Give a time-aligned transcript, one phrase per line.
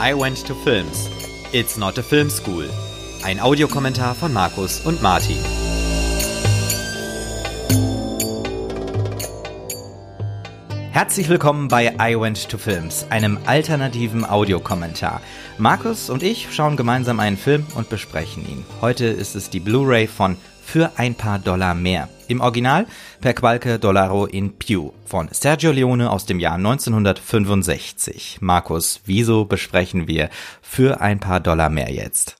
[0.00, 1.08] I Went to Films.
[1.52, 2.68] It's not a film school.
[3.22, 5.38] Ein Audiokommentar von Markus und Martin.
[10.90, 15.20] Herzlich willkommen bei I Went to Films, einem alternativen Audiokommentar.
[15.58, 18.64] Markus und ich schauen gemeinsam einen Film und besprechen ihn.
[18.80, 20.36] Heute ist es die Blu-ray von
[20.74, 22.08] Für ein paar Dollar mehr.
[22.26, 22.88] Im Original
[23.20, 28.38] per qualche dollaro in più von Sergio Leone aus dem Jahr 1965.
[28.40, 30.30] Markus, wieso besprechen wir
[30.62, 32.38] Für ein paar Dollar mehr jetzt?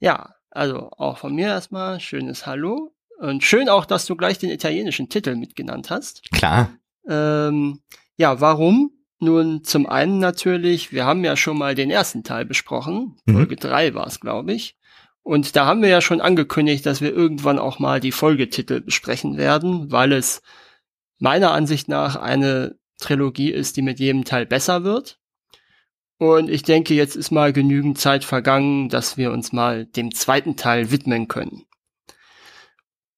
[0.00, 2.92] Ja, also auch von mir erstmal schönes Hallo.
[3.20, 6.28] Und schön auch, dass du gleich den italienischen Titel mitgenannt hast.
[6.32, 6.72] Klar.
[7.08, 7.82] Ähm,
[8.16, 8.90] ja, warum?
[9.20, 13.16] Nun, zum einen natürlich, wir haben ja schon mal den ersten Teil besprochen.
[13.26, 13.34] Mhm.
[13.34, 14.76] Folge drei war es, glaube ich.
[15.22, 19.36] Und da haben wir ja schon angekündigt, dass wir irgendwann auch mal die Folgetitel besprechen
[19.36, 20.42] werden, weil es
[21.18, 25.18] meiner Ansicht nach eine Trilogie ist, die mit jedem Teil besser wird.
[26.18, 30.56] Und ich denke, jetzt ist mal genügend Zeit vergangen, dass wir uns mal dem zweiten
[30.56, 31.64] Teil widmen können.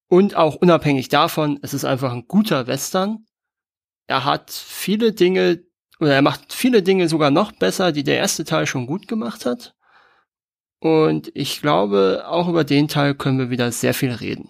[0.07, 3.25] Und auch unabhängig davon, es ist einfach ein guter Western.
[4.07, 5.63] Er hat viele Dinge,
[5.99, 9.45] oder er macht viele Dinge sogar noch besser, die der erste Teil schon gut gemacht
[9.45, 9.75] hat.
[10.83, 14.49] Und ich glaube, auch über den Teil können wir wieder sehr viel reden.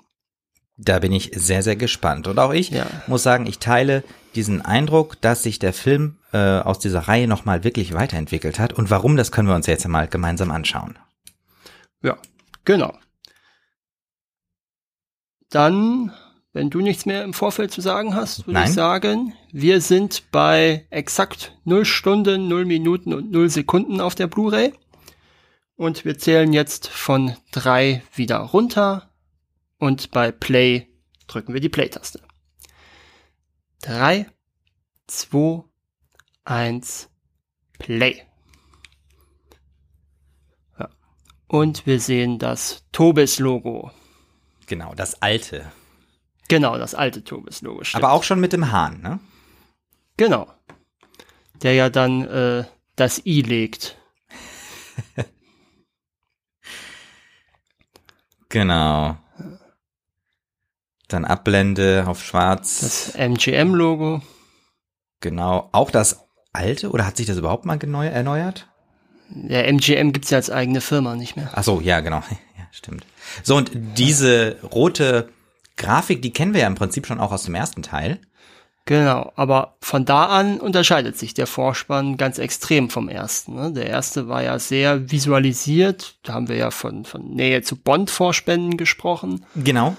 [0.78, 2.28] Da bin ich sehr, sehr gespannt.
[2.28, 2.88] Und auch ich Ja.
[3.06, 4.03] muss sagen, ich teile
[4.34, 8.73] diesen Eindruck, dass sich der Film äh, aus dieser Reihe nochmal wirklich weiterentwickelt hat.
[8.73, 10.98] Und warum, das können wir uns jetzt mal gemeinsam anschauen.
[12.02, 12.17] Ja,
[12.66, 12.98] genau.
[15.52, 16.11] Dann,
[16.52, 18.70] wenn du nichts mehr im Vorfeld zu sagen hast, würde Nein.
[18.70, 24.26] ich sagen, wir sind bei exakt 0 Stunden, 0 Minuten und 0 Sekunden auf der
[24.26, 24.73] Blu-ray.
[25.75, 29.09] Und wir zählen jetzt von drei wieder runter.
[29.80, 30.88] Und bei Play
[31.27, 32.21] drücken wir die Play-Taste.
[33.81, 34.27] Drei,
[35.07, 35.63] zwei,
[36.45, 37.09] eins,
[37.80, 38.23] Play.
[40.80, 40.89] Ja.
[41.47, 43.92] Und wir sehen das Tobis-Logo.
[44.67, 45.71] Genau, das alte.
[46.48, 47.83] Genau, das alte Tobis-Logo.
[47.93, 49.19] Aber auch schon mit dem Hahn, ne?
[50.17, 50.48] Genau.
[51.61, 52.65] Der ja dann äh,
[52.95, 53.98] das I legt.
[58.53, 59.17] Genau.
[61.08, 62.81] Dann Abblende auf schwarz.
[62.81, 64.21] Das MGM-Logo.
[65.21, 65.69] genau.
[65.71, 68.67] Auch das alte oder hat sich das überhaupt mal erneuert?
[69.30, 71.49] Der MGM gibt's ja als eigene Firma nicht mehr.
[71.53, 72.21] Ach so, ja, genau.
[72.58, 73.08] Ja, stimmt.
[73.42, 75.30] So, und diese rote
[75.75, 78.19] Grafik, die kennen wir ja im Prinzip schon auch aus dem ersten Teil.
[78.86, 83.55] Genau, aber von da an unterscheidet sich der Vorspann ganz extrem vom ersten.
[83.55, 83.71] Ne?
[83.71, 86.17] Der erste war ja sehr visualisiert.
[86.23, 89.45] Da haben wir ja von, von Nähe zu Bond-Vorspänen gesprochen.
[89.55, 89.95] Genau.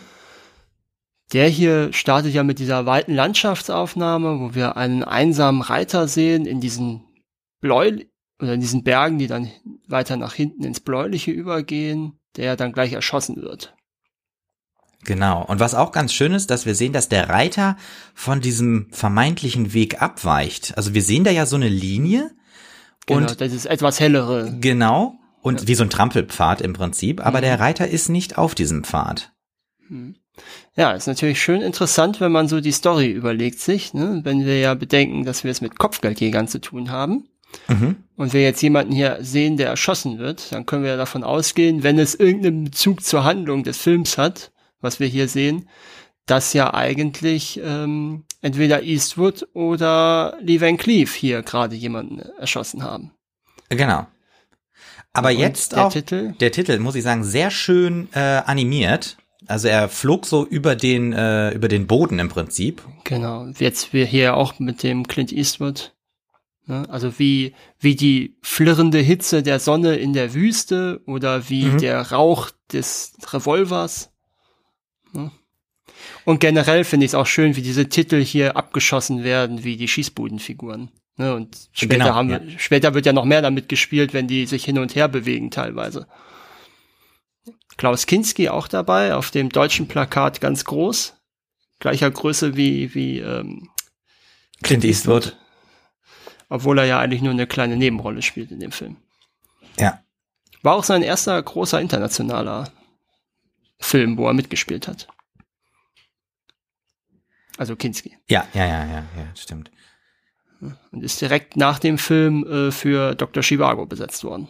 [1.32, 6.60] Der hier startet ja mit dieser weiten Landschaftsaufnahme, wo wir einen einsamen Reiter sehen in
[6.60, 7.04] diesen
[7.62, 8.00] Bläu
[8.42, 9.50] oder in diesen Bergen, die dann
[9.88, 13.74] weiter nach hinten ins Bläuliche übergehen, der dann gleich erschossen wird.
[15.04, 15.44] Genau.
[15.44, 17.76] Und was auch ganz schön ist, dass wir sehen, dass der Reiter
[18.14, 20.76] von diesem vermeintlichen Weg abweicht.
[20.76, 22.30] Also wir sehen da ja so eine Linie
[23.06, 24.56] Genau, und das ist etwas hellere.
[24.60, 27.42] genau und wie so ein Trampelpfad im Prinzip, aber Mhm.
[27.42, 29.32] der Reiter ist nicht auf diesem Pfad.
[30.74, 34.20] Ja, ist natürlich schön interessant, wenn man so die Story überlegt sich, ne?
[34.24, 37.28] wenn wir ja bedenken, dass wir es mit Kopfgeldjägern zu tun haben.
[37.68, 37.96] Mhm.
[38.16, 41.82] Und wir jetzt jemanden hier sehen, der erschossen wird, dann können wir ja davon ausgehen,
[41.84, 44.50] wenn es irgendeinen Bezug zur Handlung des Films hat,
[44.84, 45.68] was wir hier sehen,
[46.26, 53.10] dass ja eigentlich ähm, entweder Eastwood oder Lee Van Cleef hier gerade jemanden erschossen haben.
[53.68, 54.06] Genau.
[55.12, 56.32] Aber Und jetzt der auch Titel?
[56.40, 59.16] der Titel, muss ich sagen, sehr schön äh, animiert.
[59.46, 62.82] Also er flog so über den äh, über den Boden im Prinzip.
[63.04, 65.92] Genau, jetzt wir hier auch mit dem Clint Eastwood.
[66.66, 66.86] Ne?
[66.88, 71.78] Also wie, wie die flirrende Hitze der Sonne in der Wüste oder wie Mhm.
[71.78, 74.10] der Rauch des Revolvers.
[75.14, 75.30] Ne?
[76.24, 79.88] Und generell finde ich es auch schön, wie diese Titel hier abgeschossen werden, wie die
[79.88, 80.90] Schießbudenfiguren.
[81.16, 81.34] Ne?
[81.34, 84.64] Und später, Genau, haben wir, später wird ja noch mehr damit gespielt, wenn die sich
[84.64, 86.06] hin und her bewegen teilweise.
[87.76, 91.14] Klaus Kinski auch dabei, auf dem deutschen Plakat ganz groß.
[91.80, 93.68] Gleicher Größe wie, wie ähm,
[94.62, 95.36] Clint Eastwood.
[96.48, 98.96] obwohl er ja eigentlich nur eine kleine Nebenrolle spielt in dem Film.
[99.78, 100.02] Ja.
[100.62, 102.70] War auch sein erster großer internationaler
[103.80, 105.08] Film, wo er mitgespielt hat.
[107.56, 108.16] Also Kinski.
[108.28, 109.70] Ja, ja, ja, ja, ja, stimmt.
[110.60, 113.42] Und ist direkt nach dem Film äh, für Dr.
[113.42, 114.48] Chivago besetzt worden.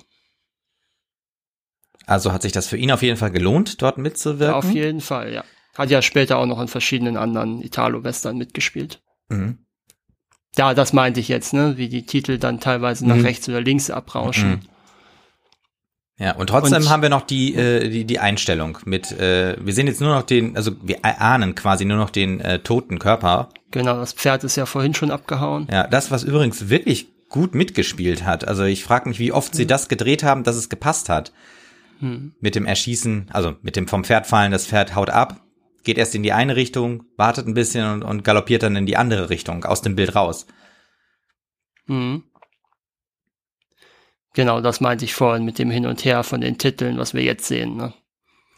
[2.06, 4.54] Also hat sich das für ihn auf jeden Fall gelohnt, dort mitzuwirken.
[4.54, 5.44] Auf jeden Fall, ja.
[5.76, 9.02] Hat ja später auch noch in verschiedenen anderen Italo-Western mitgespielt.
[9.28, 9.58] Mhm.
[10.56, 11.76] Ja, das meinte ich jetzt, ne?
[11.76, 13.22] Wie die Titel dann teilweise nach Mhm.
[13.24, 14.50] rechts oder links abrauschen.
[14.50, 14.60] Mhm.
[16.16, 19.72] Ja, und trotzdem Und- haben wir noch die, äh, die, die Einstellung mit, äh, wir
[19.74, 23.48] sehen jetzt nur noch den, also wir ahnen quasi nur noch den äh, toten Körper.
[23.72, 25.66] Genau, das Pferd ist ja vorhin schon abgehauen.
[25.70, 28.46] Ja, das, was übrigens wirklich gut mitgespielt hat.
[28.46, 31.32] Also ich frage mich, wie oft sie das gedreht haben, dass es gepasst hat.
[31.98, 32.32] Hm.
[32.40, 35.40] Mit dem Erschießen, also mit dem vom Pferd fallen, das Pferd haut ab,
[35.82, 38.96] geht erst in die eine Richtung, wartet ein bisschen und, und galoppiert dann in die
[38.96, 40.46] andere Richtung, aus dem Bild raus.
[41.86, 42.22] Mhm.
[44.34, 47.22] Genau, das meinte ich vorhin mit dem Hin und Her von den Titeln, was wir
[47.22, 47.76] jetzt sehen.
[47.76, 47.94] Ne?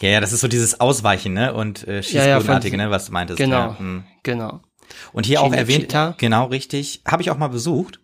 [0.00, 1.54] Ja, ja, das ist so dieses Ausweichen, ne?
[1.54, 3.38] Und äh, Ja, ja, Schießbodenartige, von- ne, was du meintest.
[3.38, 3.56] Genau.
[3.56, 4.04] Ja, hm.
[4.22, 4.60] Genau.
[5.12, 6.14] Und hier auch erwähnt, Cinecittà.
[6.18, 8.00] genau richtig, habe ich auch mal besucht,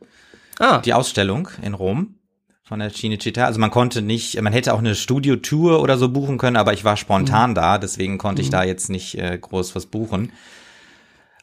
[0.58, 2.16] Ah, die Ausstellung in Rom
[2.64, 3.44] von der Cinecittà.
[3.44, 6.84] Also man konnte nicht, man hätte auch eine Studio-Tour oder so buchen können, aber ich
[6.84, 7.54] war spontan Mhm.
[7.54, 10.32] da, deswegen konnte ich da jetzt nicht äh, groß was buchen.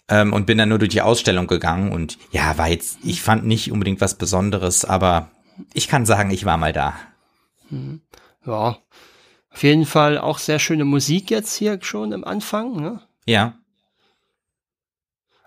[0.10, 3.46] Ähm, und bin dann nur durch die Ausstellung gegangen und ja, war jetzt, ich fand
[3.46, 5.30] nicht unbedingt was Besonderes, aber
[5.74, 6.96] ich kann sagen, ich war mal da.
[8.46, 8.78] ja.
[9.52, 12.76] Auf jeden Fall auch sehr schöne Musik jetzt hier schon im Anfang.
[12.76, 13.02] Ne?
[13.26, 13.56] Ja,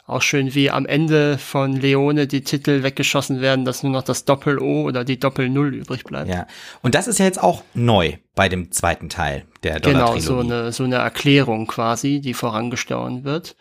[0.06, 4.24] Auch schön, wie am Ende von Leone die Titel weggeschossen werden, dass nur noch das
[4.24, 6.28] Doppel-O oder die Doppel-Null übrig bleibt.
[6.28, 6.46] ja.
[6.82, 10.20] Und das ist ja jetzt auch neu bei dem zweiten Teil der Genau, Dollar-Trilogie.
[10.26, 13.56] so eine, so eine Erklärung quasi, die vorangestoßen wird.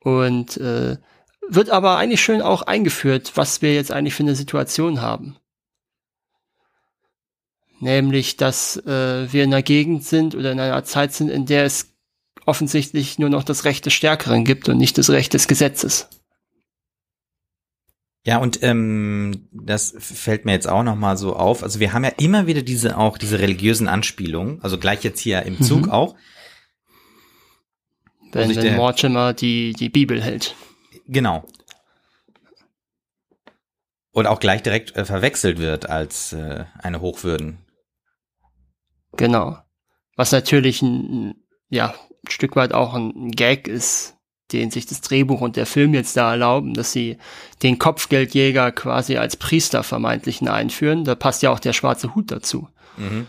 [0.00, 0.98] Und äh,
[1.48, 5.36] wird aber eigentlich schön auch eingeführt, was wir jetzt eigentlich für eine Situation haben.
[7.84, 11.64] Nämlich, dass äh, wir in einer Gegend sind oder in einer Zeit sind, in der
[11.66, 11.92] es
[12.46, 16.08] offensichtlich nur noch das Recht des Stärkeren gibt und nicht das Recht des Gesetzes.
[18.26, 21.62] Ja, und ähm, das fällt mir jetzt auch noch mal so auf.
[21.62, 25.42] Also wir haben ja immer wieder diese auch diese religiösen Anspielungen, also gleich jetzt hier
[25.42, 25.90] im Zug Mhm.
[25.90, 26.16] auch.
[28.32, 30.54] Wenn, sich wenn der- Mortimer die, die Bibel hält.
[31.06, 31.44] Genau.
[34.12, 37.58] Und auch gleich direkt äh, verwechselt wird als äh, eine Hochwürden.
[39.16, 39.58] Genau.
[40.16, 41.34] Was natürlich ein,
[41.68, 44.16] ja, ein Stück weit auch ein, Gag ist,
[44.52, 47.18] den sich das Drehbuch und der Film jetzt da erlauben, dass sie
[47.62, 51.04] den Kopfgeldjäger quasi als Priester vermeintlichen einführen.
[51.04, 52.68] Da passt ja auch der schwarze Hut dazu.
[52.96, 53.26] Mhm.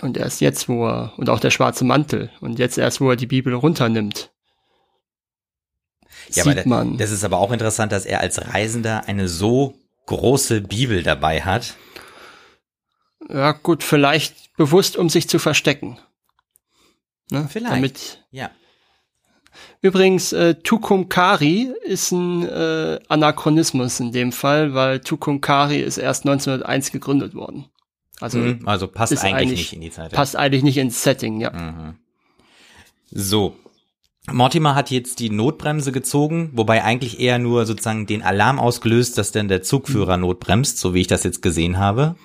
[0.00, 3.16] Und erst jetzt, wo er, und auch der schwarze Mantel, und jetzt erst, wo er
[3.16, 4.32] die Bibel runternimmt,
[6.32, 6.98] Ja, aber sieht da- man.
[6.98, 9.74] das ist aber auch interessant, dass er als Reisender eine so
[10.06, 11.76] große Bibel dabei hat.
[13.28, 15.98] Ja gut, vielleicht bewusst, um sich zu verstecken.
[17.30, 17.48] Ne?
[17.50, 17.74] Vielleicht.
[17.74, 18.50] Damit, Ja.
[19.80, 26.90] Übrigens, äh, Tucumcari ist ein äh, Anachronismus in dem Fall, weil Tucumcari ist erst 1901
[26.90, 27.66] gegründet worden.
[28.20, 28.62] Also Mhm.
[28.66, 30.12] Also passt eigentlich, eigentlich- nicht in die Zeit.
[30.12, 31.50] passt eigentlich nicht ins Setting, ja.
[31.52, 31.94] Mhm.
[33.10, 33.56] So.
[34.32, 39.32] Mortimer hat jetzt die Notbremse gezogen, wobei eigentlich eher nur sozusagen den Alarm ausgelöst, dass
[39.32, 42.16] denn der Zugführer notbremst, so wie ich das jetzt gesehen habe.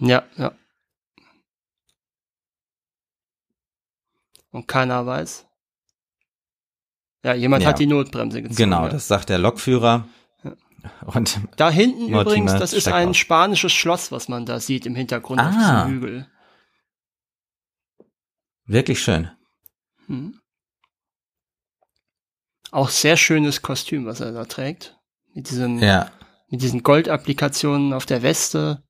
[0.00, 0.52] Ja, ja.
[4.50, 5.46] Und keiner weiß.
[7.24, 7.70] Ja, jemand Ja.
[7.70, 8.56] hat die Notbremse gezogen.
[8.56, 8.88] Genau, ja.
[8.90, 10.08] das sagt der Lokführer.
[10.44, 10.54] Ja.
[11.06, 14.94] Und Da hinten Mortimer übrigens, das ist ein spanisches Schloss, was man da sieht im
[14.94, 15.84] Hintergrund auf Ah.
[15.84, 16.30] diesem Hügel.
[18.70, 19.30] wirklich schön.
[20.06, 20.38] Hm.
[22.70, 24.98] Auch sehr schönes Kostüm, was er da trägt.
[25.32, 26.12] Mit diesem, Ja.
[26.48, 28.82] mit diesen Goldapplikationen auf der Weste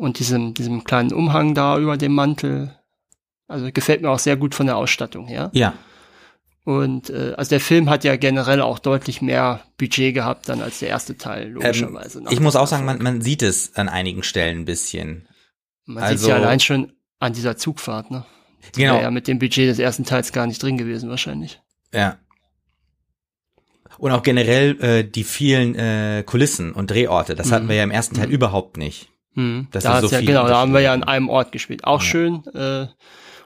[0.00, 2.74] und diesem, diesem kleinen Umhang da über dem Mantel.
[3.48, 5.50] Also gefällt mir auch sehr gut von der Ausstattung her.
[5.52, 5.74] Ja.
[6.64, 10.78] Und äh, also der Film hat ja generell auch deutlich mehr Budget gehabt dann als
[10.78, 12.20] der erste Teil, logischerweise.
[12.22, 15.28] nach Ähm, Ich muss auch sagen, man, man sieht es an einigen Stellen ein bisschen.
[15.84, 18.24] man also- sieht ja allein schon an dieser Zugfahrt, ne?
[18.74, 18.94] Die Genau.
[18.94, 21.60] wäre ja mit dem Budget des ersten Teils gar nicht drin gewesen wahrscheinlich.
[21.92, 22.18] Ja.
[23.98, 27.34] Und auch generell äh, die vielen äh, Kulissen und Drehorte.
[27.34, 27.68] Das hatten Mhm.
[27.68, 28.32] wir ja im ersten Teil Mhm.
[28.34, 29.09] überhaupt nicht.
[29.34, 31.84] Hm, Das da sind so ja, genau, da haben wir ja an einem Ort gespielt.
[31.84, 32.06] Auch Ja.
[32.06, 32.44] schön.
[32.54, 32.86] Äh,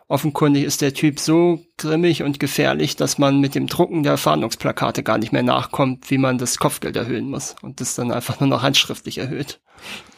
[0.08, 5.02] offenkundig ist der Typ so grimmig und gefährlich, dass man mit dem Drucken der Fahndungsplakate
[5.02, 8.48] gar nicht mehr nachkommt, wie man das Kopfgeld erhöhen muss und das dann einfach nur
[8.48, 9.60] noch handschriftlich erhöht.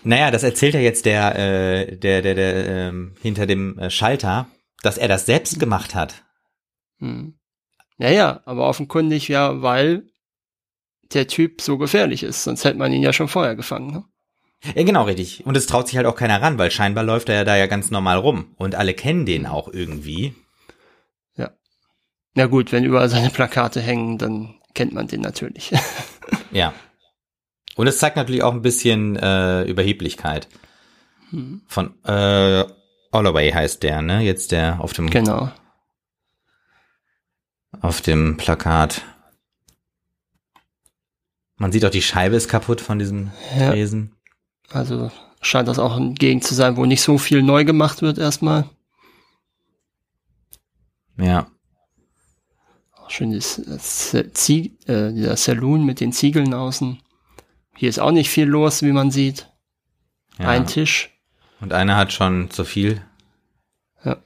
[0.05, 4.49] Naja, das erzählt ja jetzt der, äh, der, der, der ähm, hinter dem äh, Schalter,
[4.83, 6.25] dass er das selbst gemacht hat.
[6.99, 7.39] Hm.
[7.99, 10.07] Ja, ja, aber offenkundig ja, weil
[11.13, 13.91] der Typ so gefährlich ist, sonst hätte man ihn ja schon vorher gefangen.
[13.93, 14.05] Ne?
[14.75, 15.45] Ja, genau, richtig.
[15.47, 17.67] Und es traut sich halt auch keiner ran, weil scheinbar läuft er ja da ja
[17.67, 18.55] ganz normal rum.
[18.57, 20.35] Und alle kennen den auch irgendwie.
[22.37, 25.73] Na gut, wenn überall seine Plakate hängen, dann kennt man den natürlich.
[26.53, 26.73] Ja.
[27.77, 30.49] Und es zeigt natürlich auch ein bisschen äh, Überheblichkeit.
[31.31, 31.63] Hm.
[31.67, 32.65] Von äh,
[33.13, 34.23] Holloway heißt der, ne?
[34.23, 35.51] Jetzt der auf dem genau.
[37.81, 39.03] auf dem Plakat.
[41.57, 43.71] Man sieht auch, die Scheibe ist kaputt von diesem Ja.
[43.71, 44.16] Tresen.
[44.71, 48.19] Also scheint das auch eine Gegend zu sein, wo nicht so viel neu gemacht wird
[48.19, 48.69] erstmal.
[51.19, 51.47] Ja.
[52.93, 57.01] Auch schön das, das Zie äh, dieser Saloon mit den Ziegeln außen.
[57.77, 59.51] Hier ist auch nicht viel los, wie man sieht.
[60.39, 60.49] ja.
[60.49, 61.11] Ein Tisch.
[61.61, 63.03] Und einer hat schon zu viel.
[64.05, 64.19] Ja.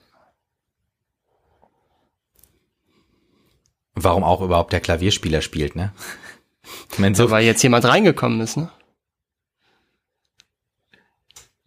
[3.94, 5.92] Warum auch überhaupt der Klavierspieler spielt, ne?
[6.92, 8.70] Ich meine, So, weil jetzt jemand reingekommen ist, ne?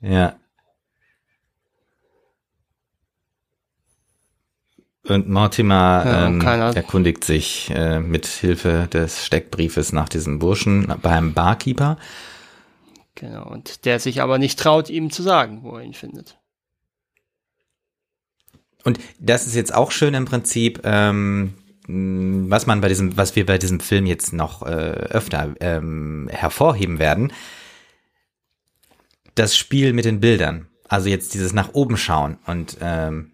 [0.03, 0.35] Ja.
[5.05, 11.33] Und Mortimer Ja, ähm, erkundigt sich äh, mit Hilfe des Steckbriefes nach diesem Burschen beim
[11.33, 11.97] Barkeeper.
[13.15, 13.45] Genau.
[13.49, 16.37] Und der sich aber nicht traut, ihm zu sagen, wo er ihn findet.
[18.85, 21.53] Und das ist jetzt auch schön im Prinzip, ähm,
[21.87, 26.99] was man bei diesem, was wir bei diesem Film jetzt noch äh, öfter ähm, hervorheben
[26.99, 27.33] werden.
[29.35, 30.67] Das Spiel mit den Bildern.
[30.87, 33.31] Also jetzt dieses nach oben schauen und ähm,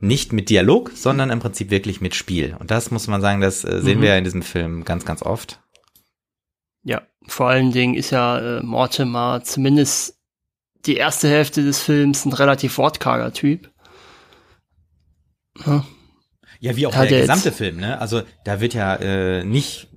[0.00, 2.54] nicht mit Dialog, sondern im Prinzip wirklich mit Spiel.
[2.58, 4.02] Und das muss man sagen, das äh, sehen Mhm.
[4.02, 5.60] wir ja in diesem Film ganz, ganz oft.
[6.84, 10.16] Ja, vor allen Dingen ist ja äh, Mortimer zumindest
[10.86, 13.70] die erste Hälfte des Films ein relativ wortkarger Typ.
[15.66, 15.84] Ja,
[16.60, 18.00] Ja, wie auch Hat der er gesamte Film, ne?
[18.00, 19.88] Also da wird ja äh, nicht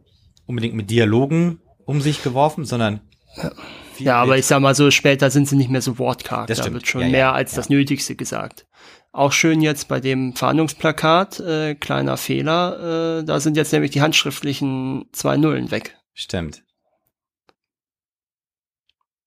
[0.46, 3.02] unbedingt mit Dialogen um sich geworfen, sondern
[3.36, 3.52] viel
[4.00, 6.48] ja aber ich sag mal so, später sind sie nicht mehr so wortkarg.
[6.48, 6.76] Das da stimmt.
[6.76, 7.58] wird schon Ja, ja, mehr als ja.
[7.58, 8.66] das Nötigste gesagt.
[9.14, 14.02] Auch schön jetzt bei dem Verhandlungsplakat, äh, kleiner Fehler, äh, da sind jetzt nämlich die
[14.02, 15.98] handschriftlichen zwei Nullen weg.
[16.14, 16.64] Stimmt.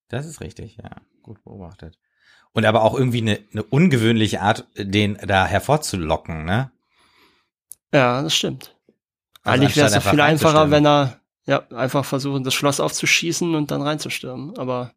[0.08, 0.90] Das ist richtig, ja.
[1.22, 1.98] Gut beobachtet.
[2.52, 6.70] Und aber auch irgendwie eine, eine ungewöhnliche Art, den da hervorzulocken, ne?
[7.92, 8.76] Ja, das stimmt.
[9.42, 12.80] Also Eigentlich wäre es doch viel einfach einfacher, wenn er ja, einfach versuchen, das Schloss
[12.80, 14.56] aufzuschießen und dann reinzustürmen.
[14.58, 14.94] Aber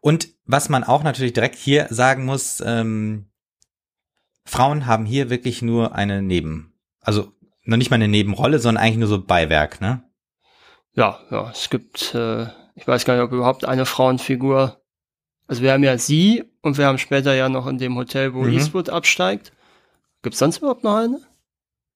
[0.00, 3.30] Und was man auch natürlich direkt hier sagen muss, ähm,
[4.44, 7.32] Frauen haben hier wirklich nur eine Neben, also
[7.62, 10.02] noch nicht mal eine Nebenrolle, sondern eigentlich nur so Beiwerk, ne?
[10.96, 12.44] ja, ja, es gibt, äh,
[12.74, 14.80] ich weiß gar nicht, ob überhaupt eine Frauenfigur.
[15.46, 18.42] Also wir haben ja sie und wir haben später ja noch in dem Hotel, wo
[18.42, 18.52] Mhm.
[18.52, 19.52] Eastwood absteigt.
[20.22, 21.20] Gibt's sonst überhaupt noch eine?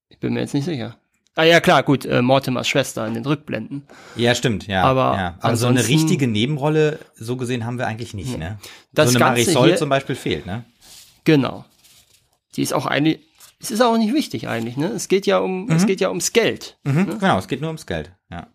[0.09, 0.97] Ich bin mir jetzt nicht sicher.
[1.35, 3.85] Ah ja, klar, gut, äh, Mortimers Schwester in den Rückblenden.
[4.17, 4.83] Ja, stimmt, ja.
[4.83, 5.39] Aber ja.
[5.41, 8.59] aber so eine richtige Nebenrolle, so gesehen, haben wir eigentlich nicht, ne?
[8.93, 10.65] Das so eine Ganze Marisol hier- zum Beispiel fehlt, ne?
[11.25, 11.65] Genau.
[12.57, 13.21] Die ist auch eigentlich,
[13.61, 14.87] es ist auch nicht wichtig eigentlich, ne?
[14.89, 16.77] Es geht ja um, es geht ja ums Geld.
[16.83, 18.49] Mhm, Genau, es geht nur ums Geld, ja.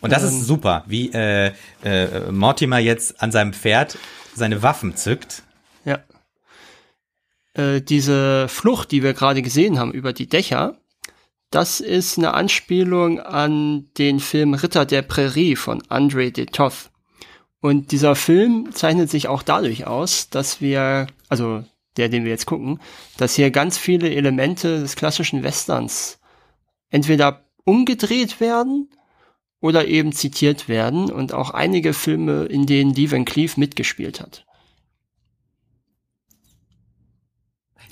[0.00, 0.28] Und das Ähm.
[0.28, 3.98] ist super, wie äh, äh, Mortimer jetzt an seinem Pferd
[4.32, 5.42] seine Waffen zückt.
[5.84, 5.98] Ja.
[7.58, 10.78] Äh, diese Flucht, die wir gerade gesehen haben über die Dächer,
[11.50, 16.90] das ist eine Anspielung an den Film Ritter der Prärie von André de Toth.
[17.60, 21.64] Und dieser Film zeichnet sich auch dadurch aus, dass wir, also
[21.96, 22.80] der, den wir jetzt gucken,
[23.16, 26.20] dass hier ganz viele Elemente des klassischen Westerns
[26.90, 28.90] entweder umgedreht werden
[29.60, 34.46] oder eben zitiert werden und auch einige Filme, in denen Lee Cleef mitgespielt hat.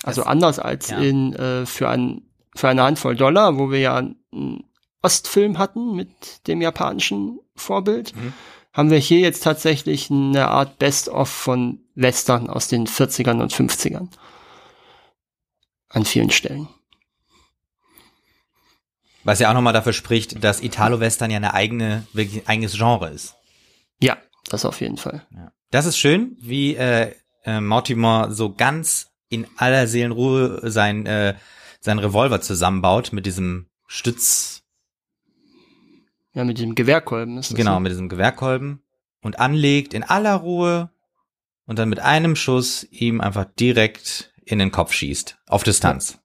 [0.03, 0.97] Also Das- anders als ja.
[0.99, 2.21] in äh, für, ein,
[2.55, 4.63] für eine Handvoll Dollar, wo wir ja einen
[5.01, 8.33] Ostfilm hatten mit dem japanischen Vorbild, Mhm.
[8.73, 14.09] haben wir hier jetzt tatsächlich eine Art Best-of von Western aus den 40ern und 50ern.
[15.89, 16.67] An vielen Stellen.
[19.23, 23.09] Was ja auch nochmal dafür spricht, dass Italo-Western ja eine eigene, wirklich ein eigenes Genre
[23.09, 23.35] ist.
[24.01, 24.17] Ja,
[24.49, 25.25] das auf jeden Fall.
[25.35, 25.51] Ja.
[25.71, 27.13] Das ist schön, wie äh,
[27.43, 31.35] äh, Mortimer so ganz in aller Seelenruhe sein, äh,
[31.79, 34.63] sein Revolver zusammenbaut mit diesem Stütz,
[36.33, 37.57] Ja, mit dem Gewehrkolben ist das.
[37.57, 37.81] genau, ne?
[37.81, 38.81] mit diesem Gewehrkolben
[39.21, 40.91] und anlegt in aller Ruhe
[41.65, 46.19] und dann mit einem Schuss ihm einfach direkt in den Kopf schießt, auf Distanz.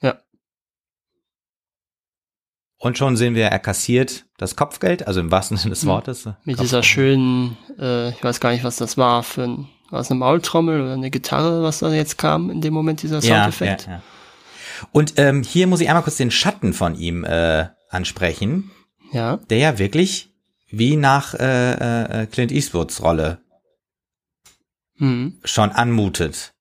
[0.00, 0.18] Ja.
[2.78, 5.88] Und schon sehen wir, er kassiert das Kopfgeld, also im wahrsten Sinne des Mhm.
[5.88, 6.24] Wortes.
[6.26, 6.60] Mit Kopfgeld.
[6.60, 10.18] dieser schönen, äh, ich weiß gar nicht, was das war, für ein, war es eine
[10.20, 13.86] Maultrommel oder eine Gitarre, was da jetzt kam in dem Moment, dieser ja, Soundeffekt.
[13.86, 14.02] ja, ja.
[14.92, 18.70] Und ähm, hier muss ich einmal kurz den Schatten von ihm äh, ansprechen,
[19.12, 20.30] Ja, der ja wirklich
[20.70, 23.38] wie nach äh, äh, Clint Eastwoods Rolle
[24.96, 25.40] hm.
[25.44, 26.52] schon anmutet.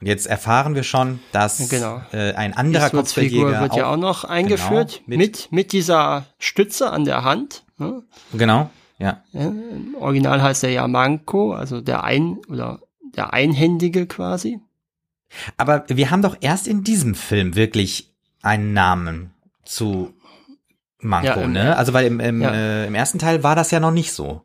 [0.00, 2.00] Und jetzt erfahren wir schon, dass genau.
[2.12, 7.04] äh, ein anderer Kopfgeldjäger wird ja auch noch eingeführt, mit- mit, mit, dieser Stütze an
[7.04, 7.64] der Hand.
[7.78, 8.02] Ne?
[8.32, 12.80] genau, ja, Ja, Im Original heißt er ja Manko, also der Ein- oder
[13.16, 14.60] der Einhändige quasi.
[15.56, 18.12] Aber wir haben doch erst in diesem Film wirklich
[18.42, 19.32] einen Namen
[19.64, 20.14] zu
[21.00, 21.76] Manko, Ja, im- ne?
[21.76, 22.52] Also weil im, im, Ja.
[22.52, 24.42] äh, im ersten Teil war das ja noch nicht so.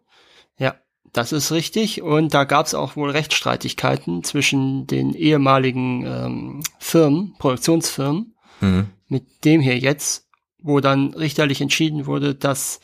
[0.57, 0.75] Ja,
[1.13, 2.01] das ist richtig.
[2.01, 8.87] Und da gab es auch wohl Rechtsstreitigkeiten zwischen den ehemaligen ähm, Firmen, Produktionsfirmen, Mhm.
[9.07, 10.27] mit dem hier jetzt,
[10.59, 12.79] wo dann richterlich entschieden wurde, dass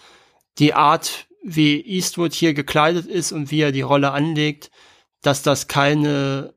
[0.57, 4.71] die Art, wie Eastwood hier gekleidet ist und wie er die Rolle anlegt,
[5.21, 6.53] dass das keine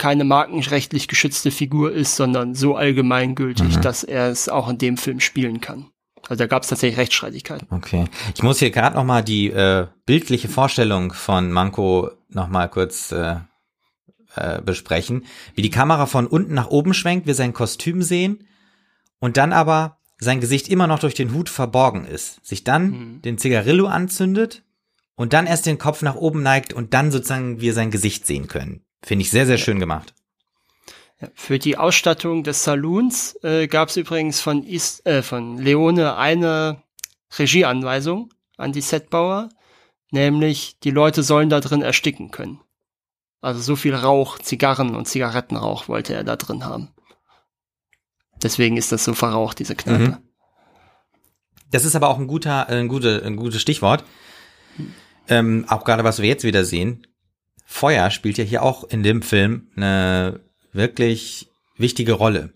[0.00, 3.82] keine markenrechtlich geschützte Figur ist, sondern so allgemeingültig, Mhm.
[3.82, 5.90] dass er es auch in dem Film spielen kann.
[6.28, 7.66] Also da gab es tatsächlich Rechtsstreitigkeiten.
[7.70, 8.04] Okay.
[8.34, 13.12] Ich muss hier gerade noch mal die äh, bildliche Vorstellung von Manko noch mal kurz
[13.12, 13.36] äh,
[14.36, 15.24] äh, besprechen.
[15.54, 18.44] Wie die Kamera von unten nach oben schwenkt, wir sein Kostüm sehen
[19.20, 22.44] und dann aber sein Gesicht immer noch durch den Hut verborgen ist.
[22.44, 23.22] Sich dann Mhm.
[23.22, 24.62] den Zigarillo anzündet
[25.14, 28.48] und dann erst den Kopf nach oben neigt und dann sozusagen wir sein Gesicht sehen
[28.48, 28.82] können.
[29.02, 30.14] Finde ich sehr, sehr schön gemacht.
[31.34, 36.82] Für die Ausstattung des Saloons äh, gab es übrigens von, Is äh, von Leone eine
[37.36, 39.48] Regieanweisung an die Setbauer,
[40.10, 42.60] nämlich die Leute sollen da drin ersticken können.
[43.40, 46.88] Also so viel Rauch, Zigarren und Zigarettenrauch wollte er da drin haben.
[48.40, 50.04] Deswegen ist das so verraucht, diese Kneipe.
[50.04, 50.16] Mhm.
[51.70, 54.04] Das ist aber auch ein guter, ein, gute, ein gutes Stichwort.
[55.28, 57.06] Ähm, auch gerade was wir jetzt wieder sehen.
[57.66, 60.40] Feuer spielt ja hier auch in dem Film eine
[60.78, 62.54] wirklich wichtige Rolle.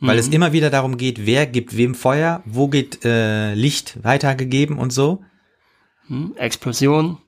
[0.00, 0.32] Weil es Mhm.
[0.32, 5.22] immer wieder darum geht, wer gibt wem Feuer, wo geht äh, Licht weitergegeben und so.
[6.08, 7.18] Hm, Explosion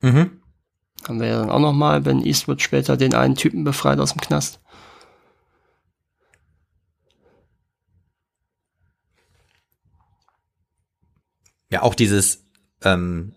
[0.00, 0.40] Mhm.
[1.06, 4.12] haben wir ja dann auch noch mal, wenn Eastwood später den einen Typen befreit aus
[4.12, 4.60] dem Knast.
[11.70, 12.44] Ja, auch dieses,
[12.82, 13.34] ähm,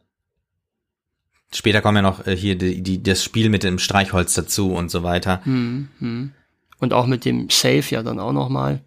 [1.54, 4.90] später kommen ja noch äh, hier die, die, das Spiel mit dem Streichholz dazu und
[4.90, 5.44] so weiter.
[5.46, 6.32] Hm, hm.
[6.80, 8.82] Und auch mit dem Safe ja dann auch noch mal.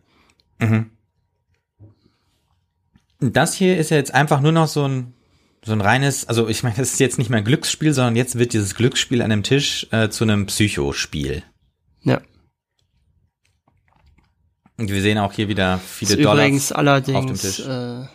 [0.58, 0.90] Mhm.
[3.20, 5.14] Das hier ist ja jetzt einfach nur noch so ein,
[5.64, 8.38] so ein reines, also ich meine, das ist jetzt nicht mehr ein Glücksspiel, sondern jetzt
[8.38, 11.42] wird dieses Glücksspiel an dem Tisch äh, zu einem Psychospiel.
[12.02, 12.20] Ja.
[14.76, 16.38] Und wir sehen auch hier wieder viele Dollars.
[16.38, 17.60] übrigens auf dem allerdings Tisch.
[17.66, 18.06] äh,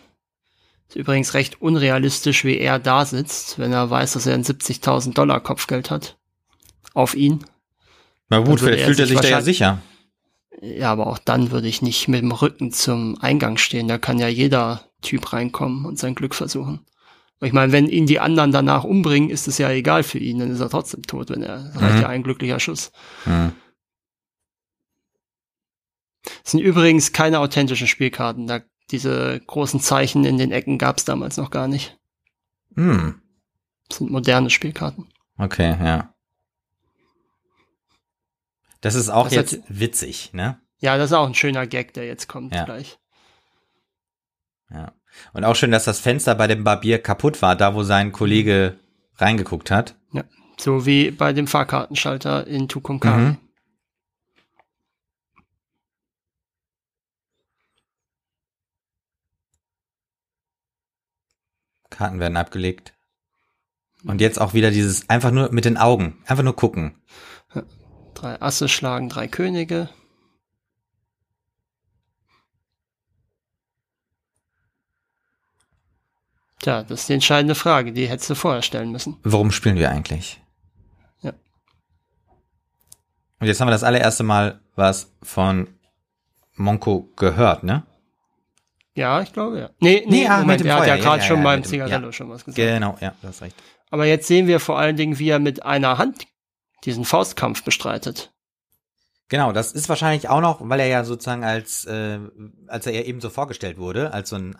[0.90, 5.14] ist übrigens recht unrealistisch, wie er da sitzt, wenn er weiß, dass er ein 70.000
[5.14, 6.18] Dollar Kopfgeld hat.
[6.94, 7.46] Auf ihn.
[8.30, 9.82] Na gut, vielleicht er fühlt er sich da ja sicher.
[10.62, 13.88] Ja, aber auch dann würde ich nicht mit dem Rücken zum Eingang stehen.
[13.88, 16.86] Da kann ja jeder Typ reinkommen und sein Glück versuchen.
[17.42, 20.52] Ich meine, wenn ihn die anderen danach umbringen, ist es ja egal für ihn, dann
[20.52, 22.02] ist er trotzdem tot, wenn er reicht Mhm.
[22.02, 22.92] ja ein glücklicher Schuss.
[23.24, 23.54] Hm.
[26.44, 28.48] Es sind übrigens keine authentischen Spielkarten.
[28.48, 28.60] Da
[28.92, 31.98] diese großen Zeichen in den Ecken gab es damals noch gar nicht.
[32.76, 33.22] Hm.
[33.88, 35.08] Das sind moderne Spielkarten.
[35.38, 36.14] Okay, ja.
[38.82, 40.60] Das ist auch Das jetzt hat- witzig, ne?
[40.80, 42.64] Ja, das ist auch ein schöner Gag, der jetzt kommt Ja.
[42.64, 42.98] gleich.
[44.70, 44.94] Ja.
[45.34, 48.78] Und auch schön, dass das Fenster bei dem Barbier kaputt war, da wo sein Kollege
[49.18, 49.96] reingeguckt hat.
[50.14, 50.24] Ja.
[50.58, 53.22] So wie bei dem Fahrkartenschalter in Tucumcari.
[53.22, 53.38] Mhm.
[62.00, 62.94] Karten werden abgelegt.
[64.06, 66.96] Und jetzt auch wieder dieses einfach nur mit den Augen, einfach nur gucken.
[68.14, 69.90] Drei Asse schlagen drei Könige.
[76.60, 79.18] Tja, das ist die entscheidende Frage, die hättest du vorher stellen müssen.
[79.24, 80.42] Warum spielen wir eigentlich?
[81.22, 81.34] Ja.
[83.42, 85.68] Und jetzt haben wir das allererste Mal was von
[86.56, 87.86] Monko gehört, ne?
[88.96, 89.70] Ja, ich glaube ja.
[89.80, 90.96] Nee, nee, Nee, ah, mit Moment, er hat Feuer.
[90.96, 92.12] ja gerade ja, schon ja, beim Zigarillo ja.
[92.12, 92.58] schon was gesagt.
[92.58, 93.56] Genau, ja, du hast recht.
[93.92, 96.26] Aber jetzt sehen wir vor allen Dingen, wie er mit einer Hand
[96.86, 98.32] diesen Faustkampf bestreitet.
[99.30, 102.20] Genau, das ist wahrscheinlich auch noch, weil er ja sozusagen als, äh,
[102.68, 104.58] als er ja eben so vorgestellt wurde, als so ein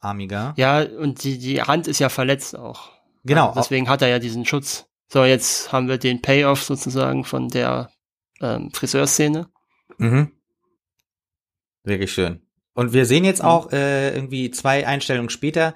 [0.00, 0.54] einarmiger.
[0.56, 2.90] Ja, und die, die Hand ist ja verletzt auch.
[3.24, 3.48] Genau.
[3.48, 4.86] Also deswegen hat er ja diesen Schutz.
[5.08, 7.90] So, jetzt haben wir den Payoff sozusagen von der
[8.40, 9.48] ähm, Friseurszene.
[9.98, 10.32] Mhm.
[11.84, 12.40] Wirklich schön.
[12.74, 13.26] Und wir sehen Mhm.
[13.26, 15.74] jetzt auch äh, irgendwie zwei Einstellungen später,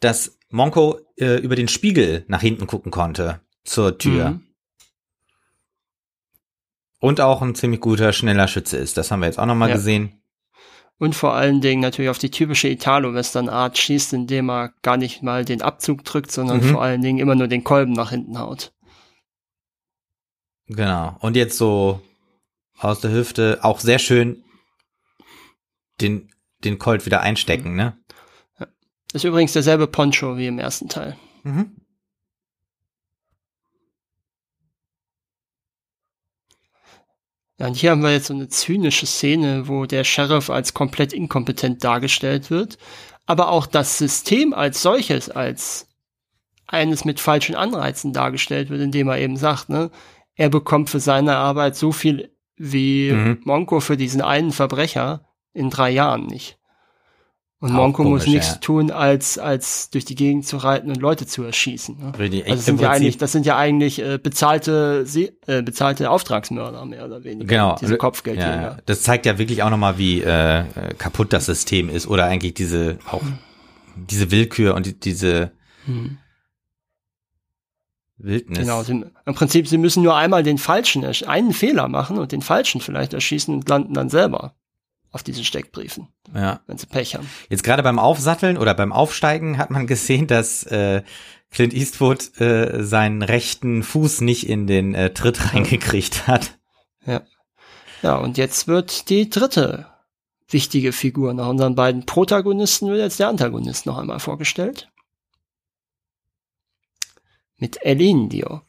[0.00, 4.30] dass Monko äh, über den Spiegel nach hinten gucken konnte zur Tür.
[4.30, 4.46] Mhm.
[7.00, 8.96] Und auch ein ziemlich guter, schneller Schütze ist.
[8.96, 9.74] Das haben wir jetzt auch nochmal Ja.
[9.76, 10.20] gesehen.
[10.98, 15.44] Und vor allen Dingen natürlich auf die typische Italo-Western-Art schießt, indem er gar nicht mal
[15.44, 16.70] den Abzug drückt, sondern Mhm.
[16.70, 18.72] vor allen Dingen immer nur den Kolben nach hinten haut.
[20.66, 21.16] Genau.
[21.20, 22.00] Und jetzt so
[22.78, 24.43] aus der Hüfte auch sehr schön
[26.00, 26.30] den,
[26.64, 27.96] den Colt wieder einstecken, ne?
[29.12, 31.16] Ist übrigens derselbe Poncho wie im ersten Teil.
[31.44, 31.76] Mhm.
[37.58, 41.12] Ja, und hier haben wir jetzt so eine zynische Szene, wo der Sheriff als komplett
[41.12, 42.78] inkompetent dargestellt wird,
[43.26, 45.88] aber auch das System als solches als
[46.66, 49.90] eines mit falschen Anreizen dargestellt wird, indem er eben sagt, ne,
[50.34, 53.40] er bekommt für seine Arbeit so viel wie mhm.
[53.44, 55.24] Monko für diesen einen Verbrecher
[55.54, 56.58] in drei Jahren nicht.
[57.64, 58.54] Und Auch Monko komisch, muss nichts ja.
[58.56, 61.96] tun, als, als durch die Gegend zu reiten und Leute zu erschießen.
[61.98, 62.12] Ne?
[62.18, 65.06] Also das sind ja eigentlich, das sind ja eigentlich äh, bezahlte,
[65.46, 67.46] äh, bezahlte Auftragsmörder, mehr oder weniger.
[67.46, 67.76] Genau.
[67.80, 68.62] Diese Kopfgeldjäger.
[68.62, 70.64] Ja, das zeigt ja wirklich auch nochmal, wie äh,
[70.98, 73.22] kaputt das System ist oder eigentlich diese, auch
[73.96, 75.52] diese Willkür und die, diese,
[75.86, 76.18] hm.
[78.18, 78.58] Wildnis.
[78.58, 82.42] Genau, sie, im Prinzip, sie müssen nur einmal den falschen, einen Fehler machen und den
[82.42, 84.54] falschen vielleicht erschießen und landen dann selber
[85.14, 86.08] auf diesen Steckbriefen.
[86.34, 86.60] Ja.
[86.66, 87.30] Wenn sie Pech haben.
[87.48, 91.02] Jetzt gerade beim Aufsatteln oder beim Aufsteigen hat man gesehen, dass äh,
[91.50, 96.58] Clint Eastwood äh, seinen rechten Fuß nicht in den äh, Tritt reingekriegt hat.
[97.06, 97.22] Ja.
[98.02, 99.86] Ja, und jetzt wird die dritte
[100.48, 104.90] wichtige Figur nach unseren beiden Protagonisten wird jetzt der Antagonist noch einmal vorgestellt.
[107.56, 108.62] Mit El Indio.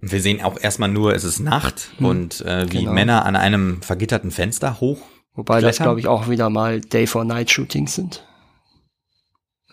[0.00, 2.92] Wir sehen auch erstmal nur, es ist Nacht hm, und äh, wie genau.
[2.92, 5.00] Männer an einem vergitterten Fenster hoch.
[5.34, 8.26] Wobei das, glaube ich, auch wieder mal Day-for-Night-Shootings sind.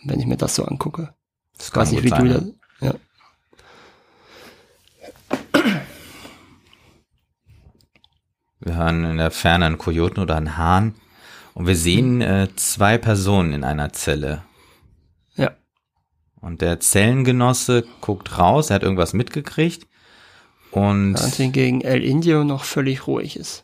[0.03, 1.13] Wenn ich mir das so angucke.
[1.57, 2.43] Das kann Weiß nicht, wie sein, du das,
[2.81, 2.93] ja.
[8.59, 10.95] Wir hören in der Ferne einen Kojoten oder einen Hahn.
[11.53, 14.43] Und wir sehen äh, zwei Personen in einer Zelle.
[15.35, 15.51] Ja.
[16.41, 19.88] Und der Zellengenosse guckt raus, er hat irgendwas mitgekriegt.
[20.75, 23.63] Und Während hingegen El Indio noch völlig ruhig ist.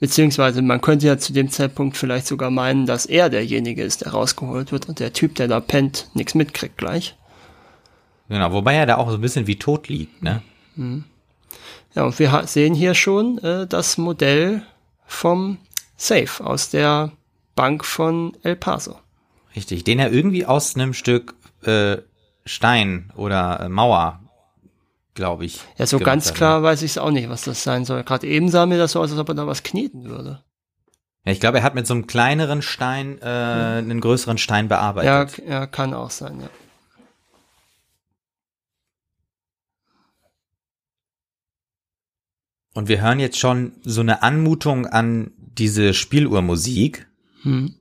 [0.00, 4.10] Beziehungsweise man könnte ja zu dem Zeitpunkt vielleicht sogar meinen, dass er derjenige ist, der
[4.10, 7.16] rausgeholt wird und der Typ, der da pennt, nichts mitkriegt gleich.
[8.28, 10.42] Genau, wobei er da auch so ein bisschen wie tot liegt, ne?
[10.74, 11.04] Mhm.
[11.94, 14.62] Ja, und wir sehen hier schon äh, das Modell
[15.06, 15.58] vom
[15.96, 17.12] Safe aus der
[17.54, 18.98] Bank von El Paso.
[19.54, 21.98] Richtig, den er irgendwie aus einem Stück äh,
[22.44, 24.20] Stein oder äh, Mauer
[25.18, 25.60] glaube ich.
[25.76, 28.04] Ja, so ganz klar weiß ich es auch nicht, was das sein soll.
[28.04, 30.44] Gerade eben sah mir das so aus, als ob er da was kneten würde.
[31.24, 33.78] Ja, ich glaube, er hat mit so einem kleineren Stein äh, ja.
[33.78, 35.42] einen größeren Stein bearbeitet.
[35.44, 36.48] Ja, ja, kann auch sein, ja.
[42.74, 47.08] Und wir hören jetzt schon so eine Anmutung an diese Spieluhrmusik.
[47.42, 47.74] Hm.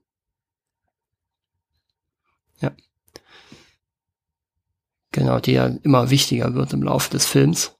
[5.17, 7.75] Genau, die ja immer wichtiger wird im Laufe des Films.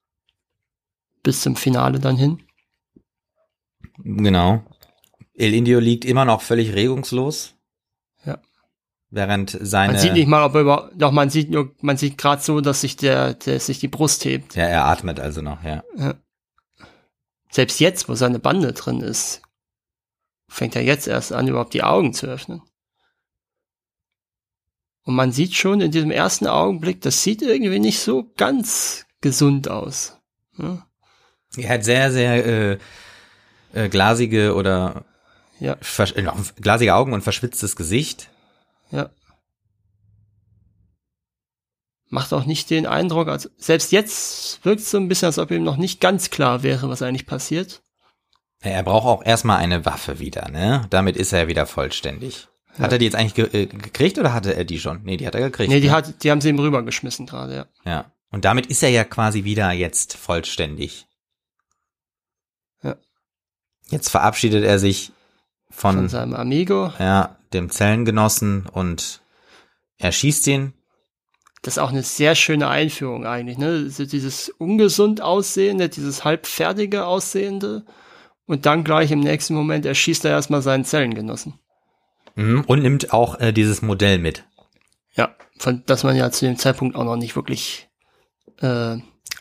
[1.22, 2.42] Bis zum Finale dann hin.
[4.00, 4.64] Genau.
[5.36, 7.54] El Indio liegt immer noch völlig regungslos.
[8.26, 8.40] Ja.
[9.12, 9.94] Während seine.
[9.94, 12.60] Man sieht nicht mal, ob er über, doch man sieht nur, man sieht gerade so,
[12.60, 14.56] dass sich der, der sich die Brust hebt.
[14.56, 15.84] Ja, er atmet also noch, ja.
[15.96, 16.16] ja.
[17.52, 19.44] Selbst jetzt, wo seine Bande drin ist,
[20.50, 22.64] fängt er jetzt erst an, überhaupt die Augen zu öffnen.
[25.08, 29.70] Und man sieht schon in diesem ersten Augenblick, das sieht irgendwie nicht so ganz gesund
[29.70, 30.18] aus.
[30.58, 30.86] Ja?
[31.56, 32.78] Er hat sehr, sehr äh,
[33.74, 35.06] äh, glasige oder
[35.62, 35.78] ja.
[35.98, 36.24] äh,
[36.60, 38.30] glasige Augen und verschwitztes Gesicht.
[38.92, 39.10] Ja.
[42.10, 45.52] Macht auch nicht den Eindruck, als selbst jetzt wirkt es so ein bisschen, als ob
[45.52, 47.82] ihm noch nicht ganz klar wäre, was eigentlich passiert.
[48.60, 50.86] Er braucht auch erstmal eine Waffe wieder, ne?
[50.90, 52.50] Damit ist er wieder vollständig.
[52.80, 55.02] Hat er die jetzt eigentlich ge äh, gekriegt oder hatte er die schon?
[55.04, 55.70] Nee, die hat er gekriegt.
[55.70, 55.94] Nee, die, ne?
[55.94, 57.66] hat, die haben sie ihm rübergeschmissen gerade, ja.
[57.86, 58.12] Ja.
[58.30, 61.08] Und damit ist er ja quasi wieder jetzt vollständig.
[62.84, 62.98] Ja.
[63.90, 65.12] Jetzt verabschiedet er sich
[65.70, 66.94] von, von seinem Amigo.
[67.00, 69.22] Ja, dem Zellengenossen und
[69.98, 70.74] er schießt ihn.
[71.64, 73.90] Das ist auch eine sehr schöne Einführung eigentlich, ne?
[73.90, 77.86] Dieses ungesund aussehende, dieses halbfertige aussehende
[78.46, 81.60] und dann gleich im nächsten Moment erschießt er erstmal seinen Zellengenossen.
[82.38, 84.46] Mhm, und nimmt auch äh, dieses Modell mit.
[85.16, 87.90] Ja, von, dass man ja zu dem Zeitpunkt auch noch nicht wirklich
[88.62, 88.98] äh,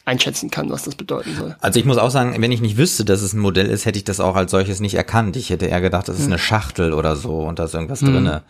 [0.07, 1.57] einschätzen kann, was das bedeuten soll.
[1.61, 3.99] Also ich muss auch sagen, wenn ich nicht wüsste, dass es ein Modell ist, hätte
[3.99, 5.37] ich das auch als solches nicht erkannt.
[5.37, 6.33] Ich hätte eher gedacht, das ist hm.
[6.33, 8.13] eine Schachtel oder so und da ist irgendwas hm.
[8.13, 8.43] drinne.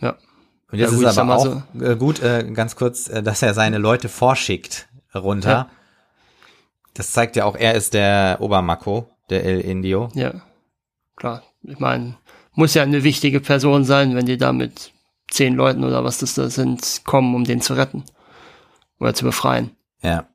[0.00, 0.16] Ja.
[0.72, 1.84] Und jetzt ja, ist aber auch so.
[1.84, 5.48] Äh, gut, äh, ganz kurz, äh, dass er seine Leute vorschickt runter.
[5.48, 5.70] Ja.
[6.94, 10.08] Das zeigt ja auch, er ist der Obermako, der El Indio.
[10.14, 10.42] Ja,
[11.14, 11.44] klar.
[11.62, 12.16] Ich meine,
[12.54, 14.92] muss ja eine wichtige Person sein, wenn die da mit
[15.30, 18.04] zehn Leuten oder was das da sind, kommen, um den zu retten.
[18.98, 19.70] Oder zu befreien.
[20.02, 20.28] Ja.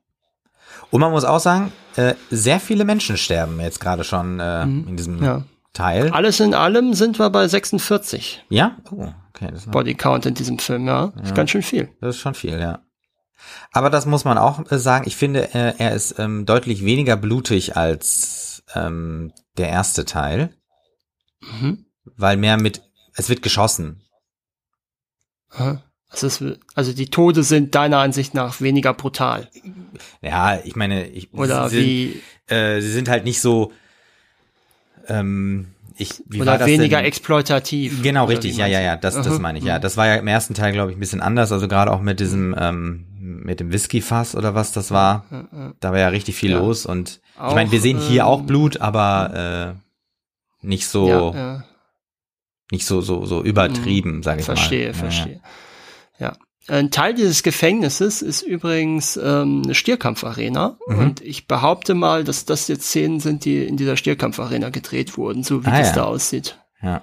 [0.90, 4.88] Und man muss auch sagen, äh, sehr viele Menschen sterben jetzt gerade schon äh, mhm.
[4.88, 5.44] in diesem ja.
[5.72, 6.10] Teil.
[6.10, 8.44] Alles in allem sind wir bei 46.
[8.48, 8.76] Ja?
[8.90, 9.48] Oh, okay.
[9.52, 11.12] Das Body Count in diesem Film, ja.
[11.14, 11.22] ja.
[11.22, 11.90] Ist ganz schön viel.
[12.00, 12.80] Das ist schon viel, ja.
[13.72, 15.04] Aber das muss man auch äh, sagen.
[15.06, 20.50] Ich finde, äh, er ist ähm, deutlich weniger blutig als ähm, der erste Teil,
[21.40, 21.86] Mhm.
[22.16, 22.82] Weil mehr mit,
[23.14, 24.02] es wird geschossen.
[25.50, 25.82] Aha.
[26.10, 26.42] Also, es,
[26.74, 29.48] also die Tode sind deiner Ansicht nach weniger brutal.
[30.22, 31.84] Ja, ich meine, ich, Oder sie, sind,
[32.50, 33.72] wie äh, sie sind halt nicht so,
[35.06, 37.06] ähm, ich, wie war oder das weniger denn?
[37.06, 38.02] exploitativ.
[38.02, 39.38] Genau, richtig, ja, ja, ja, das, das Aha.
[39.38, 39.78] meine ich, ja.
[39.78, 42.20] Das war ja im ersten Teil, glaube ich, ein bisschen anders, also gerade auch mit
[42.20, 45.24] diesem, ähm, mit dem Whisky-Fass oder was das war.
[45.80, 46.58] Da war ja richtig viel Ja.
[46.60, 49.74] los und ich Auch, meine, wir sehen hier ähm, auch Blut, aber
[50.62, 51.64] äh, nicht so, Ja, ja.
[52.70, 54.94] Nicht so, so, so übertrieben, sage ich Verstehe, mal.
[54.94, 55.40] verstehe.
[56.18, 56.36] Ja.
[56.66, 60.98] Ein Teil dieses Gefängnisses ist übrigens ähm, eine Stierkampfarena Mhm.
[60.98, 65.42] und ich behaupte mal, dass das jetzt Szenen sind, die in dieser Stierkampfarena gedreht wurden,
[65.44, 65.94] so wie Ah, das ja.
[65.94, 66.58] da aussieht.
[66.82, 66.88] Ja.
[66.88, 67.02] ja.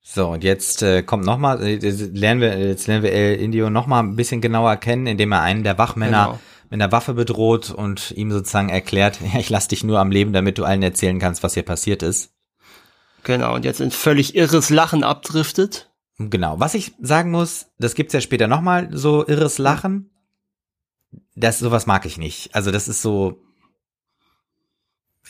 [0.00, 4.02] So, und jetzt äh, kommt nochmal, äh, lernen wir, jetzt lernen wir El Indio nochmal
[4.02, 6.40] ein bisschen genauer kennen, indem er einen der Wachmänner Genau.
[6.70, 10.32] mit einer Waffe bedroht und ihm sozusagen erklärt, ja, ich lass dich nur am Leben,
[10.32, 12.30] damit du allen erzählen kannst, was hier passiert ist.
[13.24, 15.90] Genau, und jetzt in völlig irres Lachen abdriftet.
[16.18, 16.58] Genau.
[16.60, 20.10] Was ich sagen muss, das gibt's ja später nochmal, so irres Lachen.
[21.36, 22.54] Das, sowas mag ich nicht.
[22.54, 23.40] Also das ist so,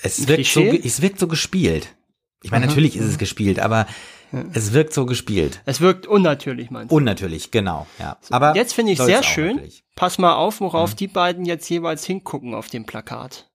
[0.02, 1.94] es wirkt so, es wirkt so gespielt.
[2.42, 3.86] Ich meine, Aha, natürlich ist es gespielt, aber
[4.32, 4.44] Ja.
[4.52, 5.60] es wirkt so gespielt.
[5.66, 6.96] Es wirkt unnatürlich, meinst du?
[6.96, 8.16] Unnatürlich, genau, ja.
[8.30, 9.56] Aber jetzt finde ich sehr schön.
[9.56, 9.84] natürlich.
[9.96, 10.96] Pass mal auf, worauf Mhm.
[10.96, 13.50] die beiden jetzt jeweils hingucken auf dem Plakat.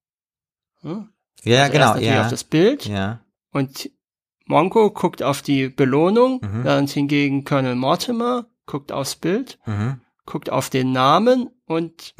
[0.81, 1.09] Hm?
[1.43, 2.23] Ja, Also genau, ja.
[2.23, 3.21] auf das Bild ja.
[3.51, 3.89] und
[4.53, 6.63] Monko guckt auf die Belohnung, Mhm.
[6.63, 10.01] während hingegen Colonel Mortimer guckt aufs Bild, Mhm.
[10.25, 12.13] guckt auf den Namen und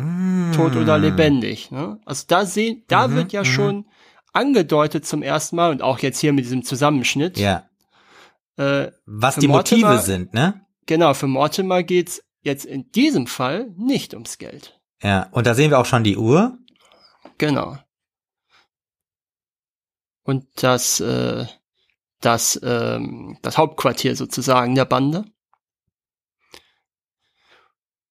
[0.55, 1.69] tot oder lebendig.
[1.71, 1.99] Ne?
[2.05, 3.45] Also da sehen, da Mhm, wird ja mhm.
[3.45, 3.85] schon
[4.33, 7.37] angedeutet zum ersten Mal und auch jetzt hier mit diesem Zusammenschnitt.
[7.37, 7.69] Ja.
[8.57, 10.65] Äh, Was die Motive Mortimer- sind, ne?
[10.87, 14.79] genau, für Mortimer geht's jetzt in diesem Fall nicht ums Geld.
[15.01, 15.27] Ja.
[15.31, 16.57] Und da sehen wir auch schon die Uhr.
[17.37, 17.77] Genau.
[20.23, 21.45] Und das, äh,
[22.25, 25.25] das, ähm, das Hauptquartier sozusagen der Bande.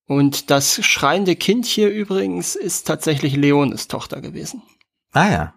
[0.07, 4.63] Und das schreiende Kind hier übrigens ist tatsächlich Leones Tochter gewesen.
[5.13, 5.55] Ah ja.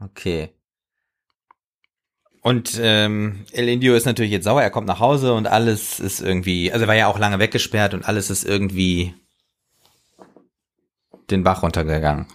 [0.00, 0.50] Okay.
[2.42, 6.20] Und ähm, El Indio ist natürlich jetzt sauer, er kommt nach Hause und alles ist
[6.20, 9.14] irgendwie, also er war ja auch lange weggesperrt und alles ist irgendwie
[11.30, 12.26] den Bach runtergegangen.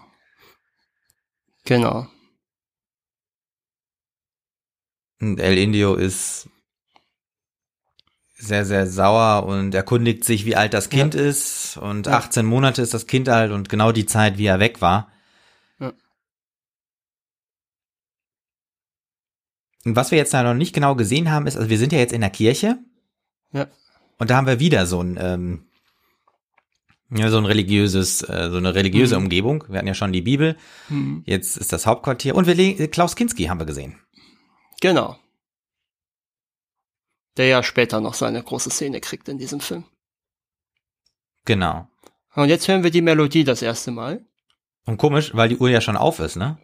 [1.65, 2.07] Genau.
[5.19, 6.49] Und El Indio ist
[8.39, 11.77] sehr, sehr sauer und erkundigt sich, wie alt das Kind ist.
[11.77, 12.17] Und Ja.
[12.17, 15.11] 18 Monate ist das Kind alt und genau die Zeit, wie er weg war.
[15.79, 15.91] Ja.
[19.85, 21.99] Und was wir jetzt da noch nicht genau gesehen haben, ist, also wir sind ja
[21.99, 22.77] jetzt in der Kirche.
[23.53, 23.67] Ja.
[24.17, 25.63] Und da haben wir wieder so ein, ähm,
[27.09, 29.23] ja, so ein religiöses, äh, so eine religiöse Mhm.
[29.25, 29.63] Umgebung.
[29.69, 30.57] Wir hatten ja schon die Bibel.
[30.89, 31.23] Hm.
[31.25, 32.35] Jetzt ist das Hauptquartier.
[32.35, 33.95] Und wir Klaus Kinski haben wir gesehen.
[34.81, 35.17] Genau.
[37.37, 39.85] Der ja später noch seine große Szene kriegt in diesem Film.
[41.45, 41.87] Genau.
[42.33, 44.25] Und jetzt hören wir die Melodie das erste Mal.
[44.85, 46.57] Und komisch, weil die Uhr ja schon auf ist, ne?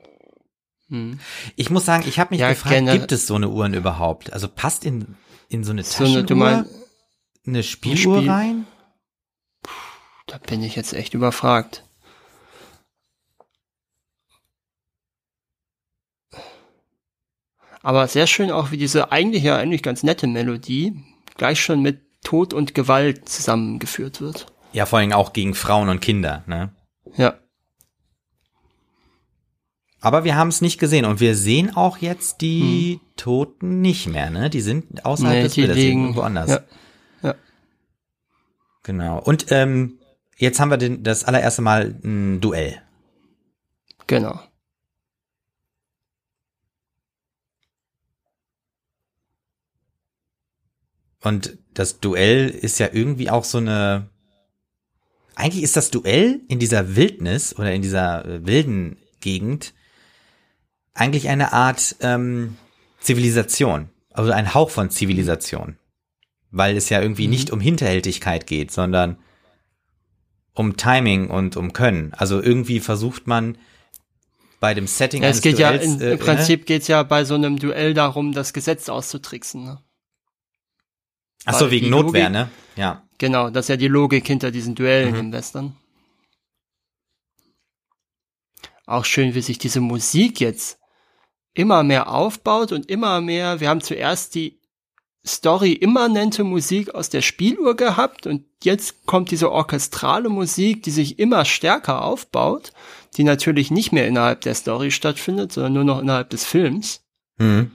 [0.89, 1.19] Hm.
[1.55, 4.33] Ich muss sagen, ich habe mich Ja, gefragt, gibt es so eine Uhren überhaupt?
[4.33, 5.15] Also passt in,
[5.49, 6.65] in so eine So Taschenuhr eine, du mein,
[7.45, 8.67] eine Spieluhr Spiel- rein?
[10.27, 11.85] da bin ich jetzt echt überfragt.
[17.83, 20.93] Aber sehr schön auch, wie diese eigentlich ja eigentlich ganz nette Melodie
[21.37, 24.47] gleich schon mit Tod und Gewalt zusammengeführt wird.
[24.71, 26.71] Ja, vor allem auch gegen Frauen und Kinder, ne?
[27.15, 27.35] Ja,
[29.99, 34.29] Aber wir haben es nicht gesehen und wir sehen auch jetzt die Toten nicht mehr,
[34.29, 34.49] ne?
[34.49, 35.39] Die sind außerhalb Hm.
[35.39, 36.49] nee, des Bildes, irgendwo anders.
[36.49, 36.59] Ja,
[37.21, 37.35] ja.
[38.83, 39.19] Genau.
[39.19, 39.99] Und ähm,
[40.37, 42.81] jetzt haben wir den, das allererste Mal ein Duell.
[44.07, 44.39] genau.
[51.23, 54.09] Und das Duell ist ja irgendwie auch so eine.
[55.35, 59.73] Eigentlich ist das Duell in dieser Wildnis oder in dieser äh, wilden Gegend
[60.93, 62.57] eigentlich eine Art ähm,
[62.99, 65.77] Zivilisation, also ein Hauch von Zivilisation,
[66.51, 67.31] weil es ja irgendwie Mhm.
[67.31, 69.17] nicht um Hinterhältigkeit geht, sondern
[70.53, 72.13] um Timing und um Können.
[72.13, 73.57] Also irgendwie versucht man
[74.59, 77.25] bei dem Setting Ja, es geht ja, Duells, in, äh, im Prinzip geht's ja bei
[77.25, 79.63] so einem Duell darum, das Gesetz auszutricksen.
[79.65, 79.79] Ne?
[81.45, 82.49] Ach so wegen Notwehr, Logik- ne?
[82.75, 83.03] Ja.
[83.17, 85.19] Genau, das ist ja die Logik hinter diesen Duellen Mhm.
[85.19, 85.75] im Western.
[88.85, 90.77] Auch schön, wie sich diese Musik jetzt
[91.53, 93.59] immer mehr aufbaut und immer mehr.
[93.59, 94.59] Wir haben zuerst die
[95.25, 101.45] story-immanente Musik aus der Spieluhr gehabt und jetzt kommt diese orchestrale Musik, die sich immer
[101.45, 102.73] stärker aufbaut,
[103.15, 107.05] die natürlich nicht mehr innerhalb der Story stattfindet, sondern nur noch innerhalb des Films.
[107.37, 107.71] Mhm.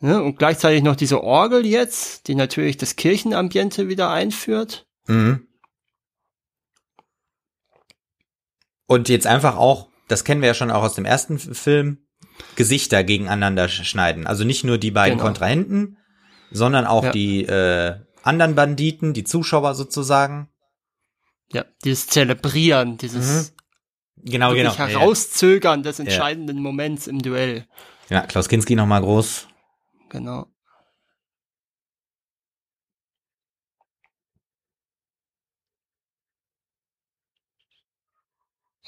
[0.00, 4.86] Ja, und gleichzeitig noch diese Orgel jetzt, die natürlich das Kirchenambiente wieder einführt.
[5.06, 5.48] Mhm.
[8.86, 12.06] Und jetzt einfach auch, das kennen wir ja schon auch aus dem ersten Film,
[12.54, 14.26] Gesichter gegeneinander schneiden.
[14.26, 15.26] Also nicht nur die beiden genau.
[15.26, 15.98] Kontrahenten,
[16.50, 17.10] sondern auch ja.
[17.10, 20.48] die äh, anderen Banditen, die Zuschauer sozusagen.
[21.52, 23.52] Ja, dieses Zelebrieren, dieses
[24.16, 24.30] mhm.
[24.30, 24.76] genau, genau.
[24.76, 26.62] Herauszögern des entscheidenden ja.
[26.62, 27.66] Moments im Duell.
[28.08, 29.47] Ja, Klaus Kinski nochmal groß.
[30.08, 30.46] Genau.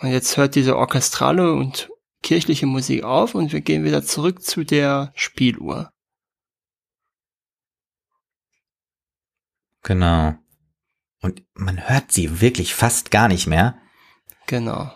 [0.00, 1.90] Und jetzt hört diese orchestrale und
[2.22, 5.92] kirchliche Musik auf und wir gehen wieder zurück zu der Spieluhr.
[9.82, 10.34] Genau.
[11.20, 13.78] Und man hört sie wirklich fast gar nicht mehr.
[14.46, 14.90] Genau.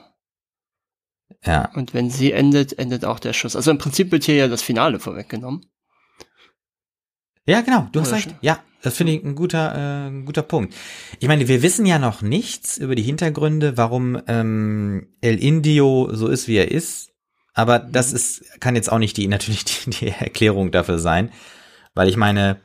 [1.45, 1.71] Ja.
[1.75, 3.57] Und wenn sie endet, endet auch der Schuss.
[3.57, 5.67] Also im Prinzip wird hier ja das Finale vorweggenommen.
[7.47, 8.35] Ja, genau, du hast recht.
[8.41, 10.75] Ja, das finde ich ein guter, äh, ein guter Punkt.
[11.21, 16.29] Ich meine, wir wissen ja noch nichts über die Hintergründe, warum ähm, El Indio so
[16.29, 17.11] ist, wie er ist.
[17.55, 18.17] Aber das mhm.
[18.17, 21.33] ist, kann jetzt auch nicht die, natürlich die, die Erklärung dafür sein.
[21.95, 22.61] Weil ich meine,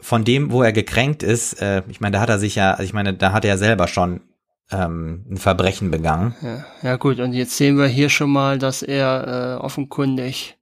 [0.00, 2.84] von dem, wo er gekränkt ist, äh, ich meine, da hat er sich ja, also
[2.84, 4.20] ich meine, da hat er selber schon
[4.70, 6.34] ähm, ein Verbrechen begangen.
[6.42, 10.56] Ja, ja gut, und jetzt sehen wir hier schon mal, dass er äh, offenkundig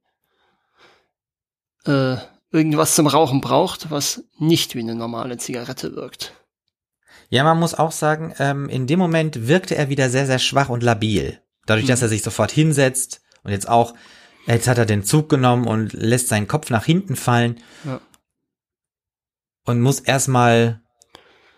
[1.85, 2.17] äh,
[2.51, 6.33] irgendwas zum Rauchen braucht, was nicht wie eine normale Zigarette wirkt.
[7.29, 10.69] Ja, man muss auch sagen, ähm, in dem Moment wirkte er wieder sehr, sehr schwach
[10.69, 11.41] und labil.
[11.65, 11.89] Dadurch, mhm.
[11.89, 13.93] dass er sich sofort hinsetzt, und jetzt auch,
[14.47, 17.59] jetzt hat er den Zug genommen und lässt seinen Kopf nach hinten fallen.
[17.85, 18.01] Ja.
[19.65, 20.81] Und muss erstmal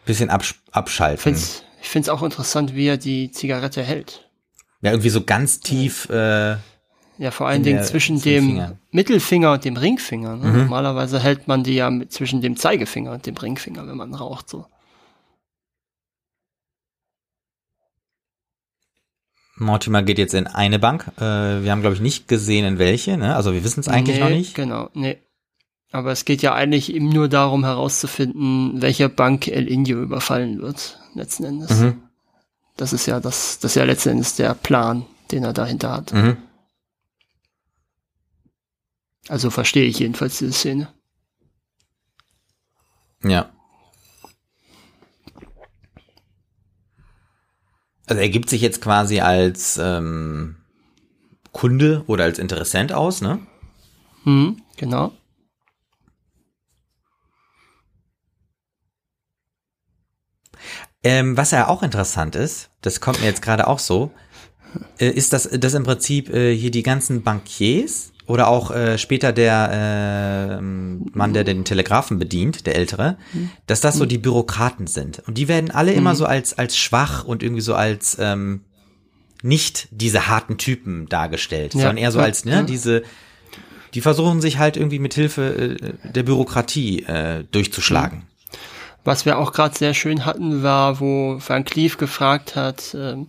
[0.05, 1.35] bisschen absch abschalten.
[1.81, 4.29] Ich finde es auch interessant, wie er die Zigarette hält.
[4.81, 6.09] Ja, irgendwie so ganz tief.
[6.09, 6.57] Äh,
[7.17, 8.77] ja, vor allen Dingen zwischen dem Finger.
[8.91, 10.35] Mittelfinger und dem Ringfinger.
[10.37, 10.45] Ne?
[10.45, 10.57] Mhm.
[10.59, 14.49] Normalerweise hält man die ja mit, zwischen dem Zeigefinger und dem Ringfinger, wenn man raucht.
[14.49, 14.65] So.
[19.55, 21.11] Mortimer geht jetzt in eine Bank.
[21.17, 21.21] Äh,
[21.63, 23.17] wir haben, glaube ich, nicht gesehen, in welche.
[23.17, 23.35] Ne?
[23.35, 24.55] Also wir wissen es eigentlich nee, noch nicht.
[24.55, 25.17] Genau, nee.
[25.91, 30.99] Aber es geht ja eigentlich ihm nur darum herauszufinden, welcher Bank El Indio überfallen wird,
[31.13, 31.69] letzten Endes.
[31.69, 32.01] Mhm.
[32.77, 36.11] Das ist ja das, das ist ja letzten Endes der Plan, den er dahinter hat.
[36.11, 36.37] Mhm.
[39.29, 40.93] Also verstehe ich jedenfalls diese Szene.
[43.23, 43.49] Ja.
[48.05, 50.57] Also er gibt sich jetzt quasi als ähm,
[51.53, 53.39] Kunde oder als Interessent aus, ne?
[54.23, 55.13] Hm, genau.
[61.03, 64.11] Ähm, was ja auch interessant ist, das kommt mir jetzt gerade auch so,
[64.99, 69.33] äh, ist, dass, dass im Prinzip äh, hier die ganzen Bankiers oder auch äh, später
[69.33, 73.17] der äh, Mann, der den Telegrafen bedient, der Ältere,
[73.67, 75.21] dass das so die Bürokraten sind.
[75.27, 76.17] Und die werden alle immer mhm.
[76.17, 78.61] so als, als schwach und irgendwie so als ähm,
[79.41, 81.81] nicht diese harten Typen dargestellt, ja.
[81.81, 83.03] sondern eher so als, ne, diese,
[83.93, 88.19] die versuchen sich halt irgendwie mit Hilfe äh, der Bürokratie äh, durchzuschlagen.
[88.19, 88.23] Mhm.
[89.05, 93.27] Was wir auch gerade sehr schön hatten, war, wo Van Cleef gefragt hat, ähm,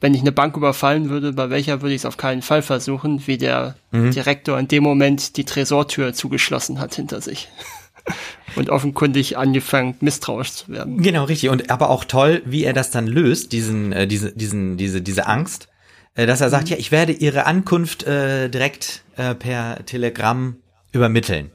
[0.00, 3.26] wenn ich eine Bank überfallen würde, bei welcher würde ich es auf keinen Fall versuchen,
[3.26, 4.10] wie der mhm.
[4.10, 7.48] Direktor in dem Moment die Tresortür zugeschlossen hat hinter sich.
[8.56, 11.02] und offenkundig angefangen, misstrauisch zu werden.
[11.02, 11.50] Genau, richtig.
[11.50, 15.26] Und aber auch toll, wie er das dann löst, diesen, äh, diese, diesen, diese, diese
[15.26, 15.68] Angst,
[16.14, 16.70] äh, dass er sagt, mhm.
[16.70, 20.56] ja, ich werde ihre Ankunft äh, direkt äh, per Telegramm
[20.92, 21.50] übermitteln.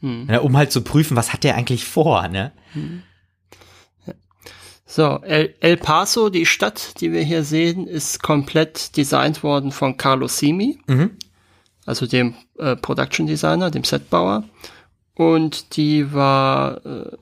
[0.00, 0.28] Mhm.
[0.30, 2.52] Ja, um halt zu prüfen, was hat der eigentlich vor, ne?
[2.74, 3.02] Mhm.
[4.92, 9.96] So, El, El, Paso, die Stadt, die wir hier sehen, ist komplett designt worden von
[9.96, 11.12] Carlos Simi, mhm.
[11.86, 14.42] also dem äh, Production Designer, dem Setbauer.
[15.14, 17.16] Und die war äh,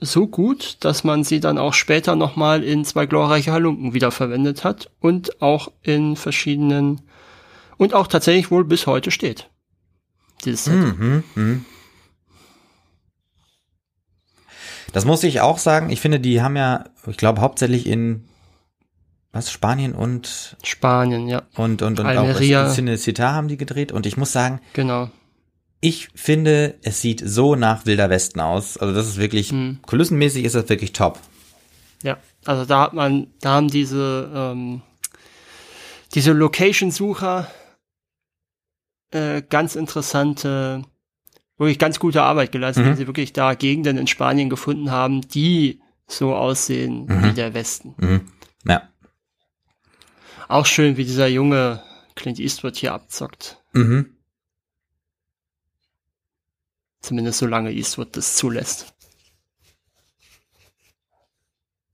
[0.00, 4.90] so gut, dass man sie dann auch später nochmal in zwei glorreiche Halunken wiederverwendet hat
[4.98, 7.02] und auch in verschiedenen
[7.76, 9.50] und auch tatsächlich wohl bis heute steht.
[10.46, 10.98] Dieses Set.
[10.98, 11.60] Mhm, mh.
[14.96, 15.90] Das muss ich auch sagen.
[15.90, 18.24] Ich finde, die haben ja, ich glaube, hauptsächlich in
[19.30, 21.42] was Spanien und Spanien, ja.
[21.54, 22.66] Und und und Almeria.
[22.66, 25.10] auch Cine Citar haben die gedreht und ich muss sagen, genau.
[25.82, 28.78] Ich finde, es sieht so nach Wilder Westen aus.
[28.78, 29.80] Also das ist wirklich hm.
[29.82, 31.20] kulissenmäßig ist das wirklich top.
[32.02, 32.16] Ja,
[32.46, 34.80] also da hat man, da haben diese ähm,
[36.14, 37.48] diese Location-Sucher
[39.10, 40.84] äh, ganz interessante
[41.58, 42.90] wirklich ganz gute Arbeit geleistet, mhm.
[42.90, 47.24] wenn sie wirklich da Gegenden in Spanien gefunden haben, die so aussehen mhm.
[47.24, 47.94] wie der Westen.
[47.96, 48.20] Mhm.
[48.64, 48.88] Ja.
[50.48, 51.82] Auch schön, wie dieser junge
[52.14, 53.62] Clint Eastwood hier abzockt.
[53.72, 54.16] Mhm.
[57.00, 58.92] Zumindest solange Eastwood das zulässt.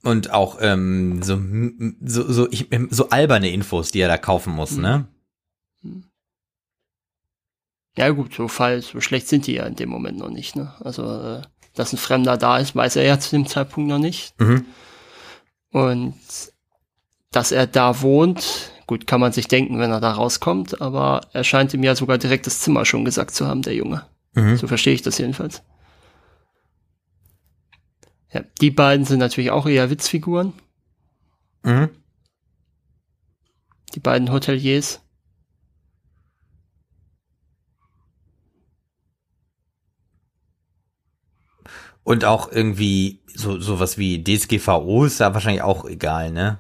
[0.03, 1.41] Und auch ähm, so,
[2.01, 4.83] so, so, ich, so alberne Infos, die er da kaufen muss, mhm.
[4.83, 5.09] ne?
[5.83, 6.05] Mhm.
[7.97, 10.75] Ja gut, so falsch, so schlecht sind die ja in dem Moment noch nicht, ne?
[10.81, 11.43] Also, äh,
[11.75, 14.39] dass ein Fremder da ist, weiß er ja zu dem Zeitpunkt noch nicht.
[14.41, 14.65] Mhm.
[15.71, 16.15] Und
[17.31, 21.45] dass er da wohnt, gut, kann man sich denken, wenn er da rauskommt, aber er
[21.45, 24.07] scheint ihm ja sogar direkt das Zimmer schon gesagt zu haben, der Junge.
[24.35, 24.57] Mhm.
[24.57, 25.63] So verstehe ich das jedenfalls.
[28.33, 30.55] Ja, die beiden sind natürlich auch eher Witzfiguren.
[31.63, 31.91] Mhm.
[33.95, 35.01] Die beiden Hoteliers.
[42.05, 46.59] Und auch irgendwie so sowas wie DSGVO ist da wahrscheinlich auch egal, ne?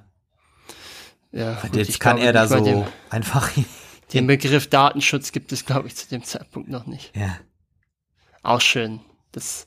[1.32, 3.50] Ja, gut, jetzt kann er da so dem, einfach
[4.12, 7.16] den Begriff Datenschutz gibt es glaube ich zu dem Zeitpunkt noch nicht.
[7.16, 7.38] Ja.
[8.42, 9.00] Auch schön.
[9.32, 9.66] Das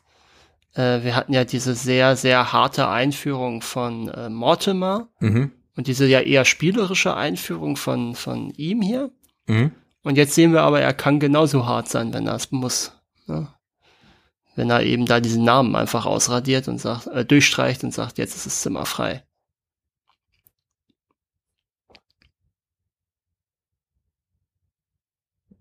[0.75, 5.51] äh, wir hatten ja diese sehr sehr harte Einführung von äh, Mortimer mhm.
[5.75, 9.11] und diese ja eher spielerische Einführung von von ihm hier.
[9.47, 9.71] Mhm.
[10.03, 12.91] Und jetzt sehen wir aber, er kann genauso hart sein, wenn er es muss.
[13.25, 13.47] Ne?
[14.55, 18.35] Wenn er eben da diesen Namen einfach ausradiert und sagt, äh, durchstreicht und sagt, jetzt
[18.35, 19.23] ist das Zimmer frei.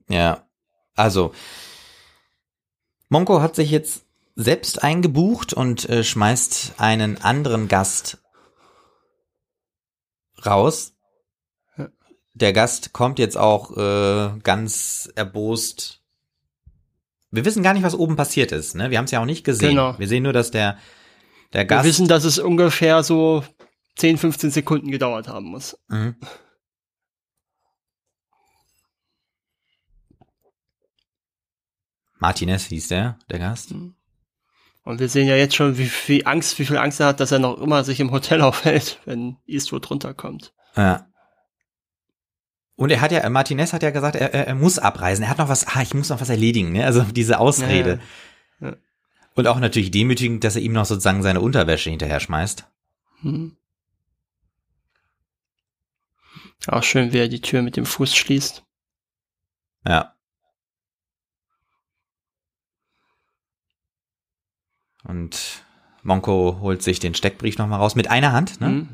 [0.08, 0.46] Ja,
[0.94, 1.34] also
[3.08, 4.04] Monko hat sich jetzt
[4.36, 8.18] selbst eingebucht und äh, schmeißt einen anderen Gast
[10.44, 10.92] raus.
[12.34, 16.03] Der Gast kommt jetzt auch äh, ganz erbost
[17.34, 18.74] wir wissen gar nicht, was oben passiert ist.
[18.74, 18.90] Ne?
[18.90, 19.70] Wir haben es ja auch nicht gesehen.
[19.70, 19.98] Genau.
[19.98, 20.78] Wir sehen nur, dass der,
[21.52, 21.84] der Gast.
[21.84, 23.44] Wir wissen, dass es ungefähr so
[23.96, 25.78] 10, 15 Sekunden gedauert haben muss.
[25.88, 26.16] Mhm.
[32.18, 33.72] Martinez hieß der, der Gast.
[33.72, 33.94] Mhm.
[34.84, 37.32] Und wir sehen ja jetzt schon, wie viel Angst, wie viel Angst er hat, dass
[37.32, 40.52] er noch immer sich im Hotel aufhält, wenn Eastwood runterkommt.
[40.76, 41.06] Ja.
[42.76, 45.22] Und er hat ja, Martinez hat ja gesagt, er, er muss abreisen.
[45.22, 46.84] Er hat noch was, ah, ich muss noch was erledigen, ne?
[46.84, 48.00] Also diese Ausrede.
[48.60, 48.76] Ja, ja.
[49.34, 52.64] Und auch natürlich demütigend, dass er ihm noch sozusagen seine Unterwäsche hinterher schmeißt.
[53.20, 53.56] Hm.
[56.66, 58.64] Auch schön, wie er die Tür mit dem Fuß schließt.
[59.86, 60.14] Ja.
[65.04, 65.64] Und
[66.02, 68.66] Monko holt sich den Steckbrief nochmal raus mit einer Hand, ne?
[68.66, 68.88] Hm.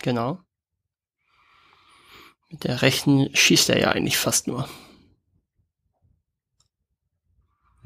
[0.00, 0.40] Genau.
[2.50, 4.68] Mit der rechten schießt er ja eigentlich fast nur.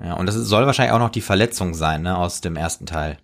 [0.02, 3.18] Ja, und das soll wahrscheinlich auch noch die Verletzung sein, ne, aus dem ersten Teil.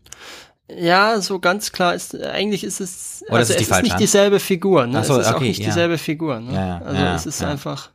[0.70, 4.38] Ja, so ganz klar ist, eigentlich ist es, Oder also ist es ist nicht dieselbe
[4.38, 5.02] Figur, ne?
[5.02, 5.66] so, es ist okay, auch nicht ja.
[5.66, 6.52] dieselbe Figur, ne?
[6.52, 7.90] Ja, ja, also es ist einfach,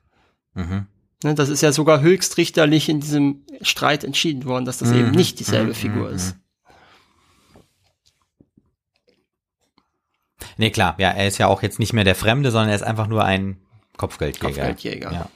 [0.55, 0.87] mhm.
[1.23, 4.97] ne, das ist ja sogar höchstrichterlich in diesem Streit entschieden worden, dass das mhm.
[4.97, 5.75] eben nicht dieselbe mhm.
[5.75, 6.15] Figur mhm.
[6.15, 6.35] ist.
[10.57, 12.83] Nee, klar, ja, er ist ja auch jetzt nicht mehr der Fremde, sondern er ist
[12.83, 13.57] einfach nur ein
[13.97, 14.67] Kopfgeldjäger.
[14.67, 15.11] Kopfgeldjäger.
[15.11, 15.29] Ja.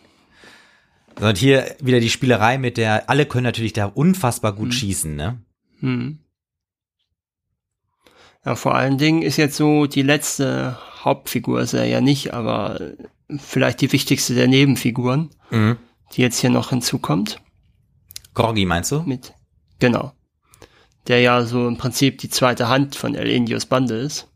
[1.27, 4.71] Und hier wieder die Spielerei mit der, alle können natürlich da unfassbar gut hm.
[4.71, 5.41] schießen, ne?
[5.79, 6.19] Hm.
[8.45, 12.79] Ja, vor allen Dingen ist jetzt so die letzte Hauptfigur ist er ja nicht, aber
[13.37, 15.77] vielleicht die wichtigste der Nebenfiguren, mhm.
[16.13, 17.41] die jetzt hier noch hinzukommt.
[18.33, 19.01] Gorgi meinst du?
[19.01, 19.33] Mit,
[19.79, 20.13] genau.
[21.07, 24.29] Der ja so im Prinzip die zweite Hand von El Indios Bande ist.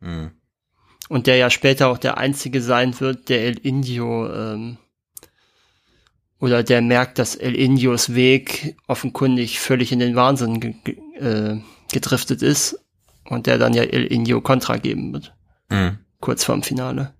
[0.00, 0.32] Mhm.
[1.08, 4.78] Und der ja später auch der einzige sein wird, der El Indio ähm,
[6.40, 11.60] oder der merkt, dass El Indios Weg offenkundig völlig in den Wahnsinn ge ge äh,
[11.92, 12.78] gedriftet ist
[13.24, 15.34] und der dann ja El Indio Contra geben wird.
[15.70, 15.98] Mhm.
[16.20, 17.14] Kurz vorm Finale.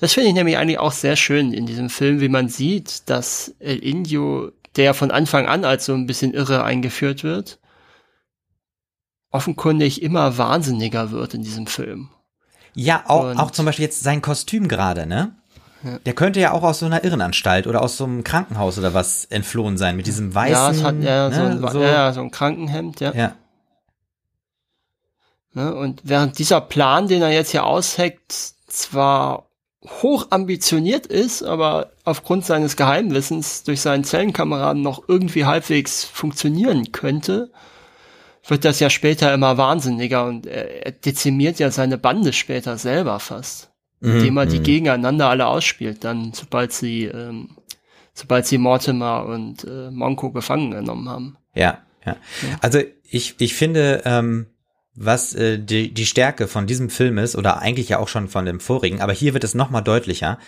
[0.00, 3.54] Das finde ich nämlich eigentlich auch sehr schön in diesem Film, wie man sieht, dass
[3.58, 7.58] El Indio, der von Anfang an als so ein bisschen irre eingeführt wird,
[9.36, 12.08] offenkundig immer wahnsinniger wird in diesem Film.
[12.74, 15.34] Ja, auch, auch zum Beispiel jetzt sein Kostüm gerade, ne?
[15.82, 15.98] Ja.
[16.04, 19.24] Der könnte ja auch aus so einer Irrenanstalt oder aus so einem Krankenhaus oder was
[19.26, 20.80] entflohen sein, mit diesem weißen.
[20.80, 23.12] Ja, hat ja, ne, so, ein, so, ja, so ein Krankenhemd, ja.
[23.14, 23.34] Ja.
[25.52, 28.32] Ne, und während dieser Plan, den er jetzt hier ausheckt,
[28.66, 29.46] zwar
[30.02, 37.50] hoch ambitioniert ist, aber aufgrund seines Geheimwissens durch seinen Zellenkameraden noch irgendwie halbwegs funktionieren könnte,
[38.48, 43.18] wird das ja später immer wahnsinniger und er, er dezimiert ja seine Bande später selber
[43.20, 43.70] fast,
[44.00, 44.16] mhm.
[44.16, 44.64] indem er die mhm.
[44.64, 47.56] gegeneinander alle ausspielt, dann sobald sie ähm,
[48.16, 51.36] sobald sie Mortimer und äh, Monko gefangen genommen haben.
[51.54, 52.16] Ja, ja.
[52.42, 52.58] ja.
[52.62, 54.46] Also ich, ich finde, ähm,
[54.94, 58.46] was äh, die, die Stärke von diesem Film ist, oder eigentlich ja auch schon von
[58.46, 60.38] dem vorigen, aber hier wird es nochmal deutlicher,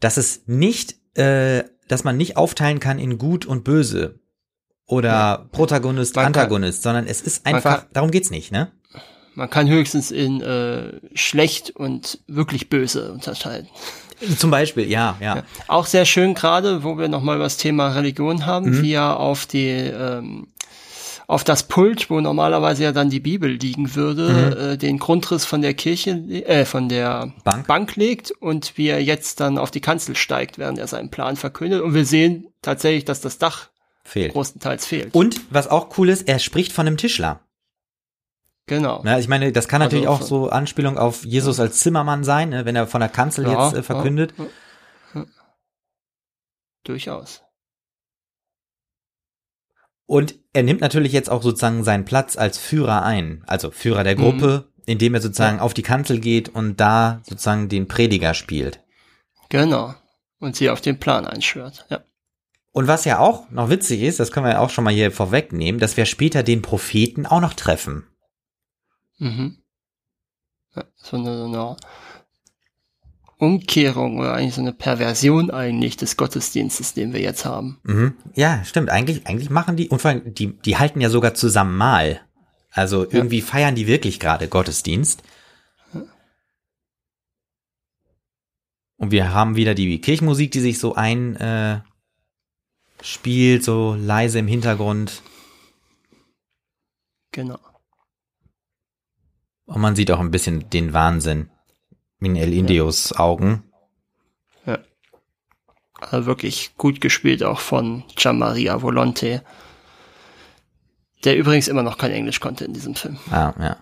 [0.00, 4.20] dass es nicht, äh, dass man nicht aufteilen kann in gut und böse
[4.92, 5.46] oder ja.
[5.52, 8.70] Protagonist, man Antagonist, kann, sondern es ist einfach, kann, darum geht's nicht, ne?
[9.34, 13.68] Man kann höchstens in äh, schlecht und wirklich böse unterscheiden.
[14.36, 15.36] Zum Beispiel, ja, ja.
[15.36, 15.42] ja.
[15.66, 18.82] Auch sehr schön gerade, wo wir nochmal über das Thema Religion haben, mhm.
[18.82, 20.48] wie er auf die ähm,
[21.26, 24.72] auf das Pult, wo normalerweise ja dann die Bibel liegen würde, mhm.
[24.72, 27.66] äh, den Grundriss von der Kirche, äh, von der Bank.
[27.66, 31.36] Bank legt und wie er jetzt dann auf die Kanzel steigt, während er seinen Plan
[31.36, 31.80] verkündet.
[31.80, 33.71] Und wir sehen tatsächlich, dass das Dach
[34.04, 34.32] fehlt.
[34.32, 35.14] großenteils fehlt.
[35.14, 37.40] Und was auch cool ist, er spricht von einem Tischler.
[38.66, 39.02] Genau.
[39.04, 42.50] Ja, ich meine, das kann also natürlich auch so Anspielung auf Jesus als Zimmermann sein,
[42.50, 44.34] ne, wenn er von der Kanzel ja, jetzt äh, verkündet.
[44.38, 44.44] Ja,
[45.14, 45.26] ja.
[46.84, 47.42] Durchaus.
[50.06, 54.14] Und er nimmt natürlich jetzt auch sozusagen seinen Platz als Führer ein, also Führer der
[54.14, 54.82] Gruppe, mhm.
[54.86, 58.80] indem er sozusagen auf die Kanzel geht und da sozusagen den Prediger spielt.
[59.48, 59.94] Genau.
[60.38, 62.02] Und sie auf den Plan einschwört, ja.
[62.72, 65.12] Und was ja auch noch witzig ist, das können wir ja auch schon mal hier
[65.12, 68.06] vorwegnehmen, dass wir später den Propheten auch noch treffen.
[69.18, 69.58] Mhm.
[70.96, 71.76] So eine, so eine
[73.36, 77.78] Umkehrung oder eigentlich so eine Perversion eigentlich des Gottesdienstes, den wir jetzt haben.
[77.82, 78.14] Mhm.
[78.34, 78.88] Ja, stimmt.
[78.88, 82.22] Eigentlich, eigentlich machen die, und vor allem, die, die halten ja sogar zusammen mal.
[82.70, 83.44] Also irgendwie ja.
[83.44, 85.22] feiern die wirklich gerade Gottesdienst.
[88.96, 91.80] Und wir haben wieder die Kirchenmusik, die sich so ein äh,
[93.02, 95.22] spielt, so leise im Hintergrund.
[97.32, 97.58] Genau.
[99.66, 101.50] Und man sieht auch ein bisschen den Wahnsinn
[102.20, 103.20] in El Indios ja.
[103.20, 103.64] Augen.
[104.66, 104.78] Ja.
[106.00, 109.42] Also wirklich gut gespielt auch von Gianmaria Volonte.
[111.24, 113.18] Der übrigens immer noch kein Englisch konnte in diesem Film.
[113.30, 113.76] Ah, ja.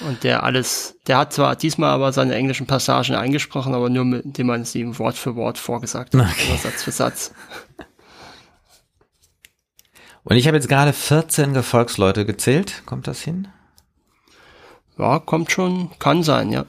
[0.00, 4.24] Und der alles, der hat zwar diesmal aber seine englischen Passagen eingesprochen, aber nur mit,
[4.24, 6.56] indem man sie ihm Wort für Wort vorgesagt hat, okay.
[6.56, 7.34] Satz für Satz.
[10.24, 12.82] Und ich habe jetzt gerade 14 Gefolgsleute gezählt.
[12.86, 13.48] Kommt das hin?
[14.98, 16.66] Ja, kommt schon, kann sein, ja.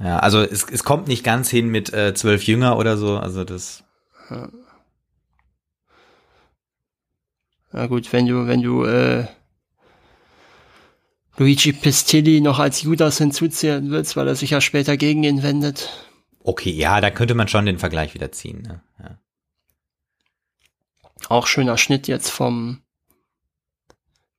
[0.00, 3.44] Ja, also es, es kommt nicht ganz hin mit äh, zwölf Jünger oder so, also
[3.44, 3.82] das.
[4.30, 4.48] Ja.
[7.72, 9.26] Na gut, wenn du, wenn du äh,
[11.36, 15.90] Luigi Pistilli noch als Judas hinzuzählen willst, weil er sich ja später gegen ihn wendet.
[16.42, 18.62] Okay, ja, da könnte man schon den Vergleich wieder ziehen.
[18.62, 18.82] Ne?
[18.98, 19.18] Ja.
[21.28, 22.82] Auch schöner Schnitt jetzt vom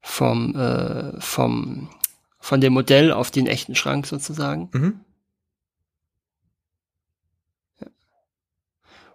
[0.01, 1.89] vom äh, vom
[2.39, 4.69] von dem Modell auf den echten Schrank sozusagen.
[4.71, 4.99] Mhm.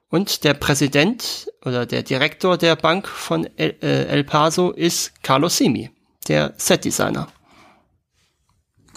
[0.09, 5.57] Und der Präsident oder der Direktor der Bank von El, äh, El Paso ist Carlos
[5.57, 5.91] Simi,
[6.29, 7.29] der Set-Designer.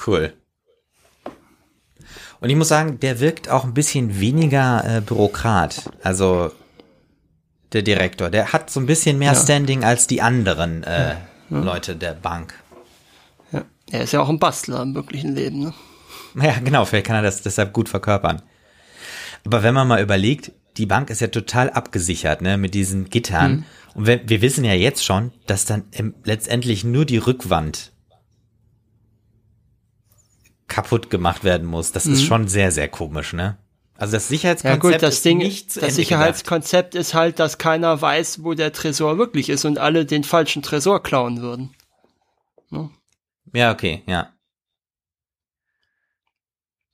[0.06, 0.34] Cool.
[2.42, 5.90] Und ich muss sagen, der wirkt auch ein bisschen weniger äh, Bürokrat.
[6.04, 6.52] Also
[7.74, 9.40] der Direktor, der hat so ein bisschen mehr ja.
[9.40, 11.18] Standing als die anderen äh, ja.
[11.50, 12.54] Leute der Bank.
[13.52, 13.64] Ja.
[13.92, 15.74] Er ist ja auch ein Bastler im wirklichen Leben, ne?
[16.42, 18.42] Ja, genau, vielleicht kann er das deshalb gut verkörpern.
[19.46, 23.52] Aber wenn man mal überlegt, die Bank ist ja total abgesichert, ne, mit diesen Gittern.
[23.52, 23.66] Mhm.
[23.94, 27.94] Und wir, wir wissen ja jetzt schon, dass dann im, letztendlich nur die Rückwand
[30.68, 31.92] kaputt gemacht werden muss.
[31.92, 32.14] Das mhm.
[32.14, 33.58] ist schon sehr, sehr komisch, ne?
[33.98, 37.02] Also das Sicherheitskonzept ja gut, das Ding, ist Das Sicherheitskonzept gedacht.
[37.08, 41.02] ist halt, dass keiner weiß, wo der Tresor wirklich ist und alle den falschen Tresor
[41.02, 41.74] klauen würden.
[42.70, 42.90] Ne?
[43.54, 44.34] Ja, okay, ja.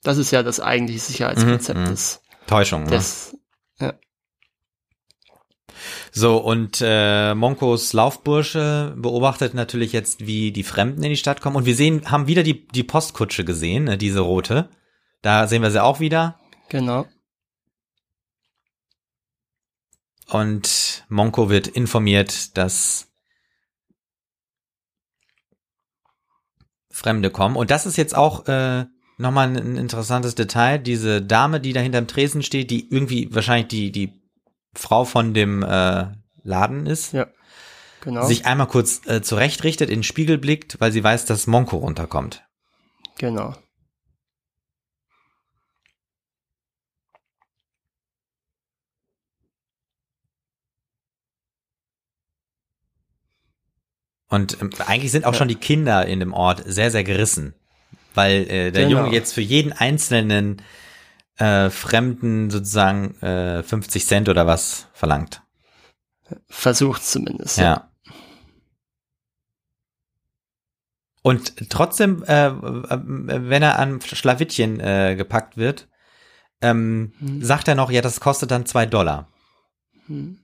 [0.03, 2.89] Das ist ja das eigentliche Sicherheitskonzept mhm, des Täuschung, ne?
[2.91, 3.35] des,
[3.79, 3.87] ne?
[3.87, 3.93] Ja.
[6.11, 11.55] So, und äh, Monkos Laufbursche beobachtet natürlich jetzt, wie die Fremden in die Stadt kommen.
[11.55, 14.69] Und wir sehen, haben wieder die, die Postkutsche gesehen, äh, diese rote.
[15.21, 16.40] Da sehen wir sie auch wieder.
[16.71, 17.05] Genau.
[20.29, 23.11] Und Monko wird informiert, dass
[26.89, 27.57] Fremde kommen.
[27.57, 28.85] Und das ist jetzt auch äh,
[29.17, 30.79] nochmal ein interessantes Detail.
[30.79, 34.21] Diese Dame, die da hinterm Tresen steht, die irgendwie wahrscheinlich die, die
[34.73, 36.07] Frau von dem äh,
[36.43, 37.11] Laden ist.
[37.11, 37.27] Ja.
[37.99, 38.25] Genau.
[38.25, 42.45] Sich einmal kurz äh, zurechtrichtet, in den Spiegel blickt, weil sie weiß, dass Monko runterkommt.
[43.17, 43.57] Genau.
[54.31, 55.37] Und ähm, eigentlich sind auch ja.
[55.37, 57.53] schon die Kinder in dem Ort sehr, sehr gerissen
[58.13, 59.03] weil äh, der genau.
[59.03, 60.61] Junge jetzt für jeden einzelnen
[61.37, 65.41] äh, Fremden sozusagen äh, 50 Cent oder was verlangt.
[66.47, 67.57] Versucht zumindest.
[67.57, 67.89] Ja.
[71.23, 75.87] Und trotzdem, äh, wenn er an Schlawittchen äh, gepackt wird,
[76.61, 77.43] ähm, hm.
[77.43, 79.27] sagt er noch, ja, das kostet dann zwei Dollar.
[80.07, 80.39] Hm.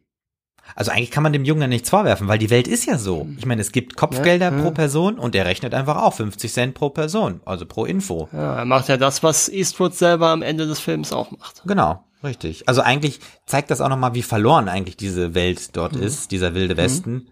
[0.75, 3.27] Also eigentlich kann man dem Jungen nichts vorwerfen, weil die Welt ist ja so.
[3.37, 6.73] Ich meine, es gibt Kopfgelder ja, pro Person und er rechnet einfach auch 50 Cent
[6.75, 8.29] pro Person, also pro Info.
[8.31, 11.63] Ja, er macht ja das, was Eastwood selber am Ende des Films auch macht.
[11.65, 12.67] Genau, richtig.
[12.69, 16.03] Also eigentlich zeigt das auch nochmal, wie verloren eigentlich diese Welt dort mhm.
[16.03, 16.77] ist, dieser wilde mhm.
[16.77, 17.13] Westen.
[17.13, 17.27] Mhm.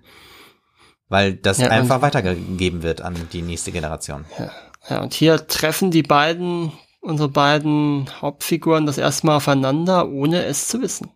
[1.07, 4.25] Weil das ja, einfach weitergegeben wird an die nächste Generation.
[4.39, 4.51] Ja.
[4.89, 10.67] ja, und hier treffen die beiden, unsere beiden Hauptfiguren das erste Mal aufeinander, ohne es
[10.67, 11.11] zu wissen.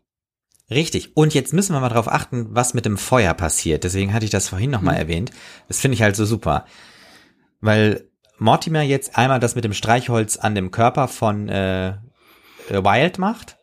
[0.70, 1.16] Richtig.
[1.16, 3.84] Und jetzt müssen wir mal darauf achten, was mit dem Feuer passiert.
[3.84, 5.02] Deswegen hatte ich das vorhin nochmal mhm.
[5.02, 5.32] erwähnt.
[5.68, 6.66] Das finde ich halt so super.
[7.60, 11.98] Weil Mortimer jetzt einmal das mit dem Streichholz an dem Körper von äh,
[12.70, 13.58] Wild macht.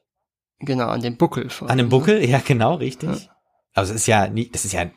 [0.58, 1.50] Genau, an dem Buckel.
[1.50, 2.26] Von, an dem Buckel, ne?
[2.26, 3.08] ja genau, richtig.
[3.08, 3.36] Ja.
[3.74, 4.90] Also es ist ja nie, das ist ja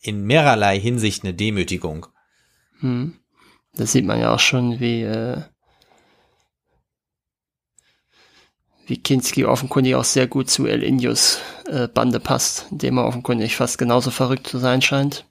[0.00, 2.06] in mehrerlei Hinsicht eine Demütigung.
[2.80, 3.18] Hm.
[3.74, 5.42] Das sieht man ja auch schon, wie äh,
[8.90, 13.56] wie Kinski offenkundig auch sehr gut zu El Indios äh, Bande passt, indem er offenkundig
[13.56, 15.24] fast genauso verrückt zu sein scheint.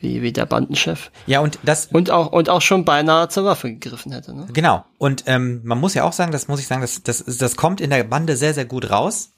[0.00, 1.10] Wie, wie der Bandenchef.
[1.26, 1.86] Ja, und das.
[1.86, 4.46] Und auch, und auch schon beinahe zur Waffe gegriffen hätte, ne?
[4.50, 4.82] Genau.
[4.96, 7.82] Und ähm, man muss ja auch sagen, das muss ich sagen, das, das, das kommt
[7.82, 9.32] in der Bande sehr, sehr gut raus.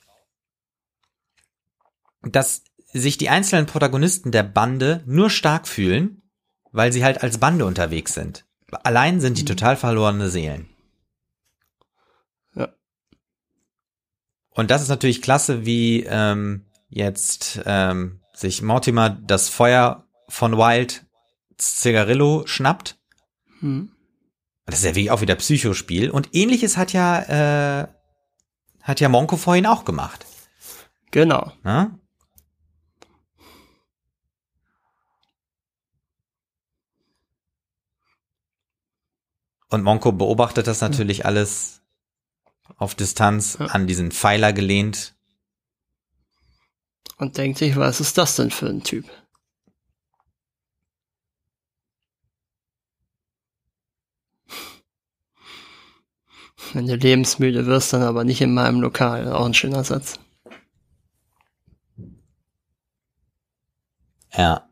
[2.23, 2.63] Dass
[2.93, 6.23] sich die einzelnen Protagonisten der Bande nur stark fühlen,
[6.71, 8.45] weil sie halt als Bande unterwegs sind.
[8.85, 9.49] Allein sind die mhm.
[9.49, 10.69] total verlorene Seelen.
[14.57, 21.05] Und das ist natürlich klasse, wie ähm, jetzt ähm, sich Mortimer das Feuer von Wild
[21.61, 22.99] Cigarillo schnappt.
[23.61, 23.91] Hm.
[24.65, 26.11] Das ist ja wirklich auch wieder Psychospiel.
[26.11, 27.87] Und ähnliches hat ja, äh,
[28.81, 30.25] hat ja Monko vorhin auch gemacht.
[31.11, 31.53] Genau.
[31.63, 31.99] Na?
[39.69, 41.83] Und Monko beobachtet das natürlich alles
[42.77, 43.67] auf Distanz ja.
[43.67, 45.15] an diesen Pfeiler gelehnt.
[47.19, 49.07] Und denkt sich, was ist das denn für ein Typ?
[56.73, 59.33] Wenn du lebensmüde wirst, dann aber nicht in meinem Lokal.
[59.33, 60.19] Auch ein schöner Satz.
[64.37, 64.69] Ja.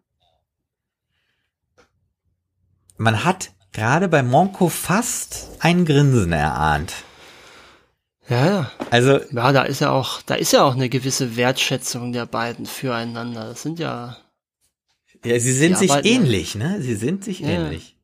[2.98, 6.92] Man hat gerade bei Monko fast ein Grinsen erahnt.
[8.28, 8.72] Ja, ja.
[8.90, 9.20] Also.
[9.32, 13.48] Ja, da ist ja auch, da ist ja auch eine gewisse Wertschätzung der beiden füreinander.
[13.48, 14.16] Das sind ja.
[15.24, 16.80] Ja, sie sind sich ähnlich, ne?
[16.82, 17.48] Sie sind sich ja.
[17.48, 17.96] ähnlich.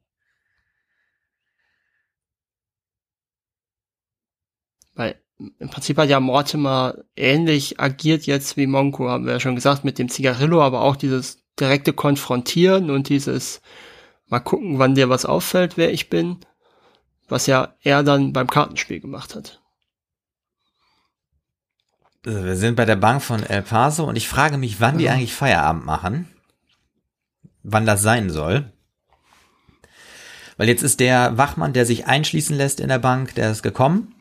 [4.95, 9.55] Weil im Prinzip hat ja Mortimer ähnlich agiert jetzt wie Monko, haben wir ja schon
[9.55, 13.61] gesagt, mit dem Zigarillo, aber auch dieses direkte Konfrontieren und dieses
[14.27, 16.39] mal gucken, wann dir was auffällt, wer ich bin,
[17.29, 19.61] was ja er dann beim Kartenspiel gemacht hat.
[22.27, 25.09] Also wir sind bei der Bank von El Paso und ich frage mich, wann die
[25.09, 26.29] eigentlich Feierabend machen.
[27.63, 28.73] Wann das sein soll.
[30.57, 34.15] Weil jetzt ist der Wachmann, der sich einschließen lässt in der Bank, der ist gekommen.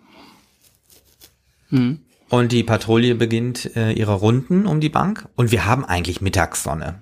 [1.70, 2.00] Hm.
[2.30, 5.28] Und die Patrouille beginnt äh, ihre Runden um die Bank.
[5.36, 7.02] Und wir haben eigentlich Mittagssonne.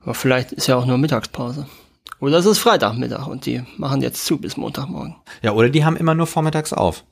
[0.00, 1.66] Aber vielleicht ist ja auch nur Mittagspause.
[2.20, 5.16] Oder es ist Freitagmittag und die machen jetzt zu bis Montagmorgen.
[5.42, 7.04] Ja, oder die haben immer nur vormittags auf.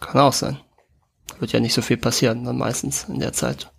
[0.00, 0.58] Kann auch sein.
[1.38, 3.70] Wird ja nicht so viel passieren dann meistens in der Zeit.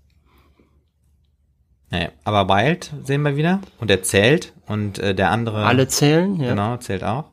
[1.89, 5.65] Nee, aber Wild sehen wir wieder und er zählt und äh, der andere.
[5.65, 6.49] Alle zählen, ja.
[6.49, 7.31] Genau, zählt auch.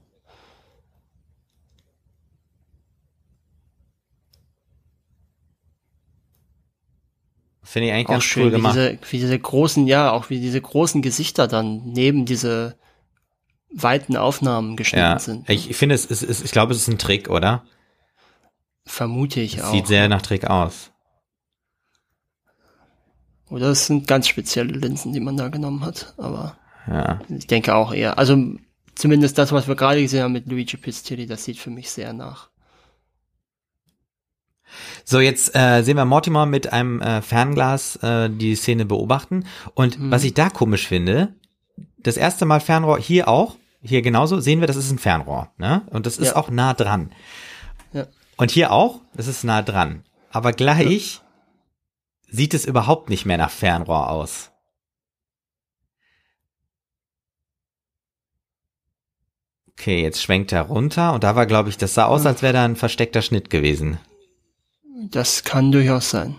[7.65, 8.77] Finde ich eigentlich auch ganz schön, cool gemacht.
[8.77, 12.77] Wie diese, wie diese großen, ja, auch wie diese großen Gesichter dann neben diese
[13.73, 15.51] weiten Aufnahmen geschnitten ja, sind.
[15.51, 17.65] Ich, finde, es ist, ich glaube, es ist ein Trick, oder?
[18.87, 19.73] Vermute ich das auch.
[19.73, 20.91] Sieht sehr nach Trick aus.
[23.51, 26.15] Oder es sind ganz spezielle Linsen, die man da genommen hat.
[26.17, 26.57] Aber
[26.87, 27.21] ja.
[27.29, 28.19] ich denke auch eher.
[28.19, 28.37] Also
[28.95, 32.13] zumindest das, was wir gerade gesehen haben mit Luigi Pistilli, das sieht für mich sehr
[32.13, 32.51] nach.
[35.05, 39.45] So, jetzt äh, sehen wir Mortimer mit einem äh, Fernglas äh, die Szene beobachten.
[39.75, 40.11] Und mhm.
[40.11, 41.35] was ich da komisch finde,
[41.99, 45.53] das erste Mal Fernrohr, hier auch, hier genauso, sehen wir, das ist ein Fernrohr.
[45.59, 45.83] Ne?
[45.91, 46.37] Und das ist ja.
[46.37, 47.13] auch nah dran.
[48.37, 50.05] Und hier auch, das ist nah dran.
[50.31, 51.23] Aber gleich ja.
[52.29, 54.51] sieht es überhaupt nicht mehr nach Fernrohr aus.
[59.73, 62.53] Okay, jetzt schwenkt er runter und da war, glaube ich, das sah aus, als wäre
[62.53, 63.99] da ein versteckter Schnitt gewesen.
[65.11, 66.37] Das kann durchaus sein.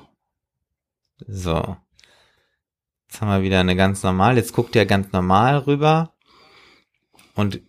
[1.28, 1.78] So.
[3.08, 4.38] Jetzt haben wir wieder eine ganz normal.
[4.38, 6.14] Jetzt guckt er ganz normal rüber
[7.36, 7.62] und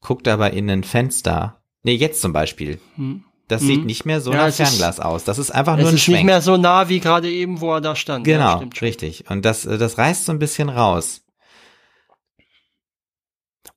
[0.00, 1.62] guckt aber in ein Fenster.
[1.82, 2.80] Nee, jetzt zum Beispiel.
[2.94, 3.24] Hm.
[3.48, 3.66] Das Mhm.
[3.66, 5.24] sieht nicht mehr so Ja, nach es ist- Fernglas aus.
[5.24, 7.80] Das ist einfach nur ein ist nicht mehr so nah wie gerade eben, wo er
[7.80, 8.26] da stand.
[8.26, 8.86] Ja, genau, stimmt schon.
[8.88, 9.30] richtig.
[9.30, 11.22] Und das, äh, das reißt so ein bisschen raus.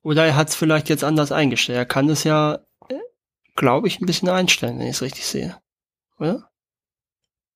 [0.02, 1.78] Oder er hat es vielleicht jetzt anders eingestellt.
[1.78, 2.58] Er kann es ja,
[3.56, 5.56] glaube ich, ein bisschen einstellen, wenn ich es richtig sehe.
[6.18, 6.48] Oder?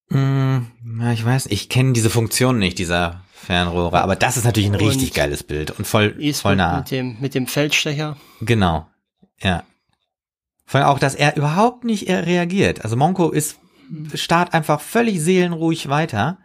[0.09, 4.69] Hm, ja, ich weiß, ich kenne diese Funktion nicht, dieser Fernrohre, aber das ist natürlich
[4.69, 6.77] ein Und richtig geiles Bild und voll, voll nah.
[6.79, 8.15] mit dem, mit dem Feldstecher.
[8.41, 8.87] Genau.
[9.41, 9.63] Ja.
[10.67, 12.83] Vor allem auch, dass er überhaupt nicht äh, reagiert.
[12.83, 13.57] Also Monko ist,
[14.13, 16.37] starrt einfach völlig seelenruhig weiter.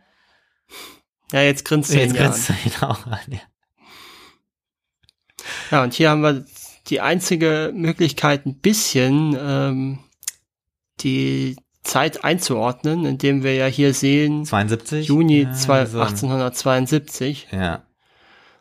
[1.33, 2.31] Ja, jetzt grinst Jetzt ihn an.
[2.31, 3.19] grinst er ihn auch an.
[3.29, 3.41] Ja.
[5.71, 6.45] Ja, und hier haben wir
[6.89, 9.99] die einzige Möglichkeit, ein bisschen ähm,
[11.01, 15.09] die Zeit einzuordnen, indem wir ja hier sehen, 72?
[15.09, 16.01] Juni ja, zwei- so.
[16.01, 17.83] 1872, Ja.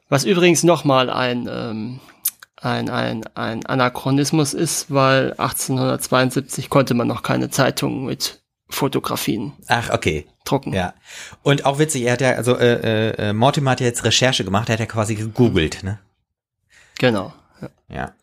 [0.10, 2.00] was übrigens nochmal ein, ähm,
[2.62, 9.90] ein, ein, ein Anachronismus ist, weil 1872 konnte man noch keine Zeitungen mit Fotografien Ach,
[9.90, 10.28] okay.
[10.46, 10.72] drucken.
[10.74, 10.94] Ja.
[11.44, 14.46] Und auch witzig, er hat ja, also äh, äh, äh, Mortimer hat ja jetzt Recherche
[14.46, 16.00] gemacht, er hat ja quasi gegoogelt, ne?
[17.00, 17.34] Genau.
[17.90, 18.14] Ja.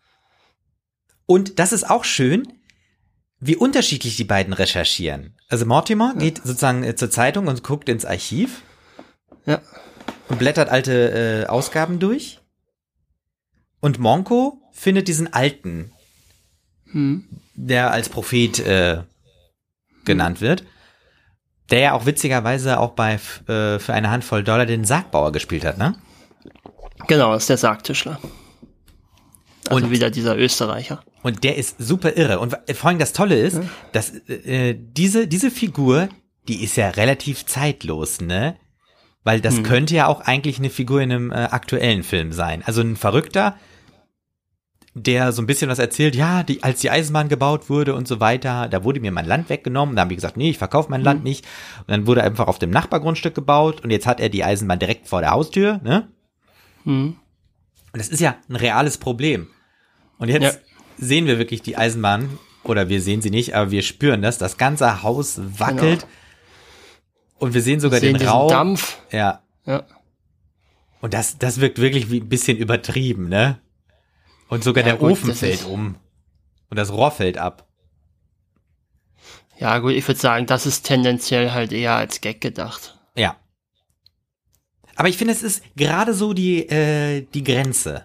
[1.26, 2.46] Und das ist auch schön,
[3.40, 5.36] wie unterschiedlich die beiden recherchieren.
[5.48, 8.62] Also Mortimer geht sozusagen äh, zur Zeitung und guckt ins Archiv
[9.46, 9.60] Ja.
[10.28, 12.37] und blättert alte äh, Ausgaben durch.
[13.80, 15.92] Und Monko findet diesen alten,
[16.92, 17.24] Hm.
[17.54, 19.02] der als Prophet äh,
[20.04, 20.64] genannt wird,
[21.70, 23.14] der ja auch witzigerweise auch bei
[23.46, 25.96] äh, für eine Handvoll Dollar den Sargbauer gespielt hat, ne?
[27.06, 28.18] Genau, das ist der Sargtischler.
[29.68, 31.02] Also Und- wieder dieser Österreicher.
[31.22, 32.38] Und der ist super irre.
[32.38, 33.60] Und vor allem das Tolle ist,
[33.92, 36.08] dass äh, diese, diese Figur,
[36.46, 38.56] die ist ja relativ zeitlos, ne?
[39.28, 42.62] Weil das könnte ja auch eigentlich eine Figur in einem äh, aktuellen Film sein.
[42.64, 43.56] Also ein Verrückter,
[44.94, 48.20] der so ein bisschen was erzählt, ja, die, als die Eisenbahn gebaut wurde und so
[48.20, 49.96] weiter, da wurde mir mein Land weggenommen.
[49.96, 51.44] Da haben die gesagt, nee, ich verkaufe mein Land nicht.
[51.80, 55.06] Und dann wurde einfach auf dem Nachbargrundstück gebaut und jetzt hat er die Eisenbahn direkt
[55.06, 56.08] vor der Haustür, ne?
[56.84, 57.16] Hm.
[57.92, 59.48] Und das ist ja ein reales Problem.
[60.16, 60.52] Und jetzt Ja.
[60.96, 64.38] sehen wir wirklich die Eisenbahn, oder wir sehen sie nicht, aber wir spüren das.
[64.38, 66.06] Das ganze Haus wackelt.
[67.38, 68.50] Und wir sehen sogar Sehen den Rauch.
[68.50, 68.98] Dampf.
[69.10, 69.42] Ja.
[69.64, 69.84] Ja.
[71.00, 73.60] Und das, das wirkt wirklich wie ein bisschen übertrieben, ne?
[74.48, 75.96] Und sogar Ja, der gut, Ofen fällt um.
[76.70, 77.66] Und das Rohr fällt ab.
[79.58, 82.98] Ja, gut, ich würde sagen, das ist tendenziell halt eher als Gag gedacht.
[83.16, 83.36] Ja.
[84.96, 88.04] Aber ich finde, es ist gerade so die, äh, die Grenze.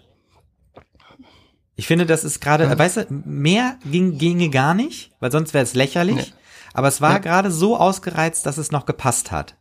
[1.75, 5.53] Ich finde, das ist gerade, äh, weißt du, mehr ging, ginge gar nicht, weil sonst
[5.53, 6.15] wäre es lächerlich.
[6.15, 6.33] Nee.
[6.73, 7.17] Aber es war Ja.
[7.19, 9.55] gerade so ausgereizt, dass es noch gepasst hat.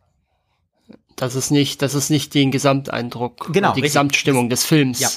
[1.16, 3.92] Dass es nicht, dass es nicht den Gesamteindruck, Genau, die richtig.
[3.92, 5.10] Gesamtstimmung des Films Ja,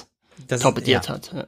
[0.48, 1.14] Das torpediert ja.
[1.14, 1.32] hat.
[1.34, 1.48] Ja.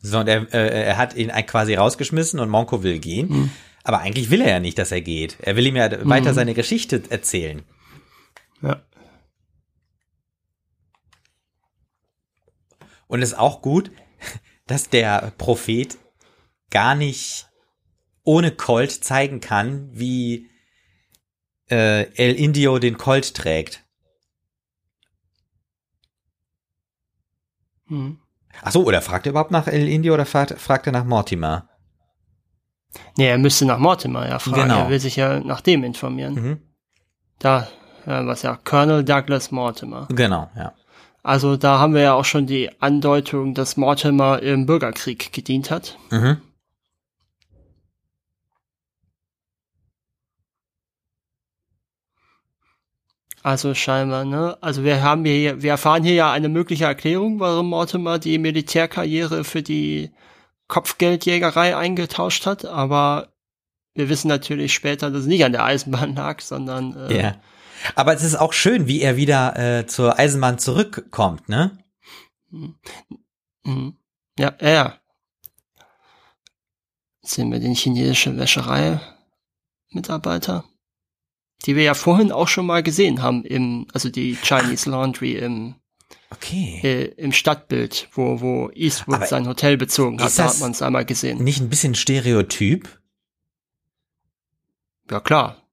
[0.00, 3.28] So, und er, äh, er hat ihn quasi rausgeschmissen und Monko will gehen.
[3.28, 3.50] Mhm.
[3.84, 5.38] Aber eigentlich will er ja nicht, dass er geht.
[5.40, 6.34] Er will ihm ja weiter Mhm.
[6.34, 7.62] seine Geschichte erzählen.
[13.08, 13.90] Und es ist auch gut,
[14.66, 15.98] dass der Prophet
[16.70, 17.48] gar nicht
[18.22, 20.50] ohne Colt zeigen kann, wie
[21.70, 23.84] äh, El Indio den Colt trägt.
[27.86, 28.20] Hm.
[28.62, 31.68] Ach so, oder fragt er überhaupt nach El Indio oder fragt, fragt er nach Mortimer?
[33.16, 34.62] Nee, er müsste nach Mortimer ja fragen.
[34.62, 34.84] Genau.
[34.84, 36.34] Er will sich ja nach dem informieren.
[36.34, 36.62] Mhm.
[37.38, 37.68] Da,
[38.06, 40.08] ja, was ja, Colonel Douglas Mortimer.
[40.10, 40.74] Genau, ja.
[41.22, 45.98] Also da haben wir ja auch schon die Andeutung, dass Mortimer im Bürgerkrieg gedient hat.
[46.10, 46.40] Mhm.
[53.42, 54.58] Also scheinbar, ne?
[54.60, 59.44] Also wir haben hier, wir erfahren hier ja eine mögliche Erklärung, warum Mortimer die Militärkarriere
[59.44, 60.10] für die
[60.66, 63.28] Kopfgeldjägerei eingetauscht hat, aber
[63.94, 67.36] wir wissen natürlich später, dass es nicht an der Eisenbahn lag, sondern äh, Ja.
[67.94, 71.78] Aber es ist auch schön, wie er wieder äh, zur Eisenbahn zurückkommt, ne?
[72.50, 73.96] mhm.
[74.38, 74.98] ja, ja, ja.
[77.22, 79.00] Jetzt sehen wir den chinesische Wäscherei
[79.90, 80.64] Mitarbeiter,
[81.66, 85.74] die wir ja vorhin auch schon mal gesehen haben im, also die Chinese Laundry im
[86.30, 86.80] Okay.
[86.82, 90.82] äh, im Stadtbild, wo, wo Eastwood Aber sein Hotel bezogen hat, da hat man es
[90.82, 91.42] einmal gesehen.
[91.42, 93.00] Nicht ein bisschen Stereotyp?
[95.10, 95.67] Ja klar.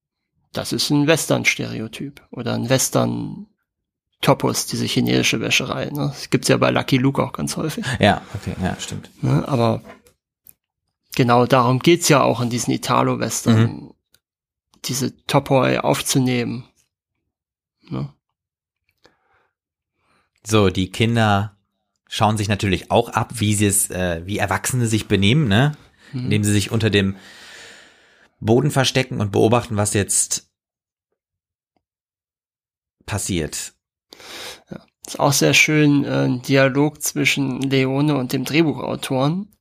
[0.57, 5.85] Das ist ein Western-Stereotyp oder ein Western-Topos, diese chinesische Wäscherei.
[5.85, 6.07] Ne?
[6.13, 7.85] Das gibt's ja bei Lucky Luke auch ganz häufig.
[7.99, 9.09] Ja, okay, ja, stimmt.
[9.21, 9.47] Ne?
[9.47, 9.81] Aber
[11.15, 13.93] genau darum geht's ja auch in diesen Italo-Western, Mhm.
[14.85, 16.65] diese Topoi aufzunehmen.
[17.89, 18.09] Ne?
[20.45, 21.57] So, die Kinder
[22.07, 25.75] schauen sich natürlich auch ab, wie sie es, äh, wie Erwachsene sich benehmen, ne?
[26.13, 26.25] Mhm.
[26.25, 27.15] Indem sie sich unter dem
[28.45, 30.49] Boden verstecken und beobachten, was jetzt
[33.05, 33.73] passiert.
[35.05, 39.51] Ist auch sehr schön äh, ein Dialog zwischen Leone und dem Drehbuchautoren,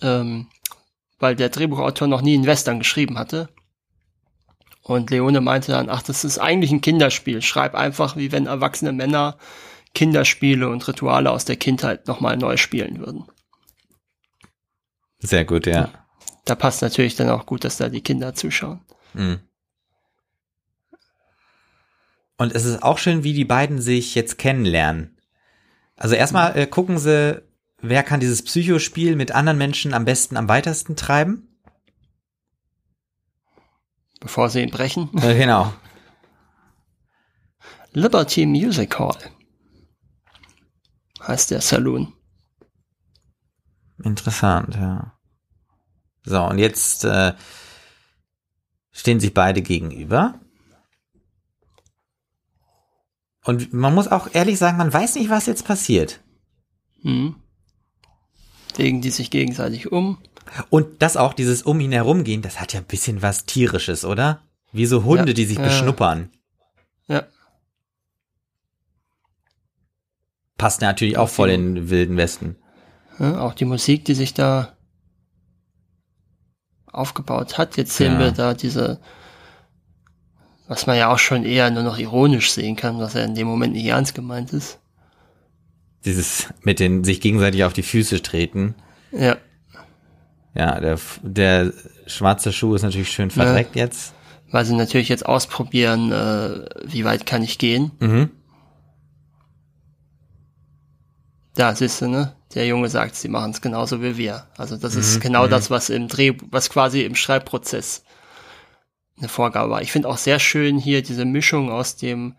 [0.00, 0.48] ähm,
[1.18, 3.48] weil der Drehbuchautor noch nie einen Western geschrieben hatte.
[4.82, 7.42] Und Leone meinte dann, ach, das ist eigentlich ein Kinderspiel.
[7.42, 9.36] Schreib einfach, wie wenn erwachsene Männer
[9.94, 13.24] Kinderspiele und Rituale aus der Kindheit nochmal neu spielen würden.
[15.18, 16.05] Sehr gut, ja.
[16.46, 18.80] Da passt natürlich dann auch gut, dass da die Kinder zuschauen.
[19.14, 19.40] Mhm.
[22.38, 25.18] Und es ist auch schön, wie die beiden sich jetzt kennenlernen.
[25.96, 27.42] Also erstmal äh, gucken sie,
[27.78, 31.48] wer kann dieses Psychospiel mit anderen Menschen am besten am weitesten treiben.
[34.20, 35.10] Bevor sie ihn brechen.
[35.22, 35.72] Äh, genau.
[37.92, 39.16] Liberty Music Hall
[41.26, 42.12] heißt der Saloon.
[44.04, 45.15] Interessant, ja.
[46.26, 47.32] So, und jetzt äh,
[48.92, 50.40] stehen sich beide gegenüber.
[53.44, 56.20] Und man muss auch ehrlich sagen, man weiß nicht, was jetzt passiert.
[57.02, 57.36] Hm.
[58.76, 60.18] Legen die sich gegenseitig um.
[60.68, 64.42] Und das auch, dieses um ihn herumgehen, das hat ja ein bisschen was Tierisches, oder?
[64.72, 65.64] Wie so Hunde, Ja, die sich ja.
[65.64, 66.30] beschnuppern.
[67.06, 67.24] Ja.
[70.58, 72.56] Passt natürlich auch voll in den wilden Westen.
[73.18, 74.75] Ja, auch die Musik, die sich da
[76.96, 77.76] aufgebaut hat.
[77.76, 78.18] Jetzt sehen Ja.
[78.20, 78.98] wir da diese,
[80.68, 83.46] was man ja auch schon eher nur noch ironisch sehen kann, was ja in dem
[83.46, 84.78] Moment nicht ernst gemeint ist.
[86.04, 88.74] Dieses mit den sich gegenseitig auf die Füße treten.
[89.12, 89.36] Ja,
[90.54, 91.72] Ja, der, der
[92.06, 94.14] schwarze Schuh ist natürlich schön verdreckt jetzt.
[94.52, 97.90] weil sie natürlich jetzt ausprobieren, äh, wie weit kann ich gehen.
[98.00, 98.30] Mhm.
[101.56, 102.34] Da siehst du, ne?
[102.54, 104.46] Der Junge sagt, sie machen es genauso wie wir.
[104.56, 108.04] Also das Mhm, ist genau das, was im Dreh, was quasi im Schreibprozess
[109.18, 109.82] eine Vorgabe war.
[109.82, 112.34] Ich finde auch sehr schön hier diese Mischung aus dem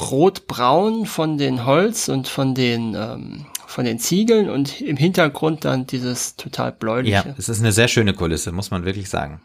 [0.00, 5.86] Rot-Braun von den Holz und von den ähm, von den Ziegeln und im Hintergrund dann
[5.86, 7.34] dieses total Ja, bläuliche.
[7.36, 9.42] es ist eine sehr schöne Kulisse, muss man wirklich sagen.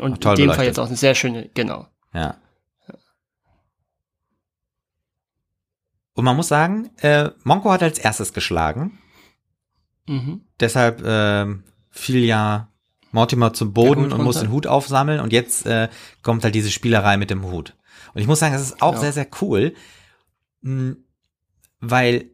[0.00, 0.56] und in toll dem beleuchtet.
[0.56, 1.86] Fall jetzt auch eine sehr schöne, genau.
[2.12, 2.36] Ja.
[6.18, 8.98] Und man muss sagen, äh, Monko hat als erstes geschlagen.
[10.08, 10.40] Mhm.
[10.58, 12.72] Deshalb ähm, fiel ja
[13.12, 15.88] Mortimer zum Boden und muss den Hut aufsammeln und jetzt äh,
[16.22, 17.76] kommt halt diese Spielerei mit dem Hut.
[18.14, 19.00] Und ich muss sagen, das ist auch Ja.
[19.00, 19.74] sehr, sehr cool,
[20.62, 20.96] mh,
[21.78, 22.30] weil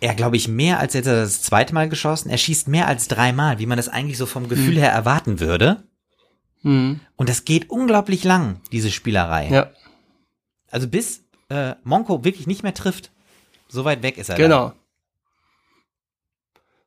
[0.00, 3.08] er, glaube ich, mehr als jetzt er das zweite Mal geschossen, er schießt mehr als
[3.08, 4.78] dreimal, wie man das eigentlich so vom Gefühl Mhm.
[4.78, 5.84] her erwarten würde.
[6.62, 7.00] Mhm.
[7.16, 9.50] Und das geht unglaublich lang, diese Spielerei.
[9.50, 9.70] Ja,
[10.70, 11.21] Also bis
[11.52, 13.10] äh, Monko wirklich nicht mehr trifft.
[13.68, 14.36] So weit weg ist er.
[14.36, 14.42] dann.
[14.42, 14.72] genau.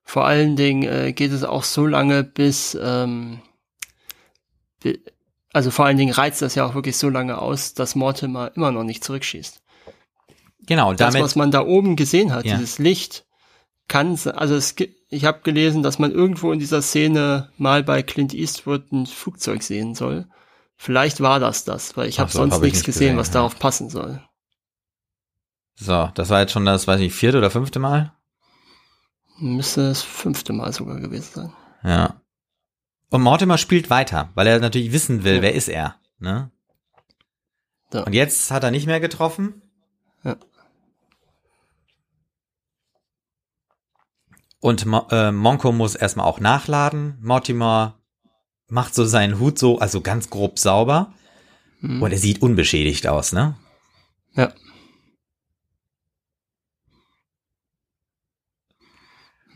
[0.03, 3.39] Vor allen Dingen äh, geht es auch so lange, bis, ähm,
[4.81, 4.99] bi-
[5.51, 8.71] also vor allen Dingen reizt das ja auch wirklich so lange aus, dass Mortimer immer
[8.71, 9.61] noch nicht zurückschießt.
[10.67, 11.23] Genau, und Das, damit.
[11.25, 12.55] was man da oben gesehen hat, Ja.
[12.55, 13.25] dieses Licht,
[13.87, 14.75] kann, also es,
[15.09, 19.61] ich habe gelesen, dass man irgendwo in dieser Szene mal bei Clint Eastwood ein Flugzeug
[19.63, 20.27] sehen soll.
[20.75, 23.17] Vielleicht war das das, weil ich habe so, sonst hab ich nichts nicht gesehen, gesehen,
[23.17, 23.33] was ja.
[23.35, 24.21] darauf passen soll.
[25.75, 28.13] So, das war jetzt schon das, weiß ich, vierte oder fünfte Mal.
[29.37, 31.53] Müsste das fünfte Mal sogar gewesen sein.
[31.83, 32.21] Ja.
[33.09, 35.41] Und Mortimer spielt weiter, weil er natürlich wissen will, Ja.
[35.41, 35.95] wer ist er.
[36.19, 36.51] Ne?
[37.93, 38.03] Ja.
[38.03, 39.61] Und jetzt hat er nicht mehr getroffen.
[40.23, 40.37] Ja.
[44.59, 47.17] Und Mo äh, Monko muss erstmal auch nachladen.
[47.21, 47.99] Mortimer
[48.67, 51.13] macht so seinen Hut so, also ganz grob sauber.
[51.81, 52.01] Mhm.
[52.01, 53.55] Und er sieht unbeschädigt aus, ne?
[54.33, 54.53] Ja.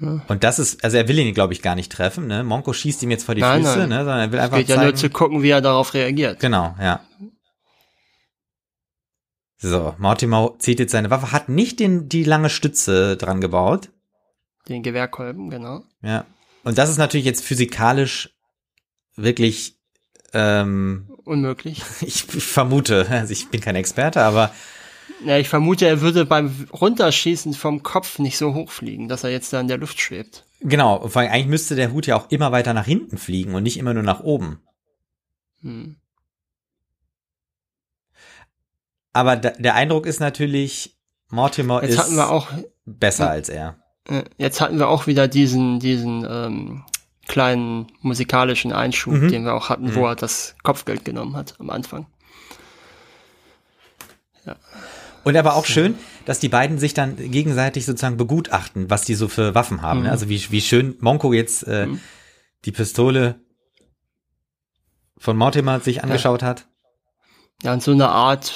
[0.02, 0.22] Ja.
[0.28, 2.44] Und das ist, also er will ihn, glaube ich, gar nicht treffen, ne?
[2.44, 3.90] Monko schießt ihm jetzt vor die Nein, Füße, nein.
[3.90, 3.96] ne?
[3.98, 4.88] Sondern er will Es einfach geht ja zeigen.
[4.88, 6.40] nur zu gucken, wie er darauf reagiert.
[6.40, 7.02] Genau, ja.
[9.58, 13.90] So, Mortimer zieht jetzt seine Waffe, hat nicht den, die lange Stütze dran gebaut.
[14.70, 15.84] Den Gewehrkolben, genau.
[16.02, 16.26] Ja.
[16.64, 18.30] Und das ist natürlich jetzt physikalisch
[19.16, 19.78] wirklich,
[20.34, 21.84] ähm, Unmöglich.
[22.02, 24.52] ich vermute, also ich bin kein Experte, aber
[25.26, 29.52] Ja, ich vermute, er würde beim Runterschießen vom Kopf nicht so hochfliegen, dass er jetzt
[29.52, 30.46] da in der Luft schwebt.
[30.62, 33.64] genau, vor allem eigentlich müsste der Hut ja auch immer weiter nach hinten fliegen und
[33.64, 34.60] nicht immer nur nach oben.
[35.62, 35.98] Hm.
[39.14, 40.96] Aber da, der Eindruck ist natürlich,
[41.30, 42.48] Mortimer Jetzt ist hatten wir auch,
[42.86, 43.78] besser als er.
[44.08, 46.84] äh, jetzt hatten wir auch wieder diesen, diesen ähm,
[47.28, 49.30] kleinen musikalischen Einschub, Mhm.
[49.30, 52.08] den wir auch hatten, wo er das Kopfgeld genommen hat am Anfang.
[55.30, 59.28] Und aber auch schön, dass die beiden sich dann gegenseitig sozusagen begutachten, was die so
[59.28, 60.04] für Waffen haben.
[60.04, 60.12] Ne?
[60.12, 61.88] Also wie, wie schön Monko jetzt äh,
[62.66, 63.36] die Pistole
[65.18, 66.68] von Mortimer sich angeschaut hat.
[67.64, 68.52] Ja, und so eine Art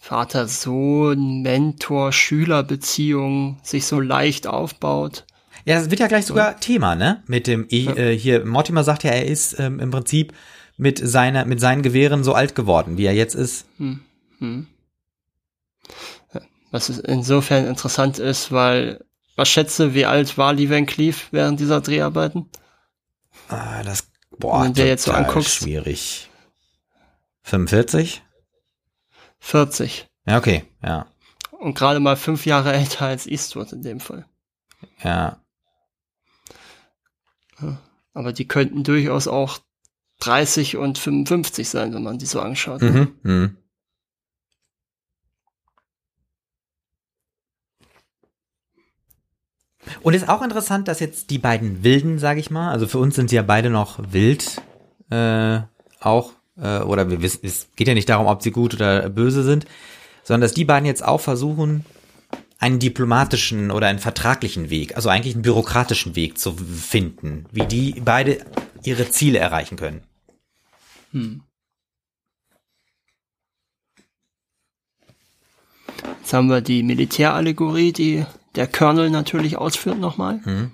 [0.00, 5.24] Vater-Sohn, Mentor-Schüler-Beziehung sich so leicht aufbaut.
[5.64, 7.22] Ja, das wird ja gleich sogar Thema, ne?
[7.26, 10.32] Mit dem I- äh, hier Mortimer sagt ja, er ist ähm, im Prinzip
[10.76, 13.66] mit seiner mit seinen Gewehren so alt geworden, wie er jetzt ist.
[16.70, 19.04] Was insofern interessant ist, weil,
[19.36, 22.48] was schätze, wie alt war Lee Van Cleef während dieser Dreharbeiten?
[23.48, 24.08] Ah, das
[24.38, 25.50] boah, Wenn du jetzt so anguckst.
[25.56, 26.30] schwierig.
[27.42, 28.22] 45?
[29.40, 30.08] 40.
[30.26, 31.06] Ja, okay, ja.
[31.50, 34.24] Und gerade mal fünf Jahre älter als Eastwood in dem Fall.
[35.02, 35.38] Ja.
[38.14, 39.58] Aber die könnten durchaus auch
[40.20, 42.80] 30 und 55 sein, wenn man die so anschaut.
[42.82, 43.16] Mhm.
[43.22, 43.56] Mhm.
[50.02, 53.16] Und ist auch interessant, dass jetzt die beiden Wilden, sage ich mal, also für uns
[53.16, 54.62] sind sie ja beide noch wild,
[55.10, 55.60] äh,
[56.00, 59.42] auch, äh, oder wir wissen, es geht ja nicht darum, ob sie gut oder böse
[59.42, 59.66] sind,
[60.22, 61.84] sondern dass die beiden jetzt auch versuchen,
[62.58, 68.00] einen diplomatischen oder einen vertraglichen Weg, also eigentlich einen bürokratischen Weg zu finden, wie die
[68.04, 68.38] beide
[68.84, 70.02] ihre Ziele erreichen können.
[76.20, 78.24] Jetzt haben wir die Militärallegorie, die
[78.54, 80.40] der Colonel natürlich ausführt nochmal.
[80.44, 80.72] Mhm.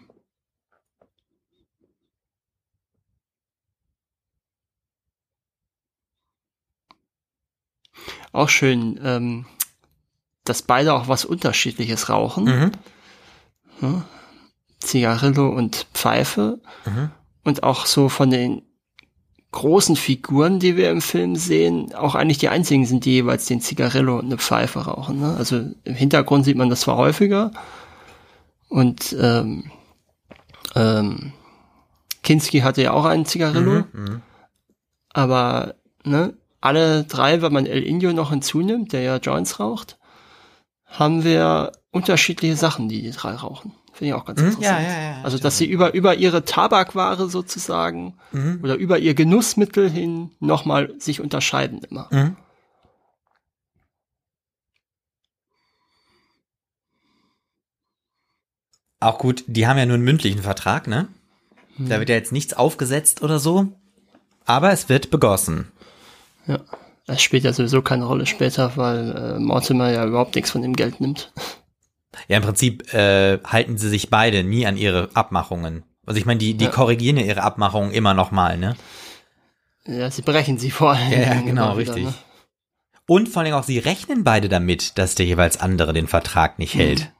[8.33, 9.47] Auch schön, ähm,
[10.45, 12.73] dass beide auch was Unterschiedliches rauchen.
[13.81, 14.05] Mhm.
[14.81, 16.61] Zigarillo und Pfeife.
[16.85, 17.11] Mhm.
[17.45, 18.68] Und auch so von den
[19.53, 23.61] großen Figuren, die wir im Film sehen, auch eigentlich die einzigen sind, die jeweils den
[23.61, 25.21] Zigarillo und eine Pfeife rauchen.
[25.21, 25.35] Ne?
[25.39, 27.53] Also im Hintergrund sieht man das zwar häufiger.
[28.69, 29.71] Und ähm,
[30.75, 31.33] ähm,
[32.23, 33.85] Kinski hatte ja auch einen Zigarillo.
[33.93, 34.23] Mhm.
[35.15, 35.75] Aber
[36.05, 39.99] ne, alle drei, wenn man El Indio noch hinzunimmt, der ja Joints raucht,
[40.85, 43.73] haben wir unterschiedliche Sachen, die die drei rauchen.
[43.99, 44.81] Finde ich auch ganz Mhm, interessant.
[44.87, 48.61] ja, ja, ja, also, dass sie über, über ihre Tabakware sozusagen Mhm.
[48.63, 52.07] oder über ihr Genussmittel hin nochmal sich unterscheiden immer.
[52.13, 52.37] Mhm.
[59.01, 61.09] Auch gut, die haben ja nur einen mündlichen Vertrag, ne?
[61.79, 63.69] Da wird ja jetzt nichts aufgesetzt oder so.
[64.45, 65.71] Aber es wird begossen.
[66.47, 66.59] Ja.
[67.07, 70.75] Das spielt ja sowieso keine Rolle später, weil äh, Mortimer ja überhaupt nichts von dem
[70.75, 71.33] Geld nimmt.
[72.29, 75.85] Ja, im Prinzip äh, halten sie sich beide nie an ihre Abmachungen.
[76.07, 76.71] Also ich meine, die, die Ja.
[76.71, 78.77] korrigieren ja ihre Abmachungen immer noch mal, ne?
[79.87, 81.11] Ja, sie brechen sie vor allem.
[81.13, 82.05] Ja, ja, genau, immer wieder, richtig.
[82.07, 82.15] ne?
[83.07, 86.75] Und vor allem auch, sie rechnen beide damit, dass der jeweils andere den Vertrag nicht
[86.75, 87.11] hält.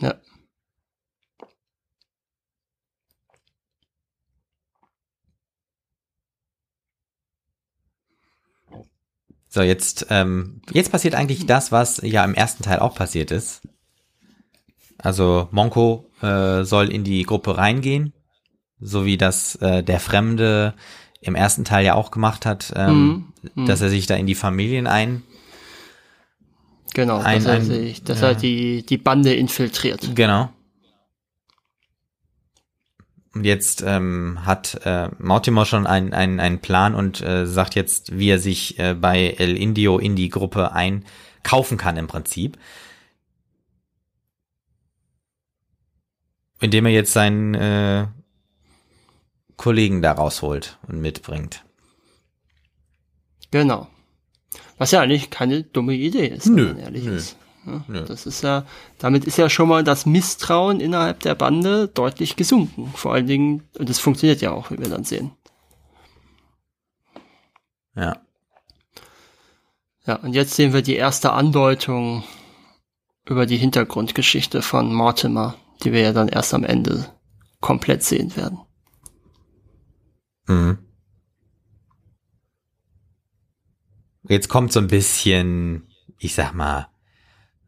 [0.00, 0.14] Ja.
[9.48, 13.60] So, jetzt, ähm, jetzt passiert eigentlich das, was ja im ersten Teil auch passiert ist.
[15.02, 18.12] Also Monko äh, soll in die Gruppe reingehen,
[18.80, 20.74] so wie das äh, der Fremde
[21.20, 23.66] im ersten Teil ja auch gemacht hat, ähm, Mhm.
[23.66, 25.24] dass er sich da in die Familien ein.
[26.94, 28.28] Genau, Ein- dass er, sich, dass ja.
[28.28, 30.14] er die, die Bande infiltriert.
[30.14, 30.50] Genau.
[33.34, 38.18] Und jetzt ähm, hat äh, Mortimer schon einen einen einen Plan und äh, sagt jetzt,
[38.18, 42.58] wie er sich äh, bei El Indio in die Gruppe einkaufen kann im Prinzip.
[46.62, 48.06] Indem er jetzt seinen äh,
[49.56, 51.64] Kollegen da rausholt und mitbringt.
[53.50, 53.88] Genau.
[54.78, 57.36] Was ja eigentlich keine dumme Idee ist, Nö, wenn man ehrlich nö, ist.
[57.66, 58.00] Ja.
[58.02, 58.64] Das ist ja,
[58.98, 62.92] damit ist ja schon mal das Misstrauen innerhalb der Bande deutlich gesunken.
[62.94, 65.32] Vor allen Dingen, und das funktioniert ja auch, wie wir dann sehen.
[67.94, 68.16] Ja.
[70.06, 72.24] Ja, und jetzt sehen wir die erste Andeutung
[73.24, 77.06] über die Hintergrundgeschichte von Mortimer, die wir ja dann erst am Ende
[77.60, 78.58] komplett sehen werden.
[80.46, 80.78] Mhm.
[84.28, 86.88] Jetzt kommt so ein bisschen, ich sag mal,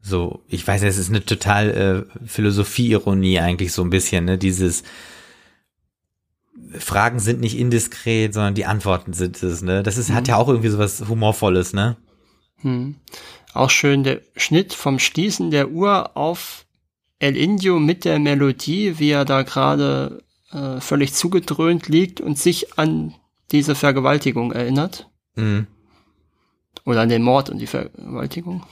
[0.01, 4.37] so, ich weiß, es ist eine total äh, Philosophie-Ironie eigentlich so ein bisschen, ne?
[4.37, 4.83] Dieses
[6.77, 9.83] Fragen sind nicht indiskret, sondern die Antworten sind es, ne?
[9.83, 11.97] Das ist, hat ja auch irgendwie so was Humorvolles, ne?
[12.57, 12.95] Hm.
[13.53, 16.64] Auch schön der Schnitt vom Schließen der Uhr auf
[17.19, 22.77] El Indio mit der Melodie, wie er da gerade äh, völlig zugedröhnt liegt und sich
[22.77, 23.13] an
[23.51, 25.09] diese Vergewaltigung erinnert.
[25.35, 25.67] Mhm.
[26.85, 28.63] Oder an den Mord und die Vergewaltigung.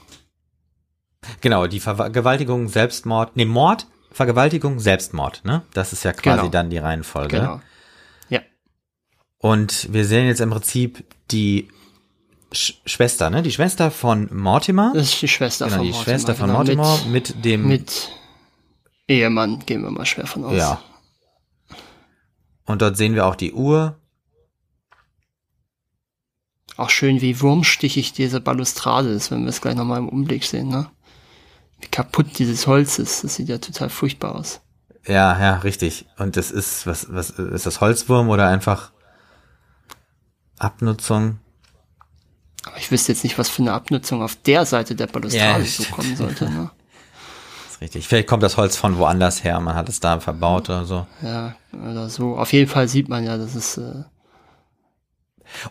[1.42, 5.64] Genau, die Vergewaltigung, Selbstmord, nee, Mord, Vergewaltigung, Selbstmord, ne?
[5.74, 6.50] Das ist ja quasi Genau.
[6.52, 7.38] dann die Reihenfolge.
[7.38, 7.62] Genau.
[8.30, 8.42] Ja.
[9.40, 11.70] Und wir sehen jetzt im Prinzip die
[12.52, 13.42] Sch Schwester, ne?
[13.42, 14.92] Die Schwester von Mortimer.
[14.94, 16.04] Das ist die Schwester genau, von die Mortimer.
[16.14, 18.12] Schwester von genau, Mortimer mit, dem, Mit, mit
[19.08, 20.56] Ehemann, gehen wir mal schwer von aus.
[20.56, 20.82] ja.
[22.66, 24.00] Und dort sehen wir auch die Uhr.
[26.78, 30.70] Auch schön, wie wurmstichig diese Balustrade ist, wenn wir es gleich nochmal im Umblick sehen,
[30.70, 30.90] ne?
[31.82, 33.24] Wie kaputt dieses Holz ist.
[33.24, 34.62] Das sieht ja total furchtbar aus.
[35.06, 36.06] Ja, ja, richtig.
[36.18, 38.94] Und das ist, was, was, ist das Holzwurm oder einfach
[40.58, 41.40] Abnutzung?
[42.66, 45.66] Aber ich wüsste jetzt nicht, was für eine Abnutzung auf der Seite der Balustrade Ja,
[45.66, 45.92] so stimmt.
[45.92, 46.72] kommen sollte, ne?
[47.84, 48.08] Das ist richtig.
[48.08, 51.06] Vielleicht kommt das Holz von woanders her, man hat es da verbaut oder so.
[51.22, 52.38] Ja, oder so.
[52.38, 54.04] Auf jeden Fall sieht man ja, dass es, äh,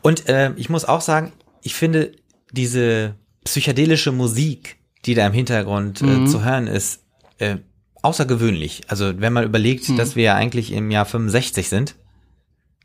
[0.03, 1.33] Und äh, ich muss auch sagen,
[1.63, 2.13] ich finde
[2.51, 6.27] diese psychedelische Musik, die da im Hintergrund Mhm.
[6.27, 7.01] äh, zu hören ist,
[7.39, 7.57] äh,
[8.03, 8.83] außergewöhnlich.
[8.89, 9.97] Also wenn man überlegt, Mhm.
[9.97, 11.95] dass wir ja eigentlich im Jahr 65 sind,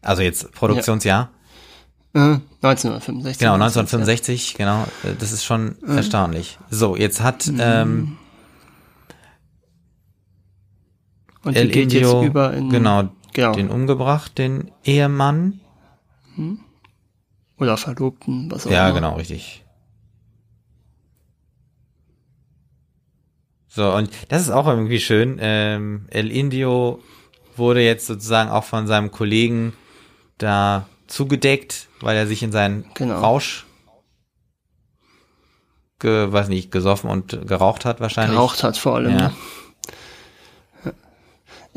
[0.01, 1.31] also jetzt Produktionsjahr,
[2.13, 3.39] äh 1965.
[3.39, 5.97] genau, 1965, genau, äh, das ist schon Mhm.
[5.97, 6.57] erstaunlich.
[6.69, 8.17] So, jetzt hat ähm,
[11.47, 13.53] Und El Indio, über in, genau, genau.
[13.53, 15.59] den umgebracht, den Ehemann.
[17.57, 18.95] oder Verlobten, was auch Ja, immer.
[18.99, 19.63] genau, richtig.
[23.67, 25.37] So, und das ist auch irgendwie schön.
[25.39, 27.01] Ähm, El Indio
[27.55, 29.73] wurde jetzt sozusagen auch von seinem Kollegen
[30.37, 33.19] da zugedeckt, weil er sich in seinen Genau.
[33.19, 33.65] Rausch,
[35.99, 38.35] ge, weiß nicht, gesoffen und geraucht hat wahrscheinlich.
[38.35, 39.11] geraucht hat vor allem.
[39.11, 39.27] Ja.
[39.29, 39.33] Ne?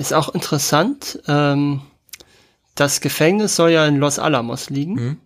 [0.00, 1.82] Ist auch interessant, ähm,
[2.74, 5.16] das Gefängnis soll ja in Los Alamos liegen Mhm.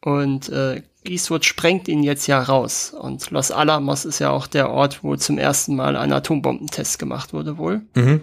[0.00, 4.70] und äh, Eastwood sprengt ihn jetzt ja raus und Los Alamos ist ja auch der
[4.70, 8.22] Ort, wo zum ersten Mal ein Atombombentest gemacht wurde wohl Mhm.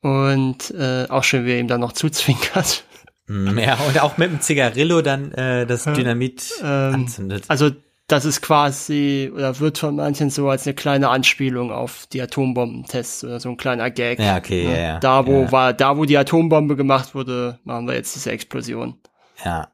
[0.00, 2.84] und äh, auch schön, wie er ihm dann noch zuzwinkert.
[3.26, 7.44] Mhm, Ja, und auch mit dem Zigarillo dann äh, das Dynamit Ähm, anzündet.
[7.48, 7.70] Also
[8.06, 13.24] das ist quasi oder wird von manchen so als eine kleine Anspielung auf die Atombombentests
[13.24, 14.18] oder so ein kleiner Gag.
[14.18, 14.70] Ja, okay, ne?
[14.72, 15.00] ja, ja.
[15.00, 15.52] Da wo Ja.
[15.52, 19.00] war, da wo die Atombombe gemacht wurde, machen wir jetzt diese Explosion.
[19.44, 19.68] Ja.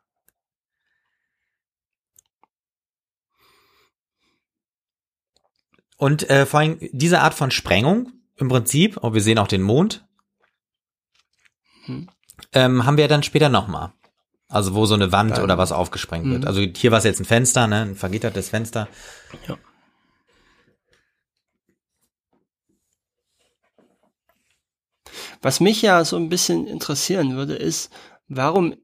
[5.96, 9.62] Und äh, vor allem diese Art von Sprengung, im Prinzip, oh, wir sehen auch den
[9.62, 10.06] Mond,
[11.84, 12.08] Hm.
[12.52, 13.92] ähm, haben wir dann später nochmal.
[14.50, 16.42] Also wo so eine Wand Dann- oder was aufgesprengt wird.
[16.42, 16.46] Mhm.
[16.46, 18.88] Also hier war es jetzt ein Fenster, ne, ein vergittertes Fenster.
[19.48, 19.56] Ja.
[25.40, 27.90] Was mich ja so ein bisschen interessieren würde, ist,
[28.28, 28.74] warum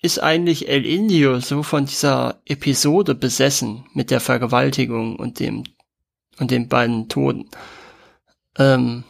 [0.00, 5.64] ist eigentlich El Indio so von dieser Episode besessen mit der Vergewaltigung und dem
[6.38, 7.50] und den beiden Toten?
[8.56, 9.04] Ähm,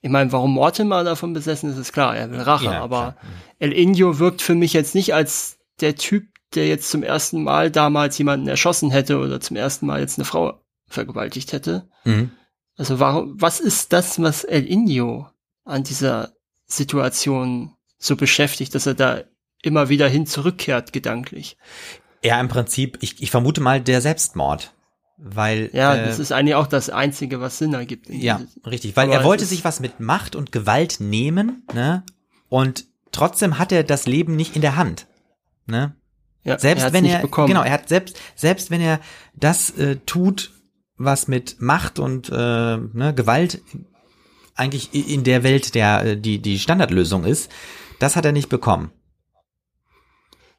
[0.00, 3.32] ich meine, warum Mortimer davon besessen ist, ist klar, er will Rache, Ja, aber klar.
[3.58, 7.70] El Indio wirkt für mich jetzt nicht als der Typ, der jetzt zum ersten Mal
[7.70, 11.88] damals jemanden erschossen hätte oder zum ersten Mal jetzt eine Frau vergewaltigt hätte.
[12.04, 12.30] Mhm.
[12.76, 15.26] Also warum, was ist das, was El Indio
[15.64, 16.32] an dieser
[16.66, 19.22] Situation so beschäftigt, dass er da
[19.62, 21.56] immer wieder hin zurückkehrt, gedanklich?
[22.22, 24.72] Ja, im Prinzip, ich, ich vermute mal der Selbstmord.
[25.18, 28.08] Weil Ja, äh, das ist eigentlich auch das Einzige, was Sinn ergibt.
[28.08, 32.04] Ja, richtig, weil er wollte sich was mit Macht und Gewalt nehmen, ne?
[32.48, 35.06] Und trotzdem hat er das Leben nicht in der Hand,
[35.66, 35.94] ne?
[36.44, 37.48] ja, Selbst hat's wenn er bekommen.
[37.48, 39.00] genau, er hat selbst selbst wenn er
[39.34, 40.52] das äh, tut,
[40.96, 43.60] was mit Macht und äh, ne, Gewalt
[44.54, 47.50] eigentlich in der Welt der äh, die die Standardlösung ist,
[47.98, 48.92] das hat er nicht bekommen.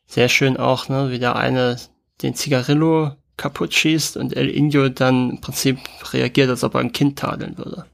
[0.06, 1.77] Sehr schön auch, ne, wie der eine
[2.22, 5.80] den Zigarillo kaputt schießt und El Indio dann im Prinzip
[6.14, 7.86] reagiert, als ob er ein Kind tadeln würde.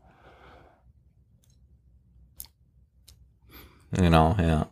[3.91, 4.69] Genau, ja.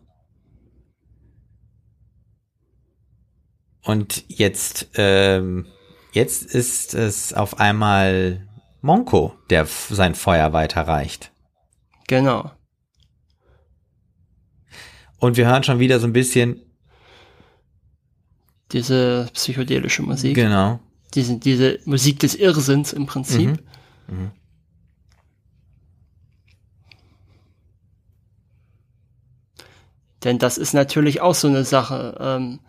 [3.84, 5.68] Und jetzt, ähm,
[6.12, 8.48] jetzt ist es auf einmal
[8.82, 11.32] Monko, der sein Feuer weiterreicht.
[12.08, 12.52] Genau.
[15.20, 16.63] Und wir hören schon wieder so ein bisschen,
[18.74, 20.36] Diese psychedelische Musik.
[20.36, 20.80] genau.
[21.14, 23.64] Diese, diese Musik des Irrsinns im Prinzip.
[24.08, 24.32] Mhm.
[30.24, 32.18] Denn das ist natürlich auch so eine Sache.
[32.20, 32.60] Ähm,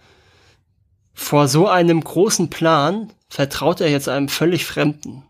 [1.14, 5.22] vor so einem großen Plan vertraut er jetzt einem völlig Fremden.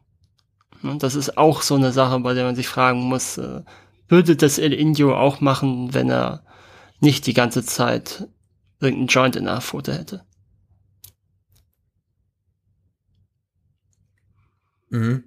[0.83, 3.63] Und das ist auch so eine Sache, bei der man sich fragen muss, äh,
[4.09, 6.43] würde das El Indio auch machen, wenn er
[7.01, 8.29] nicht die ganze Zeit
[8.81, 10.25] irgendeinen Joint in der Pfote hätte?
[14.95, 15.25] Mhm.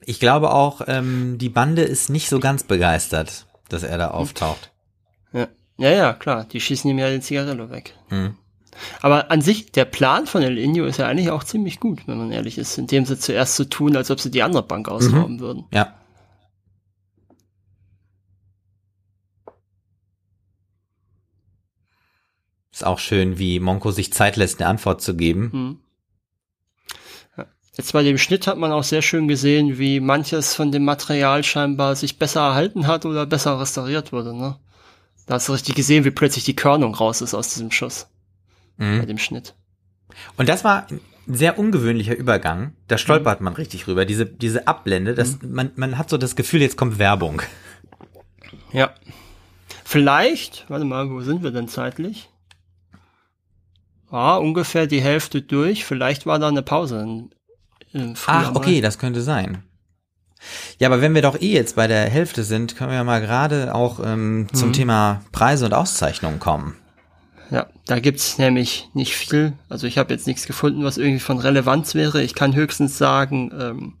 [0.00, 4.70] Ich glaube auch, ähm, die Bande ist nicht so ganz begeistert, dass er da auftaucht.
[5.32, 6.44] Ja, ja, ja klar.
[6.44, 7.94] Die schießen ihm ja den Zigarillo weg.
[8.10, 8.36] Mhm.
[9.02, 12.16] Aber an sich, der Plan von El Indio ist ja eigentlich auch ziemlich gut, wenn
[12.16, 15.34] man ehrlich ist, indem sie zuerst so tun, als ob sie die andere Bank ausrauben
[15.34, 15.40] mhm.
[15.40, 15.64] würden.
[15.72, 15.94] Ja.
[22.70, 25.50] Ist auch schön, wie Monko sich Zeit lässt, eine Antwort zu geben.
[25.52, 25.78] Mhm.
[27.78, 31.44] Jetzt bei dem Schnitt hat man auch sehr schön gesehen, wie manches von dem Material
[31.44, 34.36] scheinbar sich besser erhalten hat oder besser restauriert wurde.
[34.36, 34.56] Ne?
[35.26, 38.08] Da hast du richtig gesehen, wie plötzlich die Körnung raus ist aus diesem Schuss.
[38.78, 38.98] Mhm.
[38.98, 39.54] Bei dem Schnitt.
[40.36, 42.72] Und das war ein sehr ungewöhnlicher Übergang.
[42.88, 43.44] Da stolpert mhm.
[43.44, 44.04] man richtig rüber.
[44.04, 45.54] Diese, diese Abblende, das, mhm.
[45.54, 47.42] man, man hat so das Gefühl, jetzt kommt Werbung.
[48.72, 48.92] Ja.
[49.84, 52.28] Vielleicht, warte mal, wo sind wir denn zeitlich?
[54.10, 55.84] Ah, ungefähr die Hälfte durch.
[55.84, 57.28] Vielleicht war da eine Pause
[58.26, 58.82] Ach, okay, mal.
[58.82, 59.62] das könnte sein.
[60.78, 63.74] Ja, aber wenn wir doch eh jetzt bei der Hälfte sind, können wir mal gerade
[63.74, 64.72] auch ähm, zum mhm.
[64.72, 66.76] Thema Preise und Auszeichnungen kommen.
[67.50, 69.54] Ja, da gibt's nämlich nicht viel.
[69.68, 72.22] Also ich habe jetzt nichts gefunden, was irgendwie von Relevanz wäre.
[72.22, 73.94] Ich kann höchstens sagen, ähm,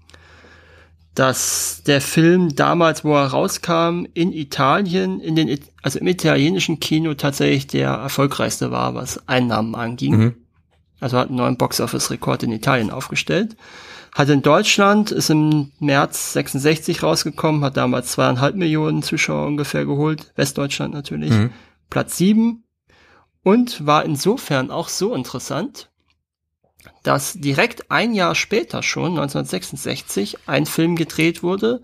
[1.14, 7.14] dass der Film damals, wo er rauskam, in Italien, in den, also im italienischen Kino
[7.14, 10.16] tatsächlich der erfolgreichste war, was Einnahmen anging.
[10.16, 10.34] Mhm.
[11.00, 13.56] Also hat einen neuen Box-Office-Rekord in Italien aufgestellt.
[14.14, 20.32] Hat in Deutschland, ist im März 66 rausgekommen, hat damals zweieinhalb Millionen Zuschauer ungefähr geholt.
[20.34, 21.30] Westdeutschland natürlich.
[21.30, 21.50] Mhm.
[21.90, 22.64] Platz sieben.
[23.44, 25.90] Und war insofern auch so interessant,
[27.02, 31.80] dass direkt ein Jahr später schon, 1966, ein Film gedreht wurde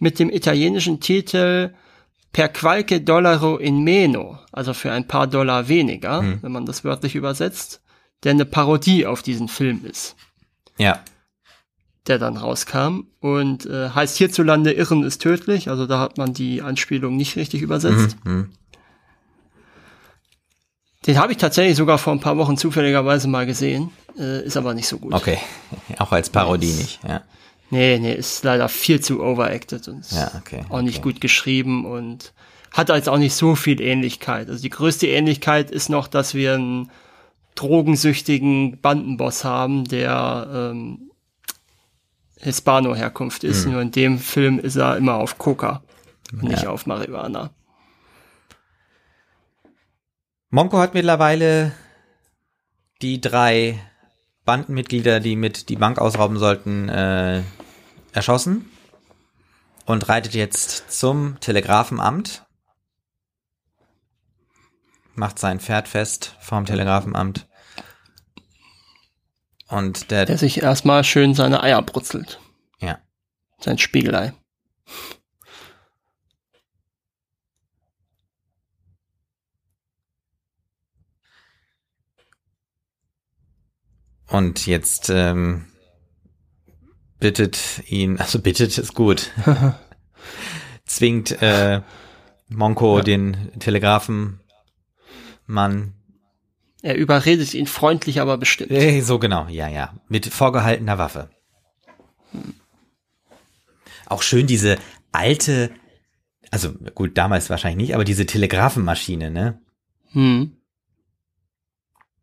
[0.00, 1.72] mit dem italienischen Titel
[2.32, 6.38] Per qualche dollaro in meno, also für ein paar Dollar weniger, mhm.
[6.42, 7.80] wenn man das wörtlich übersetzt
[8.24, 10.16] der eine Parodie auf diesen Film ist.
[10.78, 11.02] Ja.
[12.06, 16.62] Der dann rauskam und äh, heißt hierzulande Irren ist tödlich, also da hat man die
[16.62, 18.16] Anspielung nicht richtig übersetzt.
[18.24, 18.46] Mhm, mh.
[21.06, 24.74] Den habe ich tatsächlich sogar vor ein paar Wochen zufälligerweise mal gesehen, äh, ist aber
[24.74, 25.14] nicht so gut.
[25.14, 25.38] Okay,
[25.98, 27.22] auch als Parodie nee, nicht, ja.
[27.70, 32.32] Nee, nee, ist leider viel zu overacted und ja, okay, auch nicht gut geschrieben und
[32.72, 34.48] hat jetzt auch nicht so viel Ähnlichkeit.
[34.48, 36.90] Also die größte Ähnlichkeit ist noch, dass wir ein
[37.54, 41.10] drogensüchtigen Bandenboss haben, der ähm,
[42.38, 43.66] Hispano-Herkunft ist.
[43.66, 43.72] Mhm.
[43.72, 45.82] Nur in dem Film ist er immer auf Coca
[46.32, 46.48] und ja.
[46.50, 47.50] nicht auf Marihuana.
[50.50, 51.72] Monko hat mittlerweile
[53.02, 53.78] die drei
[54.44, 57.42] Bandenmitglieder, die mit die Bank ausrauben sollten, äh,
[58.12, 58.68] erschossen
[59.86, 62.44] und reitet jetzt zum Telegrafenamt
[65.20, 67.46] macht sein Pferd fest vorm Telegrafenamt.
[69.68, 70.24] Und der.
[70.24, 72.40] Der sich erstmal schön seine Eier brutzelt.
[72.80, 72.98] Ja.
[73.60, 74.32] Sein Spiegelei.
[84.26, 85.66] Und jetzt ähm,
[87.18, 89.32] bittet ihn, also bittet ist gut,
[90.86, 91.82] zwingt äh,
[92.48, 93.04] Monko ja.
[93.04, 94.40] den Telegrafen
[95.50, 95.94] man.
[96.82, 98.72] Er überredet ihn freundlich, aber bestimmt.
[99.04, 99.94] So genau, ja, ja.
[100.08, 101.28] Mit vorgehaltener Waffe.
[104.06, 104.78] Auch schön diese
[105.12, 105.70] alte,
[106.50, 109.60] also gut, damals wahrscheinlich nicht, aber diese Telegrafenmaschine, ne?
[110.12, 110.56] Hm.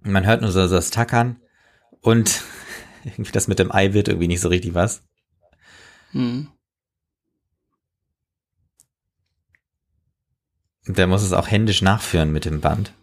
[0.01, 1.39] Man hört nur so das Tackern
[2.01, 2.43] und
[3.03, 5.03] irgendwie das mit dem Ei wird irgendwie nicht so richtig was.
[6.11, 6.47] Hm.
[10.87, 12.93] Der muss es auch händisch nachführen mit dem Band.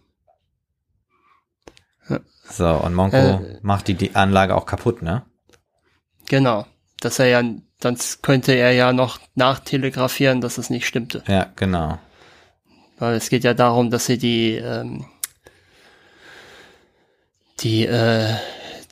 [2.49, 5.23] So, und Monko äh, macht die, die Anlage auch kaputt, ne?
[6.27, 6.65] Genau.
[6.99, 7.43] Dass er ja,
[7.79, 11.23] dann könnte er ja noch nachtelegrafieren, dass es nicht stimmte.
[11.27, 11.97] Ja, genau.
[12.97, 15.05] Weil es geht ja darum, dass sie die, ähm,
[17.59, 18.35] die, äh,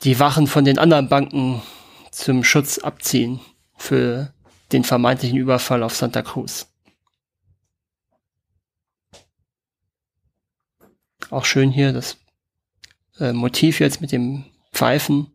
[0.02, 1.62] die Wachen von den anderen Banken
[2.10, 3.40] zum Schutz abziehen
[3.76, 4.32] für
[4.72, 6.66] den vermeintlichen Überfall auf Santa Cruz.
[11.30, 12.18] Auch schön hier, das
[13.18, 15.30] äh, Motiv jetzt mit dem Pfeifen.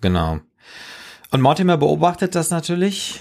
[0.00, 0.40] Genau.
[1.30, 3.20] Und Mortimer beobachtet das natürlich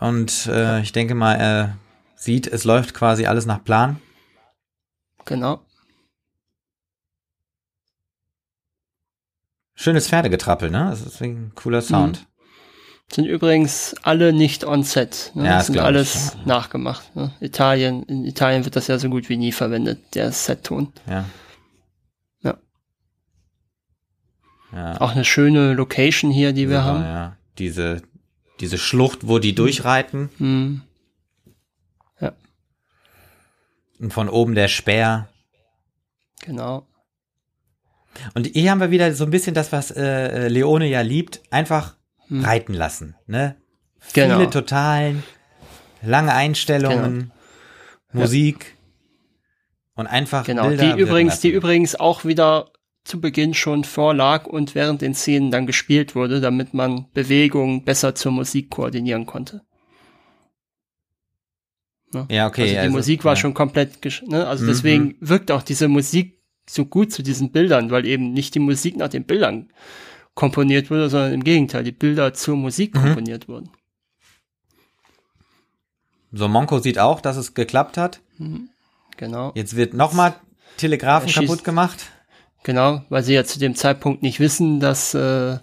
[0.00, 1.78] und äh, ich denke mal, er
[2.14, 4.00] sieht, es läuft quasi alles nach Plan.
[5.24, 5.60] Genau.
[9.74, 10.88] Schönes Pferdegetrappel, ne?
[10.90, 11.84] Das ist ein cooler mhm.
[11.84, 12.27] Sound.
[13.10, 15.32] Sind übrigens alle nicht on set.
[15.34, 15.46] Ne?
[15.46, 16.46] Ja, sind ich, alles ja.
[16.46, 17.16] nachgemacht.
[17.16, 17.32] Ne?
[17.40, 20.92] Italien, in Italien wird das ja so gut wie nie verwendet, der Set-Ton.
[21.08, 21.24] Ja.
[22.42, 22.58] Ja.
[24.72, 25.00] Ja.
[25.00, 27.02] Auch eine schöne Location hier, die wir Super, haben.
[27.02, 27.36] Ja.
[27.58, 28.02] Diese,
[28.60, 30.82] diese Schlucht, wo die durchreiten Hm.
[33.98, 35.28] und von oben der Speer.
[36.40, 36.86] Genau.
[38.34, 41.96] Und hier haben wir wieder so ein bisschen das, was äh, Leone ja liebt, einfach
[42.30, 43.16] reiten lassen.
[43.26, 43.56] Ne?
[44.12, 44.38] Genau.
[44.38, 45.22] Viele Totalen,
[46.02, 47.32] lange Einstellungen,
[48.12, 48.76] Musik
[49.94, 50.68] und einfach Genau.
[50.68, 51.56] Bilder Die übrigens, die lassen.
[51.56, 52.70] übrigens auch wieder
[53.04, 58.14] zu Beginn schon vorlag und während den Szenen dann gespielt wurde, damit man Bewegungen besser
[58.14, 59.62] zur Musik koordinieren konnte.
[62.30, 62.62] Ja, okay.
[62.62, 63.36] also die also, Musik war ja.
[63.36, 64.46] schon komplett, ne?
[64.46, 64.68] also Mhm.
[64.68, 66.38] deswegen wirkt auch diese Musik
[66.68, 69.70] so gut zu diesen Bildern, weil eben nicht die Musik nach den Bildern
[70.38, 73.00] komponiert wurde, sondern im Gegenteil, die Bilder zur Musik Mhm.
[73.02, 73.70] komponiert wurden.
[76.30, 78.20] So, Monko sieht auch, dass es geklappt hat.
[79.16, 79.50] Genau.
[79.56, 80.36] Jetzt wird nochmal
[80.76, 82.06] Telegrafen kaputt gemacht.
[82.62, 85.58] Genau, weil sie ja zu dem Zeitpunkt nicht wissen, dass, äh,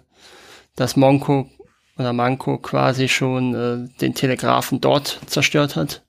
[0.74, 1.48] dass Monko
[1.96, 6.04] oder Manko quasi schon äh, den Telegrafen dort zerstört hat.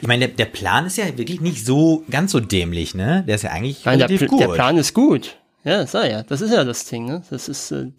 [0.00, 3.22] Ich meine, der, der Plan ist ja wirklich nicht so ganz so dämlich, ne?
[3.28, 4.40] Der ist ja eigentlich Nein, der, relativ Pl gut.
[4.40, 5.36] der Plan ist gut.
[5.62, 6.22] Ja, das sei ja.
[6.22, 7.22] Das ist ja das Ding, ne?
[7.30, 7.92] Das ist, äh,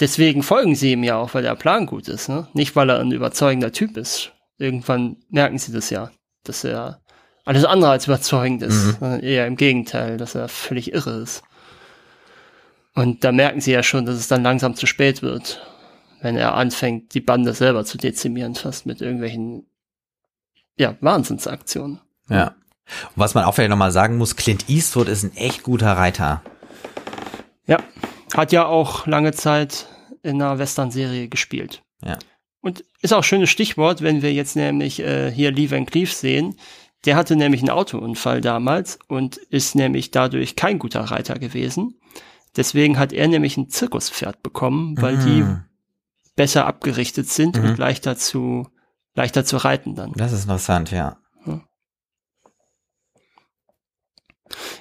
[0.00, 2.48] deswegen folgen sie ihm ja auch, weil der Plan gut ist, ne?
[2.54, 4.32] Nicht, weil er ein überzeugender Typ ist.
[4.58, 6.10] Irgendwann merken sie das ja,
[6.44, 7.00] dass er
[7.44, 8.96] alles andere als überzeugend ist, Mhm.
[9.00, 11.42] sondern eher im Gegenteil, dass er völlig irre ist.
[12.94, 15.60] Und da merken sie ja schon, dass es dann langsam zu spät wird,
[16.20, 19.66] wenn er anfängt, die Bande selber zu dezimieren, fast mit irgendwelchen,
[20.76, 22.00] ja, Wahnsinnsaktionen.
[22.28, 22.48] Ja.
[22.48, 26.42] Und was man auch vielleicht nochmal sagen muss, Clint Eastwood ist ein echt guter Reiter.
[27.66, 27.78] Ja,
[28.34, 29.86] hat ja auch lange Zeit
[30.22, 31.82] in einer Western-Serie gespielt.
[32.04, 32.18] Ja.
[32.60, 36.12] Und ist auch ein schönes Stichwort, wenn wir jetzt nämlich äh, hier Lee Van Cleef
[36.12, 36.56] sehen.
[37.04, 41.98] Der hatte nämlich einen Autounfall damals und ist nämlich dadurch kein guter Reiter gewesen.
[42.56, 45.64] Deswegen hat er nämlich ein Zirkuspferd bekommen, weil die Mhm.
[46.36, 47.64] besser abgerichtet sind Mhm.
[47.70, 48.68] und leichter zu,
[49.14, 50.12] leichter zu reiten dann.
[50.14, 51.18] Das ist interessant, ja.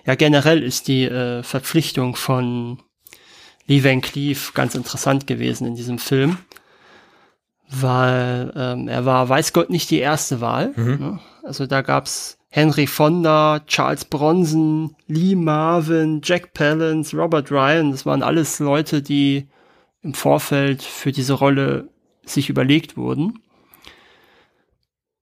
[0.05, 2.81] Ja, generell ist die äh, Verpflichtung von
[3.67, 6.37] Lee Van Cleef ganz interessant gewesen in diesem Film,
[7.69, 10.73] weil ähm, er war, weiß Gott, nicht die erste Wahl.
[10.75, 10.97] Mhm.
[10.99, 11.19] Ne?
[11.43, 17.91] Also da gab's Henry Fonda, Charles Bronson, Lee Marvin, Jack Palance, Robert Ryan.
[17.91, 19.47] Das waren alles Leute, die
[20.01, 21.89] im Vorfeld für diese Rolle
[22.25, 23.39] sich überlegt wurden.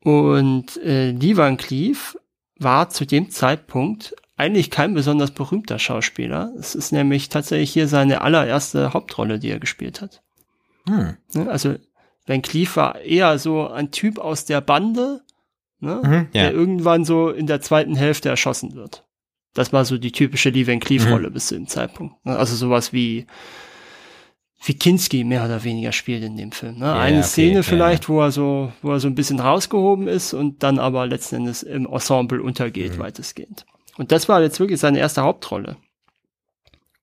[0.03, 2.17] Und äh, Lee Van Cleef
[2.57, 6.53] war zu dem Zeitpunkt eigentlich kein besonders berühmter Schauspieler.
[6.57, 10.21] Es ist nämlich tatsächlich hier seine allererste Hauptrolle, die er gespielt hat.
[10.87, 11.17] Hm.
[11.33, 11.49] Ne?
[11.49, 11.75] Also
[12.25, 15.21] Van Cleef war eher so ein Typ aus der Bande,
[15.79, 16.01] ne?
[16.03, 16.43] Mhm, ja.
[16.43, 19.05] der irgendwann so in der zweiten Hälfte erschossen wird.
[19.53, 22.23] Das war so die typische Lee Van Cleef-Rolle bis zu dem Zeitpunkt.
[22.25, 22.37] ne?
[22.37, 23.25] Also sowas wie
[24.61, 26.79] wie Kinski mehr oder weniger spielt in dem Film.
[26.79, 26.85] Ne?
[26.85, 30.33] Ja, Eine okay, Szene vielleicht, wo er so, wo er so ein bisschen rausgehoben ist
[30.33, 32.99] und dann aber letzten Endes im Ensemble untergeht, Mhm.
[32.99, 33.65] weitestgehend.
[33.97, 35.77] Und das war jetzt wirklich seine erste Hauptrolle.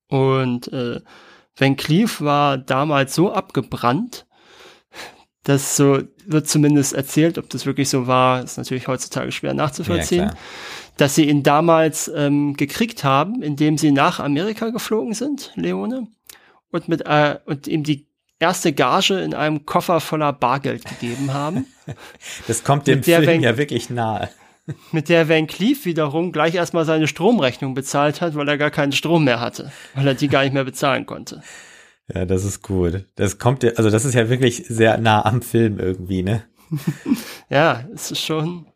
[0.09, 1.01] Und äh,
[1.57, 4.27] Van Cleef war damals so abgebrannt,
[5.43, 10.25] dass so wird zumindest erzählt, ob das wirklich so war, ist natürlich heutzutage schwer nachzuvollziehen,
[10.29, 10.35] Ja,
[10.97, 16.09] dass sie ihn damals ähm, gekriegt haben, indem sie nach Amerika geflogen sind, Leone,
[16.77, 18.07] und mit äh, und ihm die
[18.39, 21.67] erste Gage in einem Koffer voller Bargeld gegeben haben,
[22.47, 24.29] Das kommt dem Film Van- ja wirklich nahe.
[24.93, 28.93] mit der Van Cleef wiederum gleich erstmal seine Stromrechnung bezahlt hat, weil er gar keinen
[28.93, 31.43] Strom mehr hatte, weil er die gar nicht mehr bezahlen konnte.
[32.13, 33.05] Ja, das ist gut.
[33.17, 36.45] Das kommt ja, also das ist ja wirklich sehr nah am Film irgendwie, ne?
[37.49, 38.67] Ja, es ist schon.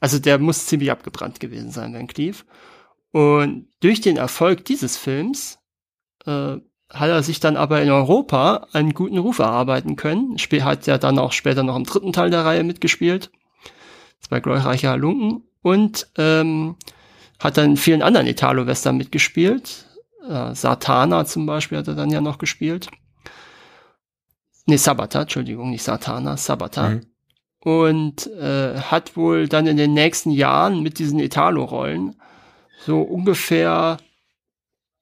[0.00, 2.44] Also der muss ziemlich abgebrannt gewesen sein, Van Cleef.
[3.12, 5.58] Und durch den Erfolg dieses Films
[6.26, 6.56] äh,
[6.90, 10.38] hat er sich dann aber in Europa einen guten Ruf erarbeiten können.
[10.38, 13.30] Spiel hat ja dann auch später noch im dritten Teil der Reihe mitgespielt.
[14.20, 15.44] Zwei glorreiche Halunken.
[15.62, 16.76] Und ähm,
[17.38, 19.86] hat dann in vielen anderen Italo-Western mitgespielt.
[20.28, 22.88] Äh, Satana zum Beispiel hat er dann ja noch gespielt.
[24.66, 26.90] Nee, Sabata, Entschuldigung, nicht Satana, Sabata.
[26.90, 27.06] Mhm.
[27.60, 32.16] Und äh, hat wohl dann in den nächsten Jahren mit diesen Italo-Rollen
[32.84, 33.98] so ungefähr,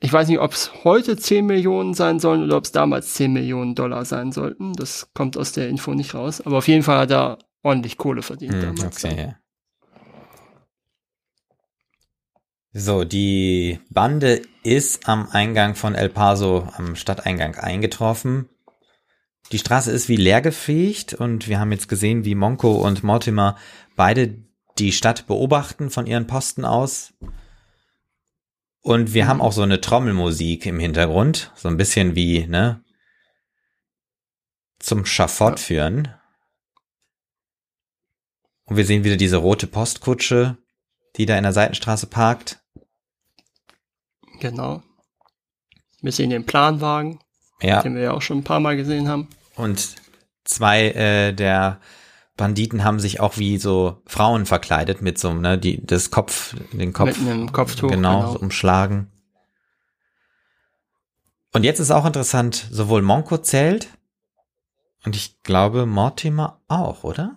[0.00, 3.32] ich weiß nicht, ob es heute 10 Millionen sein sollen oder ob es damals 10
[3.32, 4.72] Millionen Dollar sein sollten.
[4.72, 6.40] Das kommt aus der Info nicht raus.
[6.40, 9.04] Aber auf jeden Fall hat er ordentlich Kohle verdient Hm, damals.
[9.04, 9.34] okay.
[12.72, 18.48] So, die Bande ist am Eingang von El Paso, am Stadteingang eingetroffen.
[19.52, 23.56] Die Straße ist wie leergefegt und wir haben jetzt gesehen, wie Monko und Mortimer
[23.96, 24.44] beide
[24.78, 27.12] die Stadt beobachten von ihren Posten aus.
[28.82, 32.82] Und wir haben auch so eine Trommelmusik im Hintergrund, so ein bisschen wie, ne,
[34.78, 35.64] zum Schafott ja.
[35.64, 36.14] führen.
[38.64, 40.56] Und wir sehen wieder diese rote Postkutsche,
[41.16, 42.62] die da in der Seitenstraße parkt.
[44.38, 44.82] Genau.
[46.00, 47.20] Wir sehen den Planwagen,
[47.60, 47.82] ja.
[47.82, 49.28] den wir ja auch schon ein paar Mal gesehen haben.
[49.56, 49.96] Und
[50.44, 51.80] zwei äh, der
[52.40, 56.94] Banditen haben sich auch wie so Frauen verkleidet mit so, ne, die, das Kopf, den
[56.94, 57.18] Kopf.
[57.18, 57.90] Mit einem Kopftuch.
[57.90, 58.32] Genau, genau.
[58.32, 59.12] So umschlagen.
[61.52, 63.88] Und jetzt ist auch interessant, sowohl Monko zählt
[65.04, 67.36] und ich glaube Mortimer auch, oder?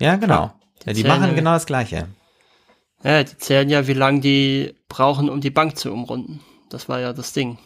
[0.00, 0.52] Ja, genau.
[0.82, 2.08] Die, ja, die machen genau das Gleiche.
[3.04, 6.40] Ja, die zählen ja, wie lange die brauchen, um die Bank zu umrunden.
[6.70, 7.56] Das war ja das Ding.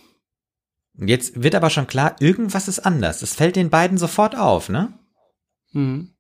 [0.99, 3.23] Jetzt wird aber schon klar, irgendwas ist anders.
[3.23, 4.93] Es fällt den beiden sofort auf, ne?
[5.73, 6.14] Mhm.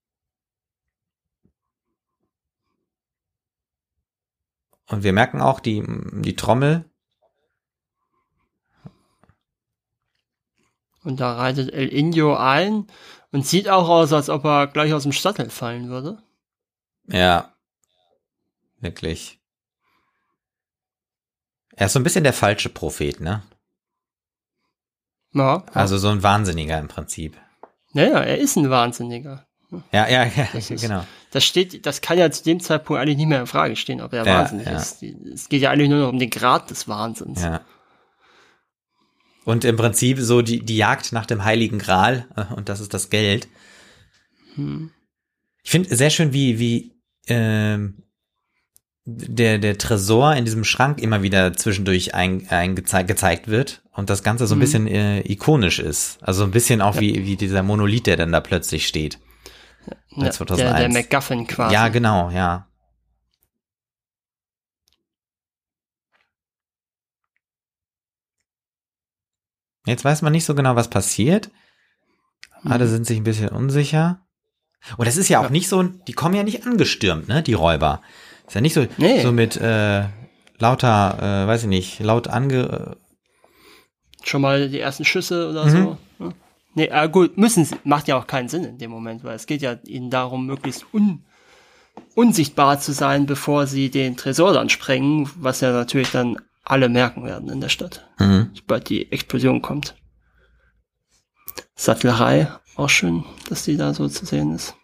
[4.88, 5.82] Und wir merken auch die,
[6.22, 6.90] die Trommel.
[11.02, 12.86] Und da reitet El Indio ein
[13.30, 16.22] und sieht auch aus, als ob er gleich aus dem Sattel fallen würde.
[17.06, 17.54] Ja.
[18.78, 19.40] Wirklich.
[21.76, 23.42] Er ist so ein bisschen der falsche Prophet, ne?
[25.32, 25.64] Ja.
[25.72, 27.36] Also so ein Wahnsinniger im Prinzip.
[27.92, 29.46] Naja, er ist ein Wahnsinniger.
[29.92, 31.04] Ja, ja, ja, das ist, genau.
[31.30, 34.12] Das steht, das kann ja zu dem Zeitpunkt eigentlich nicht mehr in Frage stehen, ob
[34.12, 34.76] er ja, wahnsinnig ja.
[34.76, 35.02] ist.
[35.02, 37.42] Es geht ja eigentlich nur noch um den Grad des Wahnsinns.
[37.42, 37.60] Ja.
[39.44, 42.94] Und im Prinzip so die, die Jagd nach dem Heiligen Gral, äh, und das ist
[42.94, 43.48] das Geld.
[44.54, 44.90] Hm.
[45.62, 46.92] Ich finde sehr schön, wie, wie
[47.26, 48.04] ähm,
[49.06, 54.22] der, der Tresor in diesem Schrank immer wieder zwischendurch ein, ein gezeigt wird und das
[54.22, 54.60] Ganze so ein mhm.
[54.60, 56.18] bisschen äh, ikonisch ist.
[56.22, 57.00] Also ein bisschen auch ja.
[57.02, 59.18] wie, wie dieser Monolith, der dann da plötzlich steht.
[60.16, 60.56] Ja, 2001.
[60.56, 61.74] Der, der MacGuffin quasi.
[61.74, 62.68] Ja, genau, ja.
[69.86, 71.50] Jetzt weiß man nicht so genau, was passiert.
[72.64, 72.90] Alle mhm.
[72.90, 74.20] sind sich ein bisschen unsicher.
[74.96, 78.02] Und das ist ja auch nicht so, die kommen ja nicht angestürmt, ne, die Räuber.
[78.46, 79.22] Ist ja nicht so, nee.
[79.22, 80.04] so mit äh,
[80.58, 82.96] lauter, äh, weiß ich nicht, laut ange.
[84.22, 85.70] Schon mal die ersten Schüsse oder mhm.
[85.70, 85.98] so.
[86.74, 86.84] Ne?
[86.84, 89.46] Nee, äh, gut, müssen sie, macht ja auch keinen Sinn in dem Moment, weil es
[89.46, 91.24] geht ja ihnen darum, möglichst un,
[92.14, 97.24] unsichtbar zu sein, bevor sie den Tresor dann sprengen, was ja natürlich dann alle merken
[97.24, 98.50] werden in der Stadt, mhm.
[98.54, 99.94] sobald die Explosion kommt.
[101.74, 104.74] Sattlerei, auch schön, dass die da so zu sehen ist.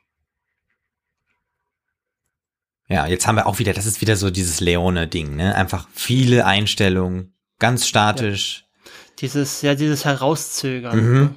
[2.88, 5.54] Ja, jetzt haben wir auch wieder, das ist wieder so dieses Leone-Ding, ne?
[5.54, 8.64] Einfach viele Einstellungen, ganz statisch.
[8.64, 8.90] Ja.
[9.20, 10.96] Dieses, ja, dieses Herauszögern.
[10.98, 11.34] Mhm.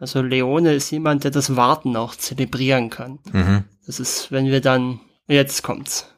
[0.00, 3.18] Also Leone ist jemand, der das Warten auch zelebrieren kann.
[3.32, 3.64] Mhm.
[3.86, 6.12] Das ist, wenn wir dann, jetzt kommt's.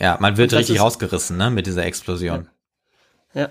[0.00, 2.48] Ja, man wird richtig ist, rausgerissen, ne, mit dieser Explosion.
[3.34, 3.42] Ja.
[3.42, 3.48] ja.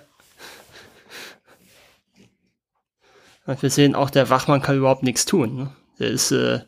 [3.45, 5.55] Und wir sehen auch, der Wachmann kann überhaupt nichts tun.
[5.55, 5.75] Ne?
[5.99, 6.61] Der ist, äh,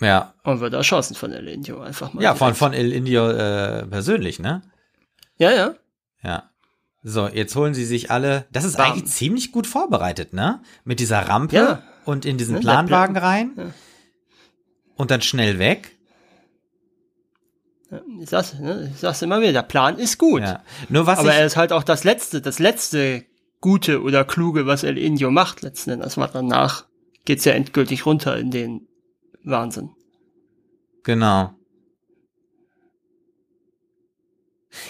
[0.00, 0.34] ja.
[0.42, 2.22] Und wird erschossen von El Indio einfach mal.
[2.22, 4.62] Ja, von, von El Indio äh, persönlich, ne?
[5.36, 5.74] Ja, ja.
[6.22, 6.50] Ja.
[7.02, 8.46] So, jetzt holen sie sich alle.
[8.52, 8.92] Das ist Bam.
[8.92, 10.62] eigentlich ziemlich gut vorbereitet, ne?
[10.84, 11.82] Mit dieser Rampe ja.
[12.04, 13.24] und in diesen ja, Planwagen Plan.
[13.24, 13.52] rein.
[13.56, 13.64] Ja.
[14.96, 15.96] Und dann schnell weg.
[18.20, 18.90] Ich sag's, ne?
[18.92, 20.42] ich sag's immer wieder, der Plan ist gut.
[20.88, 23.24] Nur was Aber er ist halt auch das letzte, das letzte
[23.60, 26.16] Gute oder Kluge, was El Indio macht letzten Endes.
[26.16, 26.86] Was danach
[27.24, 28.88] geht's ja endgültig runter in den
[29.44, 29.90] Wahnsinn.
[31.02, 31.54] Genau.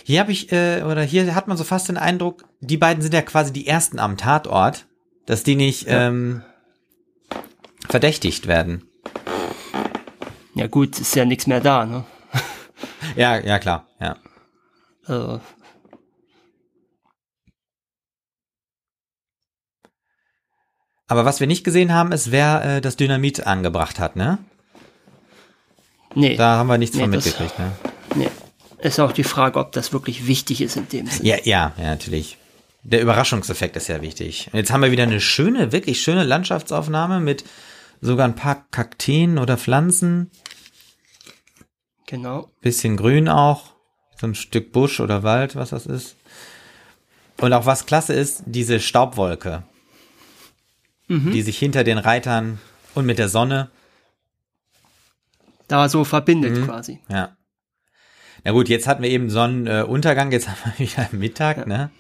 [0.05, 3.15] Hier habe ich, äh, oder hier hat man so fast den Eindruck, die beiden sind
[3.15, 4.87] ja quasi die ersten am Tatort,
[5.27, 6.09] dass die nicht ja.
[6.09, 6.43] ähm,
[7.89, 8.85] verdächtigt werden.
[10.55, 12.05] Ja gut, ist ja nichts mehr da, ne?
[13.17, 14.17] ja, ja klar, ja.
[15.05, 15.41] Also.
[21.09, 24.39] Aber was wir nicht gesehen haben, ist, wer äh, das Dynamit angebracht hat, ne?
[26.15, 26.37] Nee.
[26.37, 27.73] Da haben wir nichts nee, von mitgekriegt, ne?
[28.15, 28.31] Nee.
[28.83, 31.29] Ist auch die Frage, ob das wirklich wichtig ist in dem Sinne.
[31.29, 32.37] Ja, ja, ja, natürlich.
[32.83, 34.49] Der Überraschungseffekt ist ja wichtig.
[34.53, 37.45] Und jetzt haben wir wieder eine schöne, wirklich schöne Landschaftsaufnahme mit
[38.01, 40.33] sogar ein paar Kakteen oder Pflanzen.
[42.07, 42.51] Genau.
[42.61, 43.73] Bisschen grün auch.
[44.21, 46.17] So ein Stück Busch oder Wald, was das ist.
[47.41, 49.63] Und auch was klasse ist, diese Staubwolke,
[51.07, 51.31] mhm.
[51.31, 52.59] die sich hinter den Reitern
[52.95, 53.71] und mit der Sonne
[55.69, 56.65] da so verbindet mhm.
[56.67, 56.99] quasi.
[57.09, 57.37] Ja.
[58.45, 61.67] Na gut, jetzt hatten wir eben Sonnenuntergang, jetzt haben wir wieder Mittag, ja.
[61.67, 61.91] ne?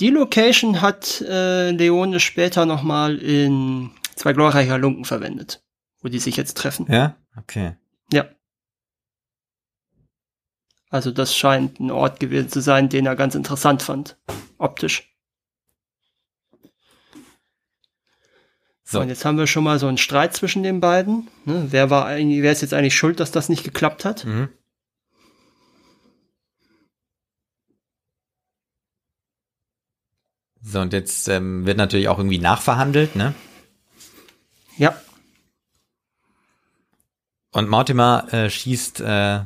[0.00, 5.64] Die Location hat äh, Leone später nochmal in zwei glorreicher Lunken verwendet,
[6.02, 6.86] wo die sich jetzt treffen.
[6.90, 7.76] Ja, okay.
[8.12, 8.26] Ja.
[10.90, 14.18] Also das scheint ein Ort gewesen zu sein, den er ganz interessant fand,
[14.58, 15.08] optisch.
[18.84, 19.00] So.
[19.00, 21.28] Und jetzt haben wir schon mal so einen Streit zwischen den beiden.
[21.46, 21.68] Ne?
[21.70, 24.26] Wer war eigentlich, wer ist jetzt eigentlich schuld, dass das nicht geklappt hat?
[24.26, 24.50] Mhm.
[30.62, 33.34] So, und jetzt ähm, wird natürlich auch irgendwie nachverhandelt, ne?
[34.76, 34.96] Ja.
[37.50, 39.40] Und Mortimer äh, schießt äh,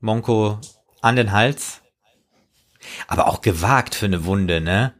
[0.00, 0.60] Monko
[1.02, 1.82] an den Hals.
[3.06, 4.94] Aber auch gewagt für eine Wunde, ne?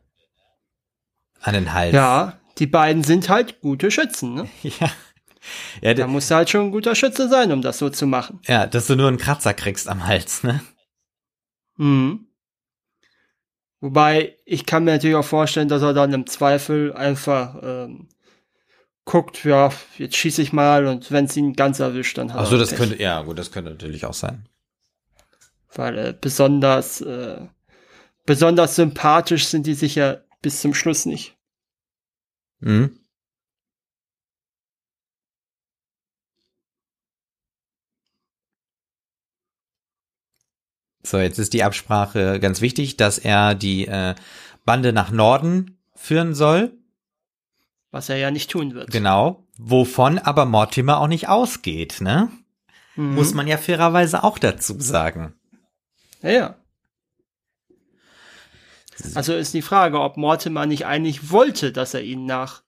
[1.41, 1.95] An den Hals.
[1.95, 4.49] Ja, die beiden sind halt gute Schützen, ne?
[4.63, 4.91] ja.
[5.81, 8.41] ja da musst du halt schon ein guter Schütze sein, um das so zu machen.
[8.47, 10.61] Ja, dass du nur einen Kratzer kriegst am Hals, ne?
[11.77, 12.29] Mhm.
[13.85, 18.09] Wobei, ich kann mir natürlich auch vorstellen, dass er dann im Zweifel einfach ähm,
[19.05, 22.47] guckt, ja, jetzt schieße ich mal und wenn es ihn ganz erwischt, dann hat Ach
[22.47, 22.79] so, das Pech.
[22.79, 24.49] könnte, ja gut, das könnte natürlich auch sein.
[25.75, 27.47] Weil äh, besonders, äh,
[28.25, 31.37] besonders sympathisch sind die sicher bis zum Schluss nicht.
[32.61, 32.99] Mhm.
[41.05, 44.15] So, jetzt ist die Absprache ganz wichtig, dass er die äh,
[44.65, 46.73] Bande nach Norden führen soll.
[47.91, 48.91] Was er ja nicht tun wird.
[48.91, 49.47] Genau.
[49.59, 52.31] Wovon aber Mortimer auch nicht ausgeht, ne?
[52.97, 53.15] Mhm.
[53.15, 55.35] Muss man ja fairerweise auch dazu sagen.
[56.23, 56.57] Ja, ja.
[59.15, 62.63] Also ist die Frage, ob Mortimer nicht eigentlich wollte, dass er ihn nach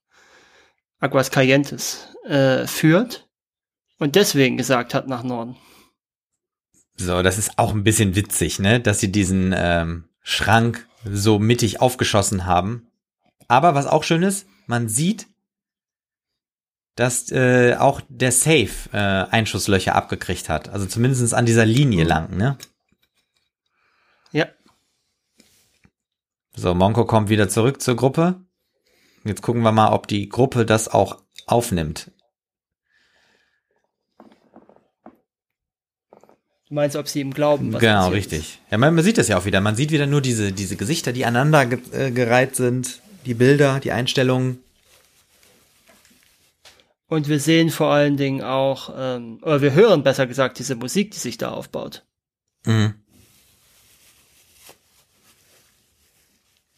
[0.99, 3.27] Aguascalientes äh, führt
[3.97, 5.57] und deswegen gesagt hat nach Norden.
[6.97, 11.79] So, das ist auch ein bisschen witzig, ne, dass sie diesen ähm, Schrank so mittig
[11.79, 12.87] aufgeschossen haben.
[13.47, 15.27] Aber was auch schön ist, man sieht,
[16.95, 20.69] dass äh, auch der Safe äh, Einschusslöcher abgekriegt hat.
[20.69, 22.09] Also zumindest an dieser Linie mhm.
[22.09, 22.57] lang, ne?
[24.31, 24.47] Ja.
[26.55, 28.41] So, Monko kommt wieder zurück zur Gruppe.
[29.23, 32.11] Jetzt gucken wir mal, ob die Gruppe das auch aufnimmt.
[36.67, 37.71] Du meinst, ob sie ihm glauben?
[37.71, 38.59] Was genau, richtig.
[38.69, 39.61] Ja, man, man, sieht das ja auch wieder.
[39.61, 43.79] Man sieht wieder nur diese, diese Gesichter, die aneinander ge äh, gereiht sind, die Bilder,
[43.79, 44.61] die Einstellungen.
[47.07, 51.11] Und wir sehen vor allen Dingen auch, ähm, oder wir hören besser gesagt diese Musik,
[51.11, 52.03] die sich da aufbaut.
[52.65, 52.95] Mhm.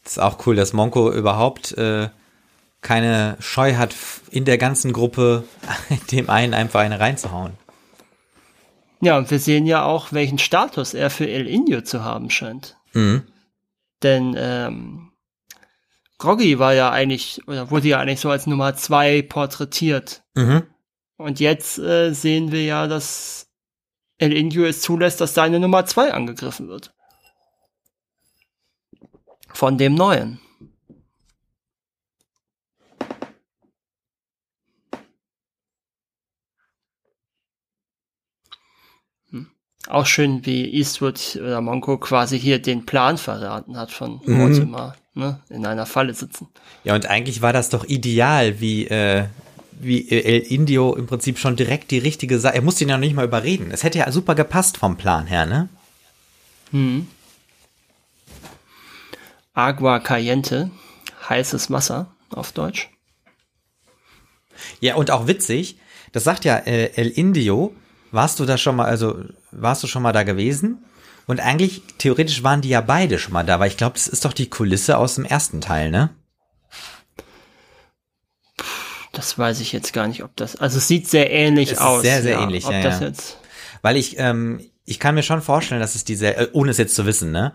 [0.03, 2.09] Das ist auch cool, dass Monko überhaupt äh,
[2.81, 3.95] keine Scheu hat,
[4.29, 5.45] in der ganzen Gruppe
[6.11, 7.53] dem einen einfach eine reinzuhauen.
[9.01, 12.77] Ja, und wir sehen ja auch, welchen Status er für El Indio zu haben scheint.
[12.93, 13.23] Mhm.
[14.03, 15.11] Denn ähm,
[16.17, 20.23] Groggy war ja eigentlich, oder wurde ja eigentlich so als Nummer zwei porträtiert.
[20.35, 20.63] Mhm.
[21.17, 23.49] Und jetzt äh, sehen wir ja, dass
[24.17, 26.93] El Indio es zulässt, dass seine Nummer zwei angegriffen wird.
[29.53, 30.39] Von dem Neuen.
[39.89, 44.37] Auch schön, wie Eastwood oder Monko quasi hier den Plan verraten hat von mhm.
[44.37, 45.39] Mortimer, ne?
[45.49, 46.47] in einer Falle sitzen.
[46.83, 49.25] Ja, und eigentlich war das doch ideal, wie, äh,
[49.71, 53.05] wie El Indio im Prinzip schon direkt die richtige Sache, er musste ihn ja noch
[53.05, 53.71] nicht mal überreden.
[53.71, 55.69] Es hätte ja super gepasst vom Plan her, ne?
[56.69, 57.07] Hm.
[59.55, 60.69] Agua Caliente,
[61.27, 62.91] heißes Wasser auf Deutsch.
[64.81, 65.77] Ja, und auch witzig,
[66.11, 67.73] das sagt ja äh, El Indio,
[68.11, 70.83] warst du da schon mal, also warst du schon mal da gewesen?
[71.27, 74.25] Und eigentlich, theoretisch waren die ja beide schon mal da, weil ich glaube, das ist
[74.25, 76.09] doch die Kulisse aus dem ersten Teil, ne?
[79.11, 82.01] Das weiß ich jetzt gar nicht, ob das, also es sieht sehr ähnlich es aus.
[82.01, 83.07] sehr, sehr ja, ähnlich, ob ja, das ja.
[83.07, 83.37] jetzt.
[83.81, 86.95] Weil ich, ähm, ich kann mir schon vorstellen, dass es diese, äh, ohne es jetzt
[86.95, 87.53] zu wissen, ne?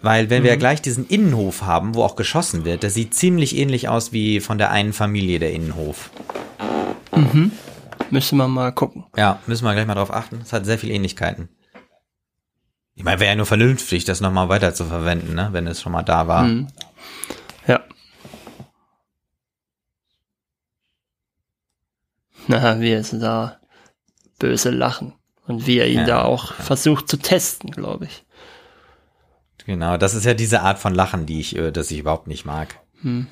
[0.00, 0.46] Weil wenn mhm.
[0.46, 4.40] wir gleich diesen Innenhof haben, wo auch geschossen wird, der sieht ziemlich ähnlich aus wie
[4.40, 6.10] von der einen Familie der Innenhof.
[7.14, 7.52] Mhm.
[8.12, 9.06] Müssen wir mal gucken.
[9.16, 10.38] Ja, müssen wir gleich mal drauf achten.
[10.42, 11.48] Es hat sehr viele Ähnlichkeiten.
[12.94, 15.48] Ich meine, wäre ja nur vernünftig, das nochmal weiter zu verwenden, ne?
[15.52, 16.42] wenn es schon mal da war.
[16.42, 16.68] Mhm.
[17.66, 17.80] Ja.
[22.48, 23.58] Na, wie es da
[24.38, 25.14] böse lachen.
[25.46, 26.56] Und wie er ihn ja, da auch ja.
[26.56, 28.26] versucht zu testen, glaube ich.
[29.64, 32.44] Genau, das ist ja diese Art von Lachen, die ich, äh, das ich überhaupt nicht
[32.44, 32.78] mag.
[33.00, 33.26] Hm.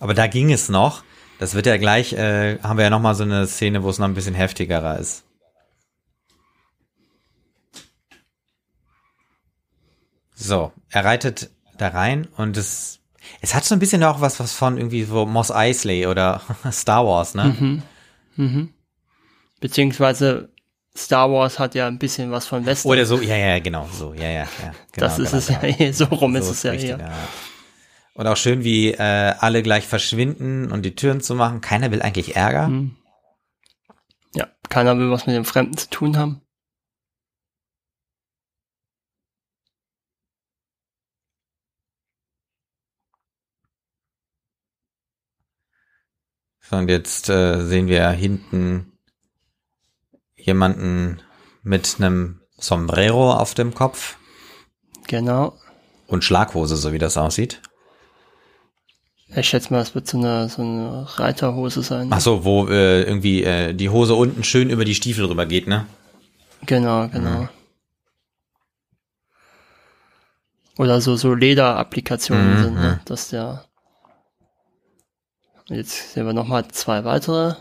[0.00, 1.04] Aber da ging es noch.
[1.38, 4.06] Das wird ja gleich, äh, haben wir ja nochmal so eine Szene, wo es noch
[4.06, 5.24] ein bisschen heftigerer ist.
[10.34, 13.00] So, er reitet da rein und es,
[13.40, 16.40] es hat so ein bisschen auch was, was von irgendwie so Moss Eisley oder
[16.70, 17.44] Star Wars, ne?
[17.58, 17.82] Mhm.
[18.36, 18.68] Mhm.
[19.60, 20.50] Beziehungsweise
[20.96, 22.92] Star Wars hat ja ein bisschen was von Western.
[22.92, 24.46] Oder so, ja, ja, genau, so, ja, ja, ja.
[24.92, 25.76] Genau, das ist genau, es ja, genau.
[25.80, 27.10] eh, so rum ist So es ja ja.
[28.14, 28.98] Und auch schön, wie äh,
[29.38, 31.60] alle gleich verschwinden und die Türen zu machen.
[31.60, 32.68] Keiner will eigentlich Ärger.
[32.68, 32.96] Mhm.
[34.34, 36.40] Ja, keiner will was mit dem Fremden zu tun haben.
[46.60, 48.98] So, und jetzt äh, sehen wir hinten
[50.36, 51.20] jemanden
[51.62, 54.16] mit einem Sombrero auf dem Kopf
[55.06, 55.58] Genau.
[56.06, 57.60] und Schlaghose, so wie das aussieht.
[59.28, 62.08] Ich schätze mal, es wird so eine, so eine Reiterhose sein.
[62.10, 65.66] Ach so, wo äh, irgendwie äh, die Hose unten schön über die Stiefel rüber geht,
[65.66, 65.86] ne?
[66.66, 67.40] Genau, genau.
[67.42, 67.48] Mhm.
[70.78, 72.98] Oder so, so Lederapplikationen Mhm, sind, ne?
[73.00, 73.04] mhm.
[73.06, 73.64] Dass der.
[75.68, 77.54] Jetzt sehen wir nochmal zwei weitere.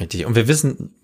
[0.00, 0.24] Richtig.
[0.24, 0.94] Und wir wissen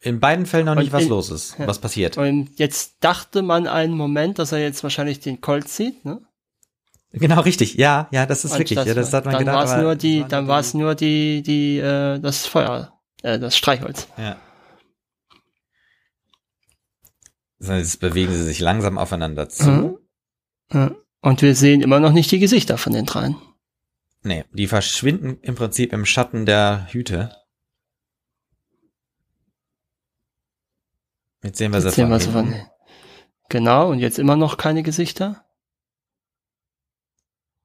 [0.00, 1.66] in beiden Fällen noch Und nicht, was in- los ist, ja.
[1.66, 2.18] was passiert.
[2.18, 6.20] Und jetzt dachte man einen Moment, dass er jetzt wahrscheinlich den Colt zieht, ne?
[7.12, 7.74] Genau, richtig.
[7.74, 8.78] Ja, ja, das ist Und wirklich.
[8.84, 9.56] ja, das hat man dann gedacht.
[9.56, 12.92] war es aber nur das die, dann war es nur die, die, äh, das Feuer,
[13.22, 14.08] äh, das Streichholz.
[14.18, 14.36] Ja.
[17.58, 19.98] So, Jetzt bewegen sie sich langsam aufeinander zu.
[20.70, 20.96] Mhm.
[21.22, 23.36] Und wir sehen immer noch nicht die Gesichter von den dreien.
[24.22, 27.34] Nee, die verschwinden im Prinzip im Schatten der Hüte.
[31.42, 32.60] Jetzt sehen wir sie Jetzt sehen von wir hinten.
[32.60, 32.70] von,
[33.48, 35.44] genau, und jetzt immer noch keine Gesichter.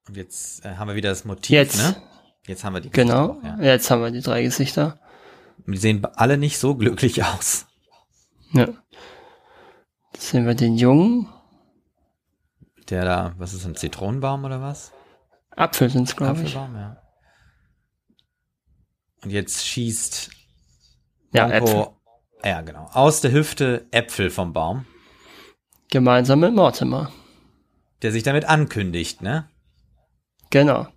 [0.08, 1.78] Und jetzt äh, haben wir wieder das Motiv, Jetzt.
[1.78, 1.96] ne?
[2.46, 3.58] Jetzt haben wir die Genau, auch, ja.
[3.62, 5.00] jetzt haben wir die drei Gesichter.
[5.66, 7.68] Und Die sehen alle nicht so glücklich aus.
[8.52, 8.68] Ja.
[10.14, 11.30] Jetzt sehen wir den Jungen.
[12.90, 14.92] Der da, was ist ein Zitronenbaum oder was?
[15.52, 16.56] Apfel sind's, glaube ich.
[16.56, 16.98] Apfelbaum, ja.
[19.24, 20.32] Und jetzt schießt
[21.32, 21.96] Ja, Monko-
[22.44, 24.86] ja, genau, aus der Hüfte Äpfel vom Baum,
[25.90, 27.10] Gemeinsam mit Mortimer.
[28.02, 29.48] der sich damit ankündigt, ne?
[30.54, 30.88] Genau.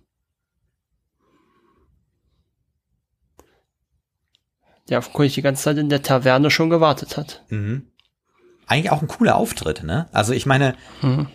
[4.87, 7.43] Der offenkundig die ganze Zeit in der Taverne schon gewartet hat.
[7.49, 7.87] Mhm.
[8.67, 10.09] Eigentlich auch ein cooler Auftritt, ne?
[10.11, 11.27] Also ich meine, Mhm.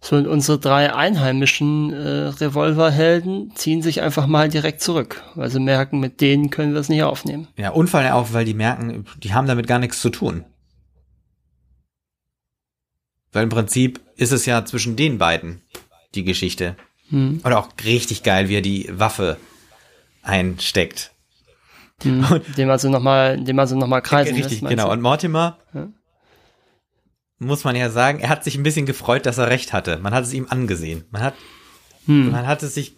[0.00, 5.60] So, und unsere drei einheimischen äh, Revolverhelden ziehen sich einfach mal direkt zurück, weil sie
[5.60, 7.46] merken, mit denen können wir es nicht aufnehmen.
[7.56, 10.44] ja, Unfall auf, weil die merken, die haben damit gar nichts zu tun.
[13.32, 15.62] Weil im Prinzip ist es ja zwischen den beiden
[16.14, 16.76] die Geschichte.
[17.10, 17.40] Hm.
[17.42, 19.36] Und auch richtig geil, wie er die Waffe
[20.22, 21.12] einsteckt.
[22.02, 22.40] Hm.
[22.56, 24.86] Dem also nochmal, dem also noch mal kreisen Richtig, lässt, genau.
[24.86, 24.92] du?
[24.92, 25.88] Und Mortimer, Ja.
[27.38, 29.98] muss man ja sagen, er hat sich ein bisschen gefreut, dass er recht hatte.
[29.98, 31.04] Man hat es ihm angesehen.
[31.10, 31.34] Man hat,
[32.06, 32.30] Hm.
[32.32, 32.96] man hat es sich,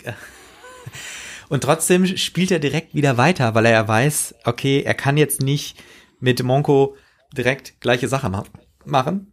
[1.49, 5.43] und trotzdem spielt er direkt wieder weiter, weil er ja weiß, okay, er kann jetzt
[5.43, 5.83] nicht
[6.21, 6.97] mit Monko
[7.37, 8.45] direkt gleiche Sache ma
[8.85, 9.33] machen.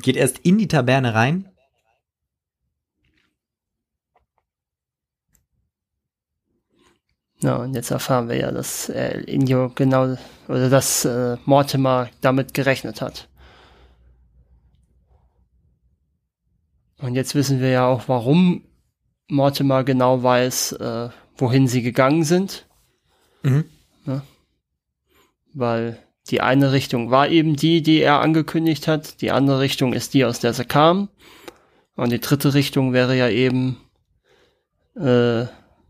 [0.00, 1.48] Geht erst in die Taverne rein.
[7.40, 10.16] Ja, und jetzt erfahren wir ja, dass äh, Indio genau,
[10.46, 13.28] oder dass äh, Mortimer damit gerechnet hat.
[16.98, 18.64] Und jetzt wissen wir ja auch, warum
[19.28, 22.68] Mortimer genau weiß, äh, wohin sie gegangen sind.
[23.42, 23.64] Mhm.
[25.54, 25.98] Weil
[26.30, 29.20] die eine Richtung war eben die, die er angekündigt hat.
[29.20, 31.08] Die andere Richtung ist die, aus der sie kam.
[31.96, 33.76] Und die dritte Richtung wäre ja eben,
[34.96, 35.46] äh,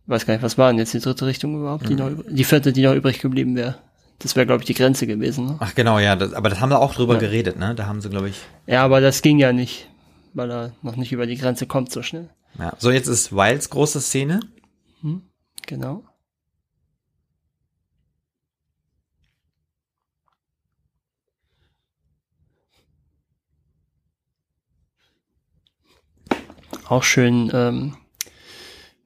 [0.07, 1.89] weiß gar nicht, was war denn jetzt die dritte Richtung überhaupt?
[1.89, 3.77] Die, noch, übr- die vierte, die noch übrig geblieben wäre.
[4.19, 5.47] Das wäre, glaube ich, die Grenze gewesen.
[5.47, 5.57] Ne?
[5.61, 7.21] Ach genau, ja, das, aber das haben wir auch drüber Ja.
[7.21, 7.75] geredet, ne?
[7.75, 8.37] Da haben sie, glaube ich,
[8.67, 9.89] Ja, aber das ging ja nicht,
[10.35, 12.31] weil er noch nicht über die Grenze kommt so schnell.
[12.59, 12.73] ja.
[12.79, 14.41] So, jetzt ist Wilds große Szene.
[15.67, 16.05] Genau.
[26.93, 27.97] Auch schön, ähm,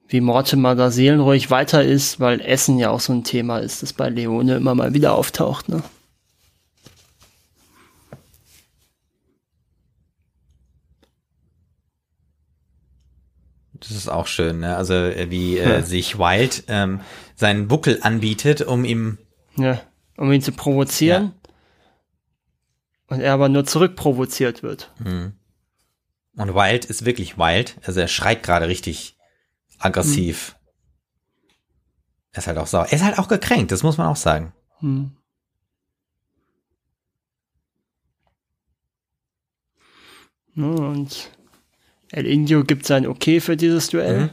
[0.09, 3.93] wie Mortimer da seelenruhig weiter ist, weil Essen ja auch so ein Thema ist, das
[3.93, 5.69] bei Leone immer mal wieder auftaucht.
[5.69, 5.81] Ne?
[13.73, 14.75] Das ist auch schön, ne?
[14.75, 15.81] Also äh, wie äh, Ja.
[15.83, 17.01] sich Wild ähm,
[17.35, 19.17] seinen Buckel anbietet, um ihm
[19.55, 19.79] Ja,
[20.17, 21.33] um ihn zu provozieren.
[23.07, 24.91] Und er aber nur zurückprovoziert wird.
[25.03, 25.33] hm.
[26.37, 27.77] Und Wild ist wirklich wild.
[27.83, 29.17] Also er schreit gerade richtig
[29.79, 30.53] aggressiv.
[30.53, 30.67] Mhm.
[32.31, 32.85] Er ist halt auch sauer.
[32.85, 34.53] Er ist halt auch gekränkt, das muss man auch sagen.
[34.79, 35.17] Mhm.
[40.55, 41.31] Und
[42.09, 44.31] El Indio gibt sein Okay für dieses Duell.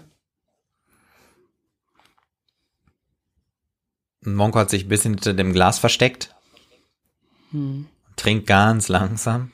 [4.20, 4.36] Mhm.
[4.36, 6.35] Monko hat sich ein bisschen hinter dem Glas versteckt.
[7.51, 7.89] Mhm.
[8.16, 9.52] Trinkt ganz langsam.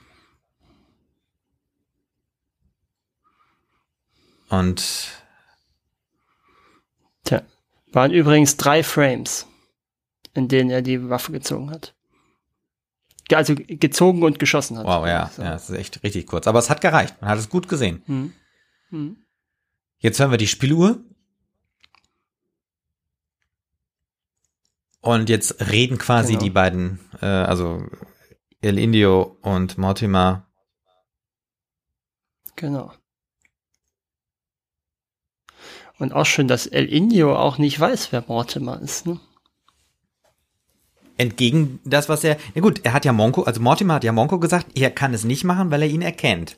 [4.51, 5.22] Und
[7.24, 7.43] Tja,
[7.93, 9.47] waren übrigens drei Frames,
[10.35, 11.94] in denen er die Waffe gezogen hat.
[13.32, 14.86] Also gezogen und geschossen hat.
[14.86, 15.43] wow, ja, So.
[15.43, 16.48] ja, das ist echt richtig kurz.
[16.48, 17.14] Aber es hat gereicht.
[17.20, 18.02] Man hat es gut gesehen.
[18.06, 18.32] Hm.
[18.89, 19.24] Hm.
[19.98, 20.98] Jetzt hören wir die Spieluhr.
[25.01, 26.43] Und jetzt reden quasi Genau.
[26.44, 27.86] die beiden, äh, also
[28.60, 30.47] El Indio und Mortimer.
[32.56, 32.93] Genau.
[36.01, 39.06] Und auch schön, dass El Indio auch nicht weiß, wer Mortimer ist.
[39.06, 39.20] Ne?
[41.18, 42.39] Entgegen das, was er.
[42.55, 45.24] Na gut, er hat ja Monko, also Mortimer hat ja Monko gesagt, er kann es
[45.24, 46.56] nicht machen, weil er ihn erkennt.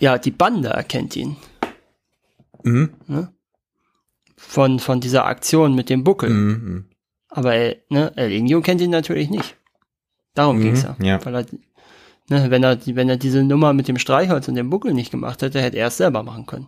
[0.00, 1.36] Ja, die Bande erkennt ihn.
[2.64, 2.90] Mhm.
[4.36, 6.30] Von, von dieser Aktion mit dem Buckel.
[6.30, 6.86] Mhm.
[7.28, 9.56] Aber El, ne, El Indio kennt ihn natürlich nicht.
[10.34, 10.96] Darum Mhm, ging's ja.
[11.00, 11.24] ja.
[11.24, 11.46] Weil er,
[12.28, 15.42] ne, wenn, er, wenn er diese Nummer mit dem Streichholz und dem Buckel nicht gemacht
[15.42, 16.66] hätte, hätte er es selber machen können.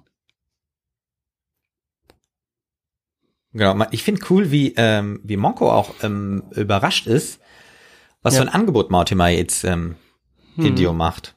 [3.55, 7.41] Genau, ich finde cool, wie, ähm, wie Monko auch ähm, überrascht ist,
[8.23, 8.43] was Ja.
[8.43, 9.97] für ein Angebot Mortimer jetzt ähm,
[10.57, 10.67] Hm.
[10.67, 11.35] Indio macht.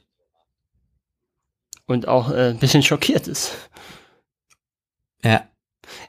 [1.86, 3.52] Und auch äh, ein bisschen schockiert ist.
[5.22, 5.42] Ja.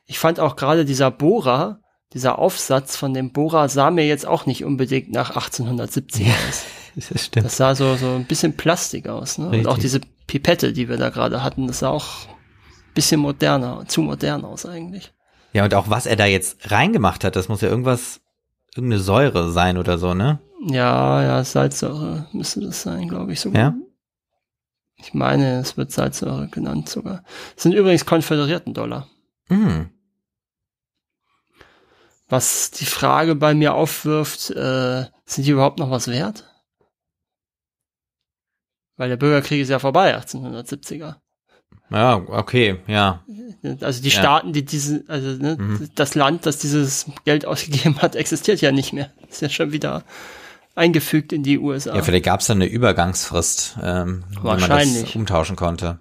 [0.06, 1.80] Ich fand auch gerade dieser Bohrer,
[2.14, 6.66] dieser Aufsatz von dem Bohrer sah mir jetzt auch nicht unbedingt nach 1870 aus.
[7.10, 7.46] Das stimmt.
[7.46, 9.38] Das sah so, so ein bisschen Plastik aus.
[9.38, 9.50] Ne?
[9.50, 13.84] Und auch diese Pipette, die wir da gerade hatten, das sah auch ein bisschen moderner,
[13.88, 15.14] zu modern aus eigentlich.
[15.54, 18.22] Ja, und auch was er da jetzt reingemacht hat, das muss ja irgendwas,
[18.76, 20.40] irgendeine Säure sein oder so, ne?
[20.68, 23.62] Ja, ja, Salzsäure müsste das sein, glaube ich sogar.
[23.62, 23.76] Ja.
[24.98, 27.24] Ich meine, es wird Salzsäure genannt sogar.
[27.56, 29.08] Das sind übrigens konföderierten Dollar.
[29.48, 29.92] Mhm.
[32.28, 36.44] Was die Frage bei mir aufwirft, äh, sind die überhaupt noch was wert?
[38.98, 41.18] Weil der Bürgerkrieg ist ja vorbei, 1870er.
[41.90, 43.24] Ja, okay, ja.
[43.82, 44.20] Also die Ja.
[44.20, 45.90] Staaten, die diese, also ne, Mhm.
[45.96, 49.12] das Land, das dieses Geld ausgegeben hat, existiert ja nicht mehr.
[49.30, 50.04] Ist ja schon wieder
[50.76, 51.96] eingefügt in die USA.
[51.96, 56.00] Ja, vielleicht gab es da eine Übergangsfrist, ähm, wie man das umtauschen konnte.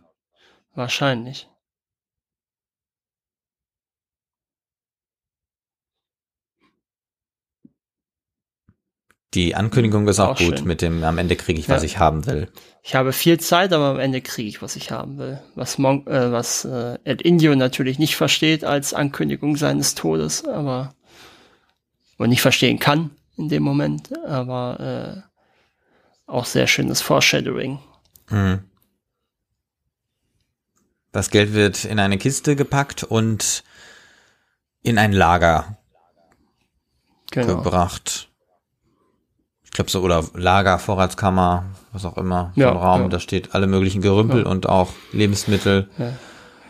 [0.74, 1.48] Wahrscheinlich.
[9.36, 10.66] Die Ankündigung ist auch, Auch gut schön.
[10.66, 11.86] mit dem, am Ende kriege ich, was Ja.
[11.86, 12.48] ich haben will.
[12.82, 15.38] Ich habe viel Zeit, aber am Ende kriege ich, was ich haben will.
[15.54, 20.94] Was, Mon äh, was äh, Ed Indio natürlich nicht versteht als Ankündigung seines Todes, aber
[22.16, 25.22] und nicht verstehen kann in dem Moment, aber
[26.26, 27.78] äh, auch sehr schönes Foreshadowing.
[28.30, 28.60] Mhm.
[31.12, 33.64] Das Geld wird in eine Kiste gepackt und
[34.82, 35.76] in ein Lager
[37.32, 37.56] Genau.
[37.56, 38.28] gebracht.
[39.76, 43.08] Ich glaube so, oder Lager, Vorratskammer, was auch immer, so Ja, ein Raum, ja.
[43.08, 44.48] da steht alle möglichen Gerümpel Ja.
[44.48, 45.90] und auch Lebensmittel,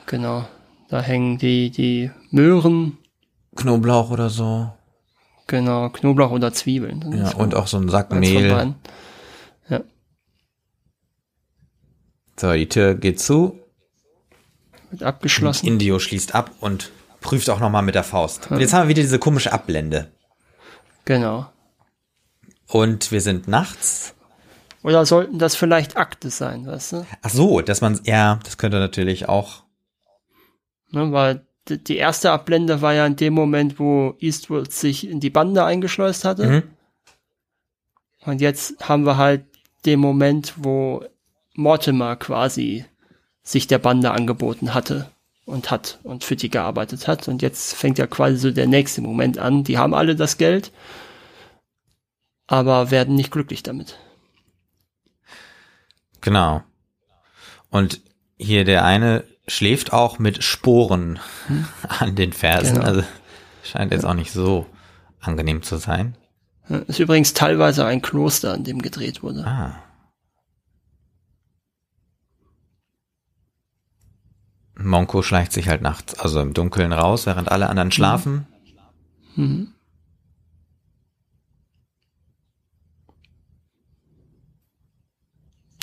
[0.06, 0.44] Genau.
[0.88, 2.98] Da hängen die, die Möhren,
[3.54, 4.72] Knoblauch oder so.
[5.46, 7.00] genau, Knoblauch oder Zwiebeln.
[7.20, 8.50] Das Ja, und auch so ein Sack Mehl.
[8.50, 8.74] beiden.
[12.38, 13.58] So, die Tür geht zu.
[14.90, 15.64] Wird abgeschlossen.
[15.68, 18.50] Indio schließt ab und prüft auch nochmal mit der Faust.
[18.50, 20.10] Und jetzt haben wir wieder diese komische Abblende.
[21.06, 21.46] Genau.
[22.68, 24.14] Und wir sind nachts.
[24.82, 27.06] Oder sollten das vielleicht Akte sein, weißt du?
[27.22, 29.64] Ach so, dass man, ja, das könnte natürlich auch.
[30.90, 35.30] Ne, weil die erste Ablende war ja in dem Moment, wo Eastwood sich in die
[35.30, 36.46] Bande eingeschleust hatte.
[36.46, 36.62] Mhm.
[38.24, 39.44] Und jetzt haben wir halt
[39.84, 41.04] den Moment, wo
[41.54, 42.84] Mortimer quasi
[43.42, 45.10] sich der Bande angeboten hatte
[45.44, 47.28] und hat und für die gearbeitet hat.
[47.28, 49.64] Und jetzt fängt ja quasi so der nächste Moment an.
[49.64, 50.72] Die haben alle das Geld,
[52.46, 53.98] aber werden nicht glücklich damit.
[56.20, 56.62] Genau.
[57.70, 58.00] Und
[58.38, 61.18] hier der eine schläft auch mit Sporen
[61.88, 62.76] an den Fersen.
[62.76, 62.86] Genau.
[62.86, 63.02] Also
[63.62, 64.66] scheint jetzt auch nicht so
[65.20, 66.16] angenehm zu sein.
[66.68, 69.46] Ja, Ist übrigens teilweise ein Kloster, an dem gedreht wurde.
[69.46, 69.82] Ah.
[74.78, 78.46] Monko schleicht sich halt nachts, also im Dunkeln raus, während alle anderen schlafen.
[79.34, 79.72] Mhm.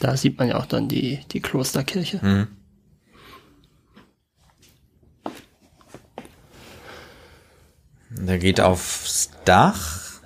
[0.03, 2.19] Da sieht man ja auch dann die, die Klosterkirche.
[2.21, 2.47] Mhm.
[8.09, 10.21] Der geht aufs Dach.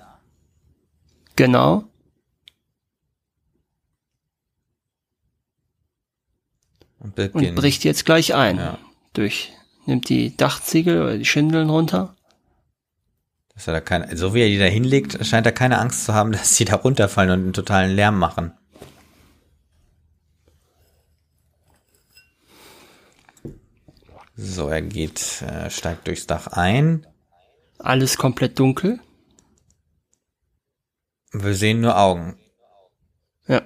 [1.36, 1.84] Genau.
[6.98, 7.14] und
[7.54, 8.56] bricht jetzt gleich ein.
[8.56, 8.78] Ja.
[9.12, 9.52] Durch,
[9.86, 12.16] nimmt die Dachziegel oder die Schindeln runter.
[13.54, 16.14] Dass er da keine, so wie er die da hinlegt, scheint er keine Angst zu
[16.14, 18.54] haben, dass sie da runterfallen und einen totalen Lärm machen.
[24.40, 27.04] So, er geht, äh, steigt durchs Dach ein.
[27.80, 29.00] Alles komplett dunkel.
[31.32, 32.38] Wir sehen nur Augen.
[33.48, 33.62] Ja.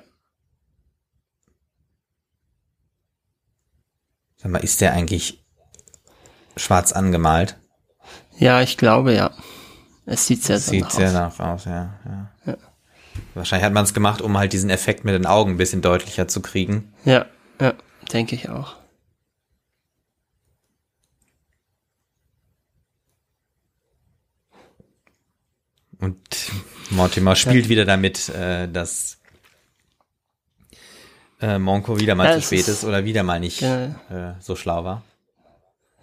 [4.38, 5.44] Sag mal, ist der eigentlich
[6.56, 7.58] schwarz angemalt?
[8.38, 9.30] Ja, ich glaube ja.
[10.06, 11.12] Es sieht sehr Sieht sehr aus.
[11.12, 12.00] danach aus, ja.
[12.06, 12.32] ja.
[12.46, 12.56] ja.
[13.34, 16.28] Wahrscheinlich hat man es gemacht, um halt diesen Effekt mit den Augen ein bisschen deutlicher
[16.28, 16.94] zu kriegen.
[17.04, 17.26] Ja,
[17.60, 17.74] ja,
[18.10, 18.81] denke ich auch.
[26.02, 26.18] Und
[26.90, 27.70] Mortimer spielt ja.
[27.70, 29.18] wieder damit, äh, dass
[31.40, 33.90] äh, Monko wieder mal ja, zu spät ist, oder wieder mal nicht äh,
[34.40, 35.04] so schlau war.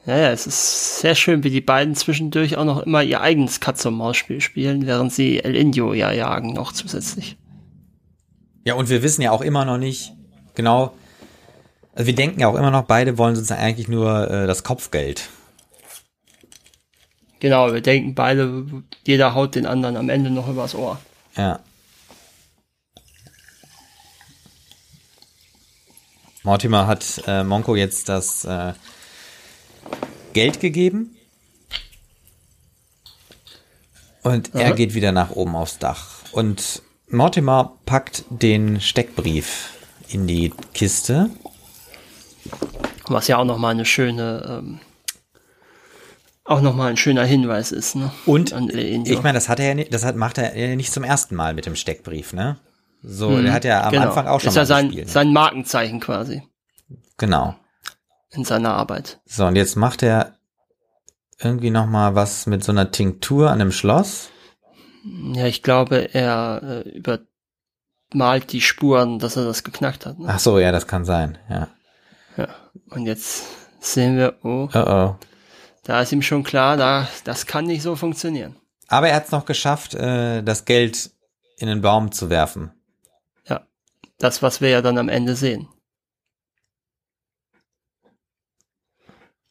[0.05, 3.59] Ja, ja, es ist sehr schön, wie die beiden zwischendurch auch noch immer ihr eigenes
[3.59, 7.37] Katz-und-Maus-Spiel spielen, während sie El Indio ja jagen noch zusätzlich.
[8.63, 10.13] Ja, und wir wissen ja auch immer noch nicht
[10.55, 10.93] genau,
[11.93, 15.27] also wir denken ja auch immer noch, beide wollen sozusagen eigentlich nur äh, das Kopfgeld.
[17.39, 18.65] Genau, wir denken beide,
[19.05, 20.99] jeder haut den anderen am Ende noch übers Ohr.
[21.35, 21.59] Ja.
[26.43, 28.73] Mortimer hat äh, Monko jetzt das äh,
[30.33, 31.15] Geld gegeben.
[34.23, 34.63] Und Aha.
[34.63, 36.07] er geht wieder nach oben aufs Dach.
[36.31, 39.77] Und Mortimer packt den Steckbrief
[40.09, 41.29] in die Kiste.
[43.07, 44.79] Was ja auch nochmal eine schöne ähm,
[46.49, 47.95] auch nochmal ein schöner Hinweis ist.
[47.95, 48.11] Ne?
[48.25, 51.03] Und ich meine, das hat er ja nicht, das hat, macht er ja nicht zum
[51.03, 52.57] ersten Mal mit dem Steckbrief, ne?
[53.03, 54.07] So, hm, der hat ja am genau.
[54.07, 55.11] Anfang auch schon ist mal ja sein, gespielt, ne?
[55.11, 56.43] sein Markenzeichen quasi.
[57.17, 57.55] Genau.
[58.31, 59.19] In seiner Arbeit.
[59.25, 60.33] So, und jetzt macht er
[61.39, 64.29] irgendwie nochmal was mit so einer Tinktur an dem Schloss.
[65.33, 66.89] Ja, ich glaube, er äh,
[68.11, 70.19] übermalt die Spuren, dass er das geknackt hat.
[70.19, 70.25] Ne?
[70.27, 71.67] Ach so, ja, das kann sein, ja.
[72.37, 72.47] Ja,
[72.89, 73.45] und jetzt
[73.79, 74.67] sehen wir, oh.
[74.73, 75.15] Oh oh.
[75.89, 78.55] Da ist ihm schon klar, da, das kann nicht so funktionieren.
[78.89, 81.09] Aber er hat es noch geschafft, äh, das Geld
[81.57, 82.71] in den Baum zu werfen.
[83.47, 83.65] Ja,
[84.19, 85.67] das, was wir ja dann am Ende sehen.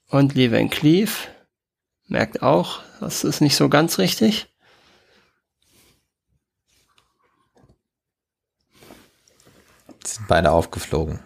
[0.06, 1.26] Und Lee Van Cleef
[2.06, 4.46] merkt auch, das ist nicht so ganz richtig.
[10.04, 11.18] Sind beide aufgeflogen.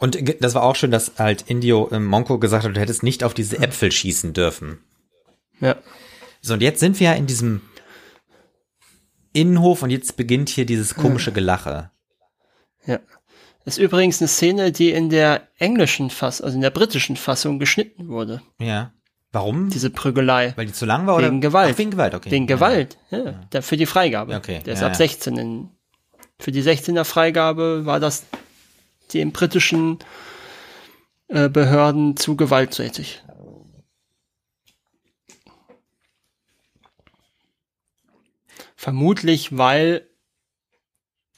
[0.00, 3.22] Und das war auch schön, dass halt Indio äh, Monko gesagt hat, du hättest nicht
[3.22, 4.78] auf diese Äpfel schießen dürfen.
[5.60, 5.76] Ja.
[6.40, 7.60] So, und jetzt sind wir ja in diesem
[9.32, 11.90] Innenhof und jetzt beginnt hier dieses komische Gelache.
[12.86, 12.98] Ja.
[13.64, 17.58] Das ist übrigens eine Szene, die in der englischen Fassung, also in der britischen Fassung
[17.58, 18.40] geschnitten wurde.
[18.58, 18.92] Ja.
[19.32, 19.68] Warum?
[19.68, 20.54] Diese Prügelei.
[20.56, 21.26] Weil die zu lang war oder?
[21.26, 21.74] Wegen Gewalt.
[21.74, 22.30] Ach, wegen Gewalt, okay.
[22.30, 23.18] Wegen Gewalt, ja.
[23.18, 23.40] ja.
[23.52, 23.62] ja.
[23.62, 24.34] Für die Freigabe.
[24.34, 24.60] Okay.
[24.64, 25.36] Der ist ja, ab 16.
[25.36, 25.68] In,
[26.38, 28.24] für die 16er Freigabe war das
[29.12, 29.98] den britischen
[31.28, 33.22] äh, Behörden zu gewalttätig.
[38.76, 40.08] Vermutlich, weil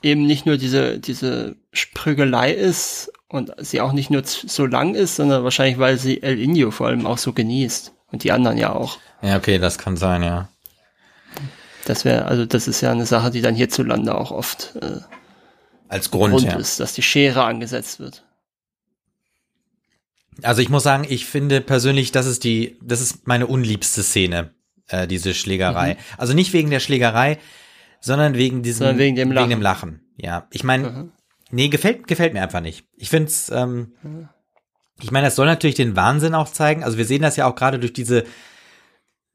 [0.03, 5.17] eben nicht nur diese, diese Sprügelei ist und sie auch nicht nur so lang ist,
[5.17, 7.93] sondern wahrscheinlich, weil sie El Indio vor allem auch so genießt.
[8.11, 8.99] Und die anderen ja auch.
[9.23, 10.49] Ja, okay, das kann sein, ja.
[11.87, 15.01] Das wäre, also das ist ja eine Sache, die dann hierzulande auch oft äh,
[15.93, 16.57] als Grund, Grund ja.
[16.57, 18.25] ist, dass die Schere angesetzt wird.
[20.43, 24.55] Also ich muss sagen, ich finde persönlich, das ist die, das ist meine unliebste Szene,
[24.89, 25.95] äh, diese Schlägerei.
[25.95, 25.99] Mhm.
[26.17, 27.39] Also nicht wegen der Schlägerei,
[28.01, 29.51] sondern wegen diesem, sondern wegen dem Lachen.
[29.51, 30.01] Wegen dem Lachen.
[30.17, 31.13] Ja, ich meine, mhm.
[31.51, 32.87] nee, gefällt, gefällt mir einfach nicht.
[32.97, 34.31] Ich finde es, ähm, mhm.
[35.03, 36.83] ich meine, das soll natürlich den Wahnsinn auch zeigen.
[36.85, 38.25] Also wir sehen das ja auch gerade durch diese,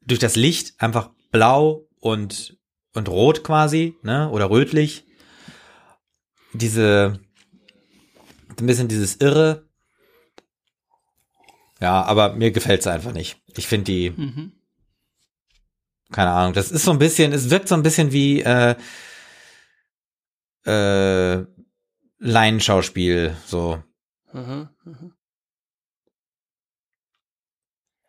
[0.04, 2.58] durch das Licht einfach blau und
[2.94, 5.04] und rot quasi, ne, oder rötlich
[6.52, 7.18] diese,
[8.58, 9.68] ein bisschen dieses Irre.
[11.80, 13.40] Ja, aber mir gefällt's einfach nicht.
[13.56, 14.52] Ich finde die, mhm.
[16.10, 18.74] keine Ahnung, das ist so ein bisschen, es wirkt so ein bisschen wie, äh,
[20.66, 21.44] äh,
[22.18, 23.82] Laienschauspiel, so.
[24.32, 25.12] Mhm, mhm.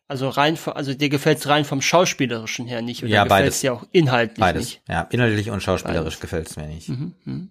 [0.08, 3.62] Also rein, also dir gefällt's rein vom Schauspielerischen her nicht, oder ja, beides.
[3.62, 4.66] ja auch inhaltlich beides.
[4.66, 4.82] nicht?
[4.88, 6.20] Ja, inhaltlich und schauspielerisch beides.
[6.20, 6.90] gefällt's mir nicht.
[6.90, 7.48] Mhm, mh.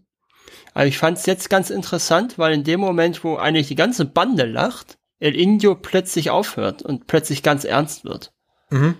[0.74, 4.04] Aber ich fand es jetzt ganz interessant, weil in dem Moment, wo eigentlich die ganze
[4.04, 8.32] Bande lacht, El Indio plötzlich aufhört und plötzlich ganz ernst wird.
[8.70, 8.96] Mhm.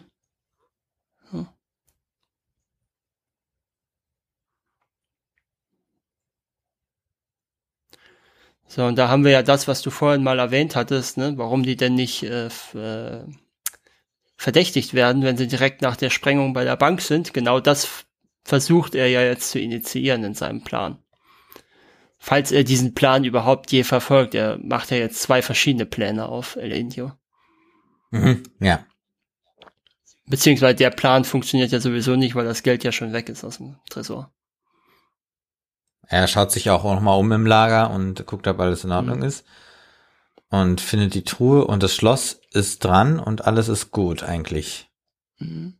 [8.70, 11.32] So, und da haben wir ja das, was du vorhin mal erwähnt hattest, ne?
[11.36, 13.24] warum die denn nicht äh, äh
[14.36, 17.34] verdächtigt werden, wenn sie direkt nach der Sprengung bei der Bank sind.
[17.34, 18.06] Genau das
[18.44, 21.02] versucht er ja jetzt zu initiieren in seinem Plan.
[22.18, 24.34] Falls er diesen Plan überhaupt je verfolgt.
[24.34, 27.12] Er macht ja jetzt zwei verschiedene Pläne auf El Indio.
[28.10, 28.84] Mhm, ja.
[30.26, 33.58] Beziehungsweise der Plan funktioniert ja sowieso nicht, weil das Geld ja schon weg ist aus
[33.58, 34.32] dem Tresor.
[36.02, 39.18] Er schaut sich auch noch mal um im Lager und guckt, ob alles in Ordnung
[39.18, 39.24] mhm.
[39.24, 39.44] ist.
[40.50, 44.90] Und findet die Truhe und das Schloss ist dran und alles ist gut eigentlich.
[45.38, 45.78] Mhm.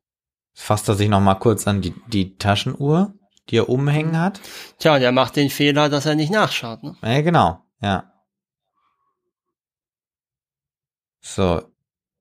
[0.53, 3.15] Fasst er sich noch mal kurz an die, die Taschenuhr,
[3.51, 4.41] die er umhängen hat.
[4.79, 6.83] Tja, und er macht den Fehler, dass er nicht nachschaut.
[6.83, 6.97] Ne?
[7.03, 8.13] Ja, genau, ja.
[11.21, 11.63] So,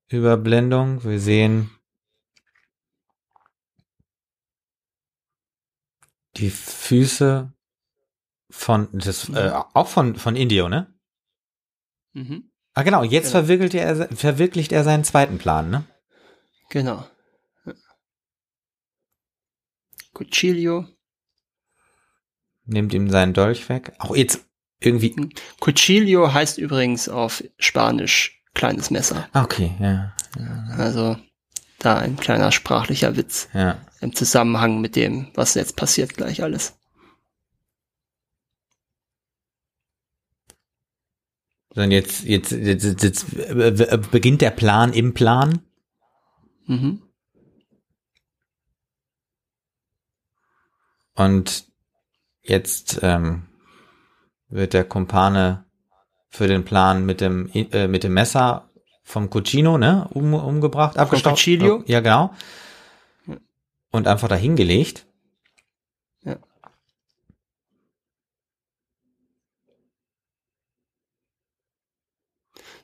[0.08, 1.70] Überblendung, wir sehen
[6.36, 7.52] die Füße
[8.50, 10.94] von, das, äh, auch von, von Indio, ne?
[12.12, 12.50] Mhm.
[12.74, 13.44] Ah, genau, jetzt genau.
[13.44, 15.84] Verwirklicht, er, verwirklicht er seinen zweiten Plan, ne?
[16.70, 17.04] Genau.
[20.14, 20.86] Cuchillo.
[22.68, 23.94] Nimmt ihm seinen Dolch weg.
[23.98, 24.46] Auch jetzt
[24.80, 25.16] irgendwie.
[25.16, 25.30] Hm.
[25.60, 29.28] Cuchillo heißt übrigens auf Spanisch kleines Messer.
[29.32, 30.14] Okay, ja.
[30.76, 31.16] Also
[31.78, 33.48] da ein kleiner sprachlicher Witz.
[33.54, 33.80] Ja.
[34.00, 36.78] Im Zusammenhang mit dem, was jetzt passiert gleich alles.
[41.74, 45.60] Sondern jetzt, jetzt, jetzt, jetzt beginnt der Plan im Plan.
[46.66, 47.02] Mhm.
[51.14, 51.67] Und
[52.48, 53.46] jetzt ähm,
[54.48, 55.64] wird der Kumpane
[56.28, 58.68] für den Plan mit dem äh, mit dem Messer
[59.08, 61.44] vom Cucino, ne, um, umgebracht, abgestaubt.
[61.86, 62.34] Ja, genau.
[63.90, 65.06] Und einfach dahingelegt.
[66.24, 66.36] Ja.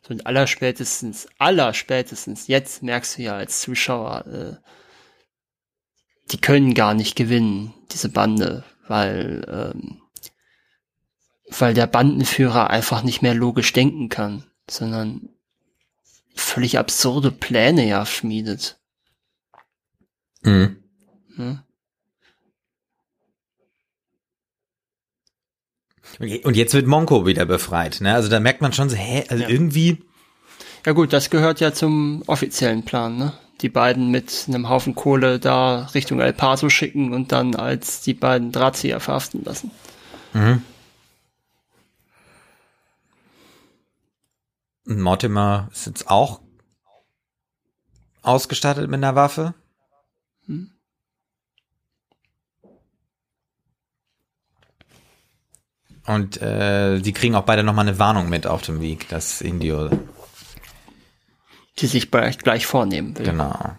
[0.01, 4.57] So und allerspätestens, allerspätestens, jetzt merkst du ja als Zuschauer, äh,
[6.31, 10.01] die können gar nicht gewinnen, diese Bande, weil, ähm,
[11.59, 15.29] weil der Bandenführer einfach nicht mehr logisch denken kann, sondern
[16.35, 18.79] völlig absurde Pläne ja schmiedet.
[20.43, 20.77] Mhm.
[21.37, 21.61] Hm?
[26.45, 28.15] Und jetzt wird Monko wieder befreit, ne?
[28.15, 29.49] Also da merkt man schon so, hä, also ja.
[29.49, 30.05] irgendwie.
[30.87, 33.33] Ja gut, das gehört ja zum offiziellen Plan, ne?
[33.65, 38.13] Die beiden mit einem Haufen Kohle da Richtung El Paso schicken und dann als die
[38.13, 39.71] beiden Drahtzieher verhaften lassen.
[40.35, 40.63] Mhm.
[44.85, 46.43] Mortimer ist jetzt auch
[48.21, 49.55] ausgestattet mit einer Waffe.
[50.45, 50.71] Hm.
[56.05, 59.89] Und äh, sie kriegen auch beide nochmal eine Warnung mit auf dem Weg, dass Indio
[61.79, 63.27] die sich gleich, gleich vornehmen will.
[63.27, 63.77] Genau.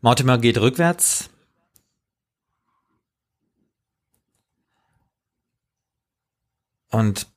[0.00, 1.30] Mortimer geht rückwärts.
[6.90, 7.28] Und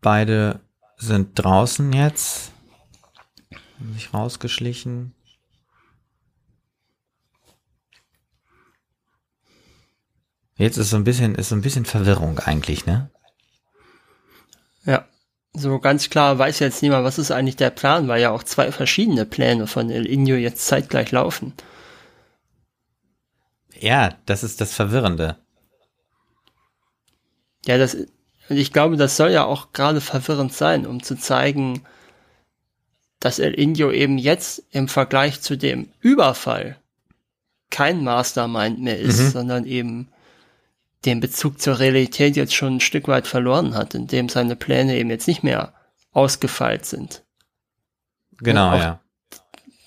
[0.00, 0.60] beide
[0.96, 2.52] sind draußen jetzt.
[3.92, 5.14] Sich rausgeschlichen.
[10.56, 13.10] Jetzt ist so ein bisschen, ist so ein bisschen Verwirrung eigentlich, ne?
[14.88, 15.04] Ja.
[15.52, 18.72] So ganz klar weiß jetzt niemand, was ist eigentlich der Plan, weil ja auch zwei
[18.72, 21.52] verschiedene Pläne von El Inyo jetzt zeitgleich laufen.
[23.78, 25.36] Ja, das ist das Verwirrende.
[27.66, 27.96] Ja, das,
[28.48, 31.82] ich glaube, das soll ja auch gerade verwirrend sein, um zu zeigen,
[33.20, 36.78] dass El Indio eben jetzt im Vergleich zu dem Überfall
[37.70, 39.30] kein Mastermind mehr ist, mhm.
[39.30, 40.08] sondern eben
[41.04, 45.10] den Bezug zur Realität jetzt schon ein Stück weit verloren hat, indem seine Pläne eben
[45.10, 45.74] jetzt nicht mehr
[46.12, 47.24] ausgefeilt sind.
[48.38, 48.78] Genau, ja.
[48.78, 49.00] ja.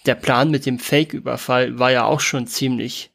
[0.06, 3.12] Der Plan mit dem Fake-Überfall war ja auch schon ziemlich,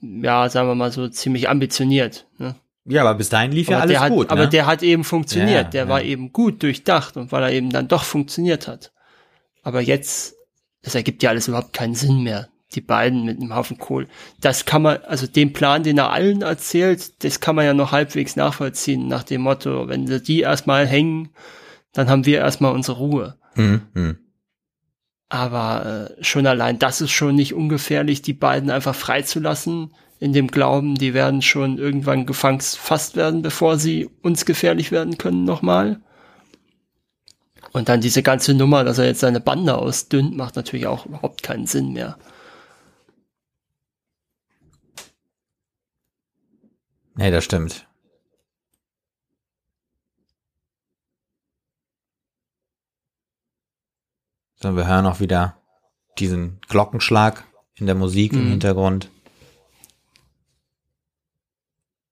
[0.00, 2.26] ja, sagen wir mal so, ziemlich ambitioniert.
[2.38, 2.54] Ne?
[2.84, 4.26] Ja, aber bis dahin lief aber ja alles hat, gut.
[4.28, 4.32] Ne?
[4.32, 5.64] Aber der hat eben funktioniert.
[5.64, 5.88] Ja, der ja.
[5.88, 8.92] war eben gut durchdacht und weil er eben dann doch funktioniert hat.
[9.62, 10.36] Aber jetzt,
[10.82, 14.08] das ergibt ja alles überhaupt keinen Sinn mehr die beiden mit einem Haufen Kohl.
[14.40, 17.92] Das kann man, also den Plan, den er allen erzählt, das kann man ja noch
[17.92, 21.30] halbwegs nachvollziehen, nach dem Motto, wenn sie die erstmal hängen,
[21.92, 23.36] dann haben wir erstmal unsere Ruhe.
[23.54, 23.82] Mhm.
[23.94, 24.18] mhm.
[25.30, 30.48] Aber äh, schon allein das ist schon nicht ungefährlich, die beiden einfach freizulassen, in dem
[30.48, 36.00] Glauben, die werden schon irgendwann gefasst werden, bevor sie uns gefährlich werden können nochmal.
[37.72, 41.42] Und dann diese ganze Nummer, dass er jetzt seine Bande ausdünnt, macht natürlich auch überhaupt
[41.42, 42.18] keinen Sinn mehr.
[47.18, 47.86] Nee, das stimmt.
[54.56, 55.56] So, wir hören auch wieder
[56.18, 58.50] diesen Glockenschlag in der Musik im Mhm.
[58.50, 59.10] Hintergrund.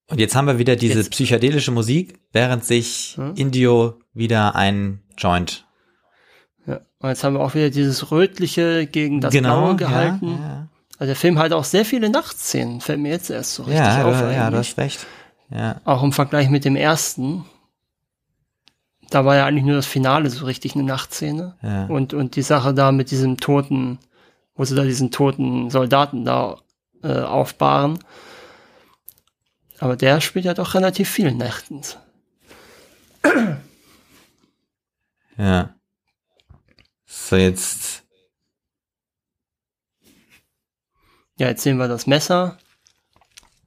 [0.09, 3.35] Und jetzt haben wir wieder diese Jetzt- psychedelische Musik, während sich Hm?
[3.35, 5.65] Indio wieder ein Joint
[6.67, 6.81] Ja.
[6.99, 10.29] Und jetzt haben wir auch wieder dieses Rötliche gegen das genau Blaue gehalten.
[10.29, 10.69] Ja, ja.
[10.99, 14.05] Also der Film hat auch sehr viele Nachtszenen, fällt mir jetzt erst so richtig ja,
[14.05, 14.19] auf.
[14.19, 15.07] du, ja, du hast recht.
[15.51, 17.45] Ja, Auch im Vergleich mit dem ersten.
[19.11, 21.55] Da war ja eigentlich nur das Finale so richtig eine Nachtszene.
[21.63, 21.87] ja.
[21.87, 23.99] Und, und die Sache da mit diesem toten,
[24.57, 26.57] wo sie da diesen toten Soldaten da
[27.03, 27.99] äh, aufbahren.
[29.79, 31.99] Aber der spielt ja doch relativ viel nächtens.
[35.37, 35.75] ja.
[37.05, 38.03] So, jetzt,
[41.39, 42.59] Ja, jetzt sehen wir das Messer.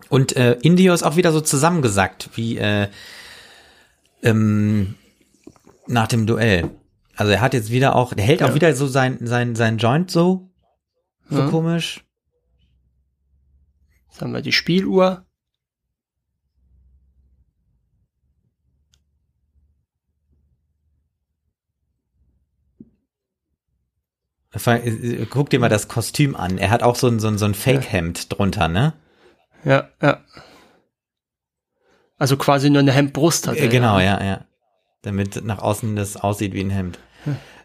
[0.09, 2.89] und äh, Indio ist auch wieder so zusammengesackt, wie äh,
[4.23, 4.95] ähm,
[5.87, 6.69] nach dem Duell.
[7.15, 8.49] Also er hat jetzt wieder auch, der hält Ja.
[8.49, 10.49] auch wieder so sein, sein, sein Joint so,
[11.29, 11.49] so Ja.
[11.49, 12.03] komisch.
[14.09, 15.25] Jetzt haben wir die Spieluhr.
[23.67, 24.38] Vor allem, äh,
[25.29, 26.57] Guck dir mal das Kostüm an.
[26.57, 28.93] Er hat auch so ein, so ein, so ein Fake-Hemd drunter, ne?
[29.63, 30.19] Ja, ja.
[32.17, 33.67] Also quasi nur eine Hemdbrust hat Äh, er.
[33.67, 34.45] genau, ja, ja.
[35.03, 36.99] Damit nach außen das aussieht wie ein Hemd.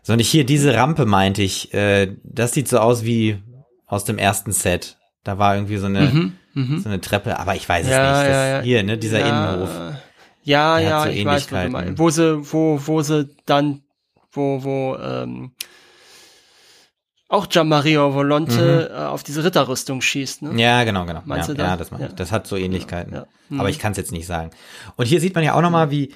[0.02, 3.42] So, und ich hier, diese Rampe meinte ich, äh, das sieht so aus wie
[3.86, 4.98] aus dem ersten Set.
[5.24, 6.78] Da war irgendwie so eine, Mhm, mhm.
[6.80, 8.28] so eine Treppe, aber ich weiß es Ja, nicht.
[8.28, 8.60] Das, ja, ja.
[8.60, 9.70] Hier, ne, dieser ja, Innenhof.
[10.42, 11.98] Ja, ja, so ich weiß, was du meinst.
[11.98, 13.82] Wo sie, wo, wo sie dann,
[14.30, 15.52] wo, wo, ähm,
[17.34, 20.50] auch Gianmario Volonte äh, auf diese Ritterrüstung schießt, ne?
[20.50, 20.58] Mhm.
[20.58, 21.22] Ja, genau, genau.
[21.24, 21.68] Meinst ja, du das?
[21.70, 22.10] ja, das, meine ich.
[22.10, 22.16] Ja.
[22.16, 23.12] das hat so Ähnlichkeiten.
[23.14, 23.26] Ja.
[23.48, 23.60] Mhm.
[23.60, 24.50] Aber ich kann es jetzt nicht sagen.
[24.96, 26.14] Und hier sieht man ja auch nochmal, wie,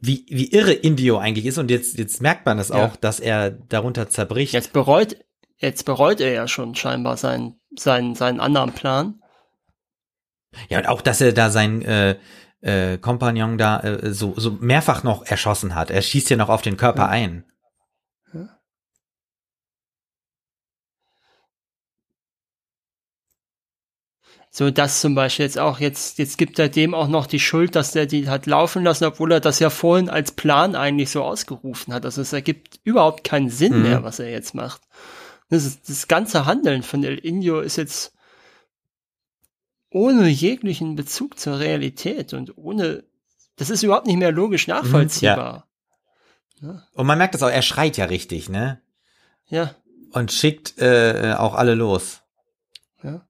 [0.00, 1.58] wie, wie irre Indio eigentlich ist.
[1.58, 2.84] Und jetzt, jetzt merkt man es Ja.
[2.84, 4.52] auch, dass er darunter zerbricht.
[4.52, 5.16] Jetzt bereut,
[5.58, 9.20] jetzt bereut er ja schon scheinbar seinen, seinen, seinen anderen Plan.
[10.68, 12.16] Ja, und auch, dass er da sein äh,
[12.60, 15.90] äh, Kompagnon da äh, so, so mehrfach noch erschossen hat.
[15.90, 17.08] Er schießt ja noch auf den Körper Ja.
[17.08, 17.44] ein.
[24.58, 27.76] So, das zum Beispiel jetzt auch, jetzt, jetzt gibt er dem auch noch die Schuld,
[27.76, 31.22] dass der die hat laufen lassen, obwohl er das ja vorhin als Plan eigentlich so
[31.22, 32.04] ausgerufen hat.
[32.04, 33.82] Also es ergibt überhaupt keinen Sinn Mhm.
[33.82, 34.80] mehr, was er jetzt macht.
[35.48, 38.12] Das, ist, das ganze Handeln von El Indio ist jetzt
[39.90, 43.04] ohne jeglichen Bezug zur Realität und ohne,
[43.54, 45.68] das ist überhaupt nicht mehr logisch nachvollziehbar.
[46.60, 48.82] Und man merkt das auch, er schreit ja richtig, ne?
[49.46, 49.76] Ja,
[50.10, 52.22] Und schickt äh, auch alle los.
[53.04, 53.24] ja.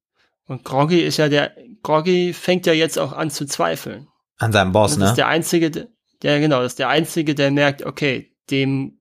[0.49, 4.09] Und Groggy ist ja der, Groggy fängt ja jetzt auch an zu zweifeln.
[4.39, 5.05] An seinem Boss, Das ne?
[5.11, 5.89] ist der einzige, der-
[6.23, 9.01] der genau, das ist der einzige, der merkt, okay, dem,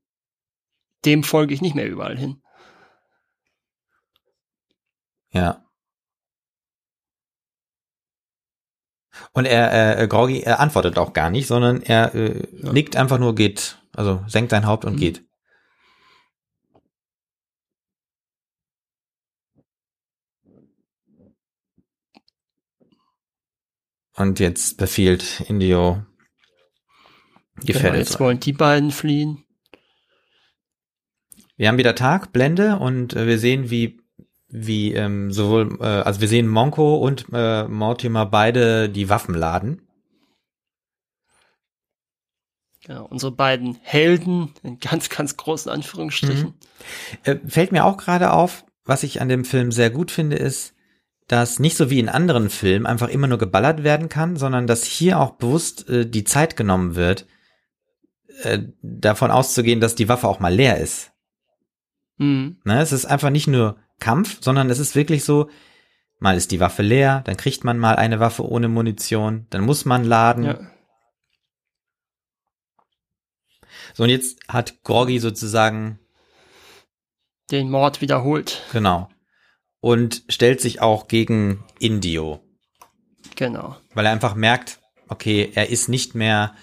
[1.06, 2.42] dem folge ich nicht mehr überall hin.
[5.32, 5.64] Ja.
[9.34, 12.74] Und er, äh, Groggy, er antwortet auch gar nicht, sondern er äh, Ja.
[12.74, 15.00] nickt einfach nur, geht, also senkt sein Haupt und Mhm.
[15.00, 15.27] geht.
[24.18, 26.04] Und jetzt befiehlt Indio
[27.64, 29.44] die Genau, jetzt wollen die beiden fliehen.
[31.56, 34.00] Wir haben wieder Tag, Blende und äh, wir sehen, wie
[34.50, 39.82] wie ähm, sowohl, äh, also wir sehen Monko und äh, Mortimer beide die Waffen laden.
[42.86, 46.54] Genau, unsere beiden Helden, in ganz, ganz großen Anführungsstrichen.
[47.24, 50.74] Äh, fällt mir auch gerade auf, was ich an dem Film sehr gut finde, ist,
[51.28, 54.84] dass nicht so wie in anderen Filmen einfach immer nur geballert werden kann, sondern dass
[54.84, 57.26] hier auch bewusst äh, die Zeit genommen wird,
[58.44, 61.12] äh, davon auszugehen, dass die Waffe auch mal leer ist.
[62.18, 62.58] Mhm.
[62.64, 62.82] Ne?
[62.82, 65.50] Es ist einfach nicht nur Kampf, sondern es ist wirklich so,
[66.20, 69.86] mal ist die Waffe leer, dann kriegt man mal eine Waffe ohne Munition, dann muss
[69.86, 70.44] man laden.
[70.46, 70.60] Ja.
[73.94, 76.00] So, und jetzt hat Groggy sozusagen,
[77.52, 78.62] Den Mord wiederholt.
[78.72, 79.10] genau,
[79.80, 82.42] und stellt sich auch gegen Indio,
[83.36, 83.78] Genau.
[83.94, 86.56] weil er einfach merkt, okay, er ist nicht mehr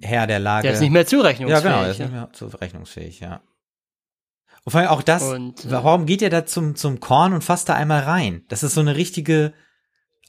[0.00, 0.62] Herr der Lage.
[0.66, 1.62] Der ist nicht mehr ja, zurechnungsfähig.
[1.62, 2.04] genau, er ist ja.
[2.06, 3.42] nicht mehr zurechnungsfähig, ja.
[4.64, 7.42] Und vor allem auch das, Und, äh, warum geht er da zum, zum Korn und
[7.42, 8.44] fasst da einmal rein?
[8.48, 9.54] Das ist so eine richtige,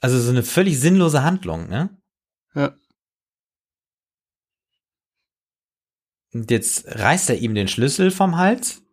[0.00, 1.90] also so eine völlig sinnlose Handlung, ne?
[2.54, 2.74] Ja.
[6.32, 8.83] Und jetzt reißt er ihm den Schlüssel vom Hals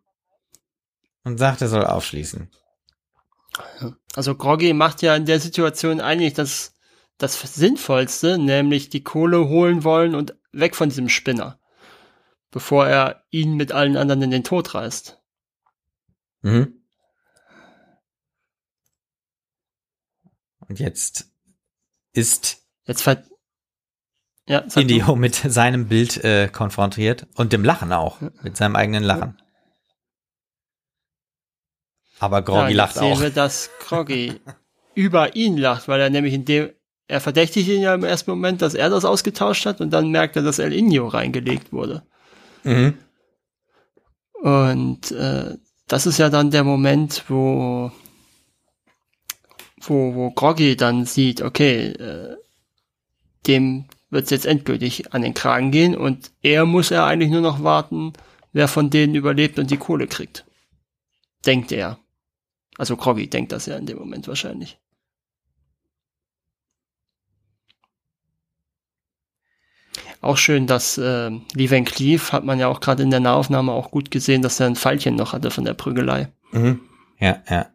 [1.24, 2.50] und sagt, er soll aufschließen.
[4.14, 6.72] Also Groggy macht ja in der Situation eigentlich das
[7.18, 11.60] das Sinnvollste, nämlich die Kohle holen wollen und weg von diesem Spinner,
[12.50, 15.22] bevor er ihn mit allen anderen in den Tod reißt.
[16.42, 16.82] Mhm.
[20.68, 21.30] Und jetzt
[22.12, 23.22] ist Jetzt ver
[24.48, 24.58] ja.
[24.74, 29.40] Indio mit seinem Bild äh, konfrontiert und dem Lachen auch, mit seinem eigenen Lachen.
[32.22, 33.20] Aber Groggy ja, lacht sehen auch.
[33.20, 34.34] wir, dass Groggy
[34.94, 36.70] über ihn lacht, weil er nämlich in dem,
[37.08, 40.36] er verdächtigt ihn ja im ersten Moment, dass er das ausgetauscht hat und dann merkt
[40.36, 42.04] er, dass El Indio reingelegt wurde.
[42.62, 42.94] Mhm.
[44.34, 45.56] Und äh,
[45.88, 47.90] das ist ja dann der Moment, wo
[49.80, 52.36] wo, wo Groggy dann sieht, okay, äh,
[53.48, 57.40] dem wird es jetzt endgültig an den Kragen gehen und er muss ja eigentlich nur
[57.40, 58.12] noch warten,
[58.52, 60.44] wer von denen überlebt und die Kohle kriegt.
[61.44, 61.98] Denkt er.
[62.78, 64.78] Also Groggy denkt das ja in dem Moment wahrscheinlich.
[70.20, 73.72] Auch schön, dass äh, Lee Van Cleef hat man ja auch gerade in der Nahaufnahme
[73.72, 76.28] auch gut gesehen, dass er ein Pfeilchen noch hatte von der Prügelei.
[76.52, 76.80] Mhm.
[77.18, 77.66] Ja, ja.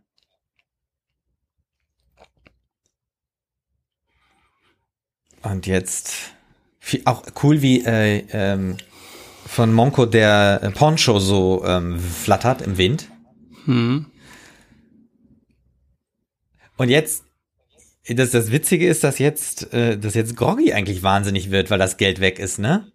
[5.44, 6.34] Und jetzt
[7.06, 8.78] auch cool, wie äh, ähm,
[9.46, 13.10] von Monko der Poncho so ähm, flattert im Wind.
[13.66, 14.06] Hm.
[16.78, 17.26] Und jetzt,
[18.08, 21.98] das, das Witzige ist, dass jetzt, äh, dass jetzt Groggy eigentlich wahnsinnig wird, weil das
[21.98, 22.92] Geld weg ist, ne?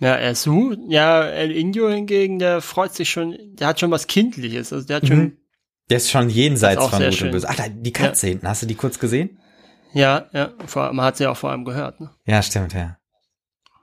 [0.00, 0.78] Ja, er sucht.
[0.88, 4.72] Ja, El Indio hingegen, der freut sich schon, der hat schon was Kindliches.
[4.72, 5.36] Also der hat schon, Mhm.
[5.90, 7.30] Der ist schon jenseits ist von Gut und.
[7.30, 7.48] Böse.
[7.48, 9.38] Ach, da, die Katze hinten, hast du die kurz gesehen?
[9.94, 11.98] ja, ja, vor, man hat sie ja auch vor allem gehört.
[11.98, 12.10] Ne?
[12.26, 12.98] Ja, stimmt, ja.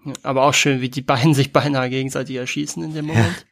[0.06, 3.46] Ja, aber auch schön, wie die beiden sich beinahe gegenseitig erschießen in dem Moment.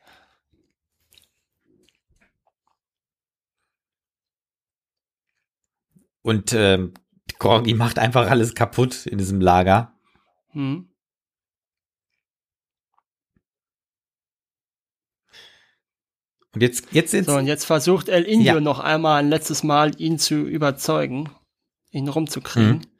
[6.23, 6.93] Und ähm,
[7.37, 9.93] Groggy macht einfach alles kaputt in diesem Lager.
[10.51, 10.89] Hm.
[16.53, 18.59] Und jetzt, jetzt, jetzt, So, und jetzt versucht El Indio Ja.
[18.59, 21.29] noch einmal ein letztes Mal, ihn zu überzeugen,
[21.91, 22.77] ihn rumzukriegen.
[22.77, 22.93] Mhm.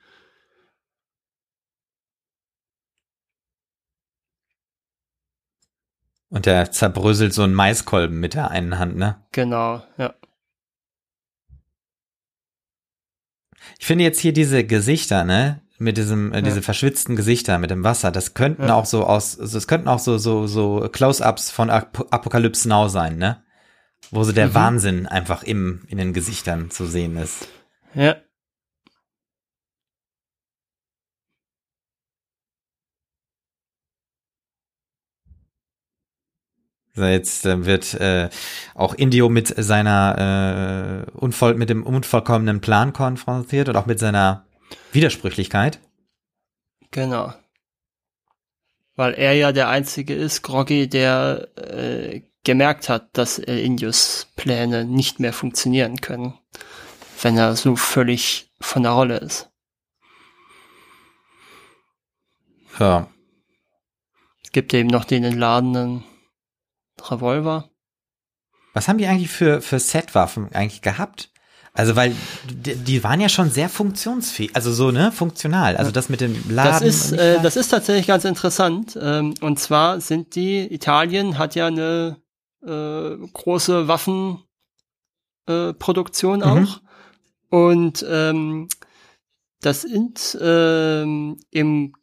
[6.33, 9.23] und der zerbröselt so einen Maiskolben mit der einen Hand, ne?
[9.31, 10.15] Genau, ja.
[13.79, 15.59] Ich finde jetzt hier diese Gesichter, ne?
[15.79, 16.41] Mit diesem, äh, Ja.
[16.41, 18.75] diese verschwitzten Gesichter mit dem Wasser, das könnten Ja.
[18.75, 23.17] auch so aus, es könnten auch so, so, so Close-Ups von Ap Apocalypse Now sein,
[23.17, 23.41] ne?
[24.11, 24.53] Wo so der Mhm.
[24.53, 27.47] Wahnsinn einfach im, in den Gesichtern zu sehen ist.
[27.95, 28.15] Ja.
[36.95, 38.29] Jetzt äh, wird äh,
[38.75, 44.45] auch Indio mit seiner äh, unvoll, mit dem unvollkommenen Plan konfrontiert und auch mit seiner
[44.91, 45.79] Widersprüchlichkeit.
[46.91, 47.33] Genau.
[48.95, 54.85] Weil er ja der Einzige ist, Groggy, der äh, gemerkt hat, dass El Indios Pläne
[54.85, 56.37] nicht mehr funktionieren können,
[57.21, 59.49] wenn er so völlig von der Rolle ist.
[62.79, 63.07] Ja.
[64.43, 66.03] Es gibt eben noch den entladenen
[67.11, 67.69] Revolver.
[68.73, 71.29] Was haben die eigentlich für, für Setwaffen eigentlich gehabt?
[71.75, 72.15] Also, weil
[72.47, 75.75] die, die waren ja schon sehr funktionsfähig, also so, ne, funktional.
[75.75, 76.71] Also das mit dem Laden.
[76.71, 78.97] Das ist, äh, das ist tatsächlich ganz interessant.
[79.01, 82.17] Ähm, und zwar sind die, Italien hat ja eine
[82.63, 86.51] äh, große Waffenproduktion äh, Mhm.
[86.51, 86.81] auch.
[87.49, 88.67] Und ähm,
[89.61, 91.93] das sind ähm, im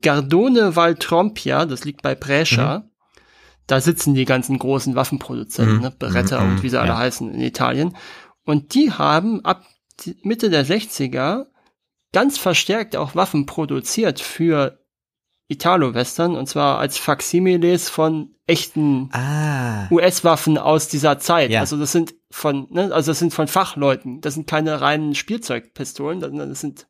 [0.00, 2.88] Gardone Valtrompia, das liegt bei Brescia,
[3.68, 5.82] da sitzen die ganzen großen Waffenproduzenten, Mhm.
[5.82, 6.98] ne, Beretta Mhm, und wie sie alle ja.
[6.98, 7.96] heißen in Italien.
[8.44, 9.62] Und die haben ab
[10.22, 11.46] Mitte der 60er
[12.12, 14.78] ganz verstärkt auch Waffen produziert für
[15.48, 19.88] Italo-Western und zwar als Faximiles von echten Ah.
[19.90, 21.50] US-Waffen aus dieser Zeit.
[21.50, 21.60] Ja.
[21.60, 24.20] Also das sind von, ne, also das sind von Fachleuten.
[24.20, 26.86] Das sind keine reinen Spielzeugpistolen, sondern das sind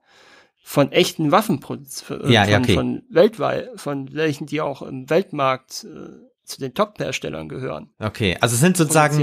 [0.62, 2.74] von echten Waffenproduzenten, Ja, von, ja, okay.
[2.74, 7.90] von weltweit, von welchen, die auch im Weltmarkt äh, zu den Top-Herstellern gehören.
[7.98, 9.22] Okay, also es sind sozusagen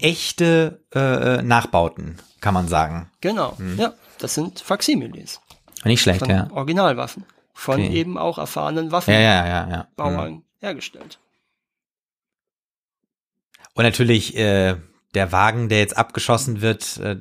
[0.00, 3.10] echte äh, Nachbauten, kann man sagen.
[3.20, 5.40] Genau, ja, das sind Faximiles
[5.84, 6.50] Nicht schlecht, von ja.
[6.50, 7.24] Originalwaffen.
[7.54, 7.92] Von Okay.
[7.92, 9.82] eben auch erfahrenen Ja, ja, ja, ja.
[9.82, 9.86] Mhm.
[9.96, 11.18] Waffenbauern hergestellt.
[13.74, 14.76] Und natürlich äh,
[15.14, 17.20] der Wagen, der jetzt abgeschossen wird, äh,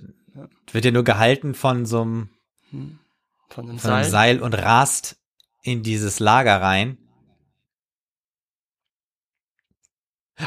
[0.71, 2.29] wird ja nur gehalten von so einem,
[2.69, 4.09] Von einem von einem Seil.
[4.09, 5.17] Seil und rast
[5.63, 6.97] in dieses Lager rein.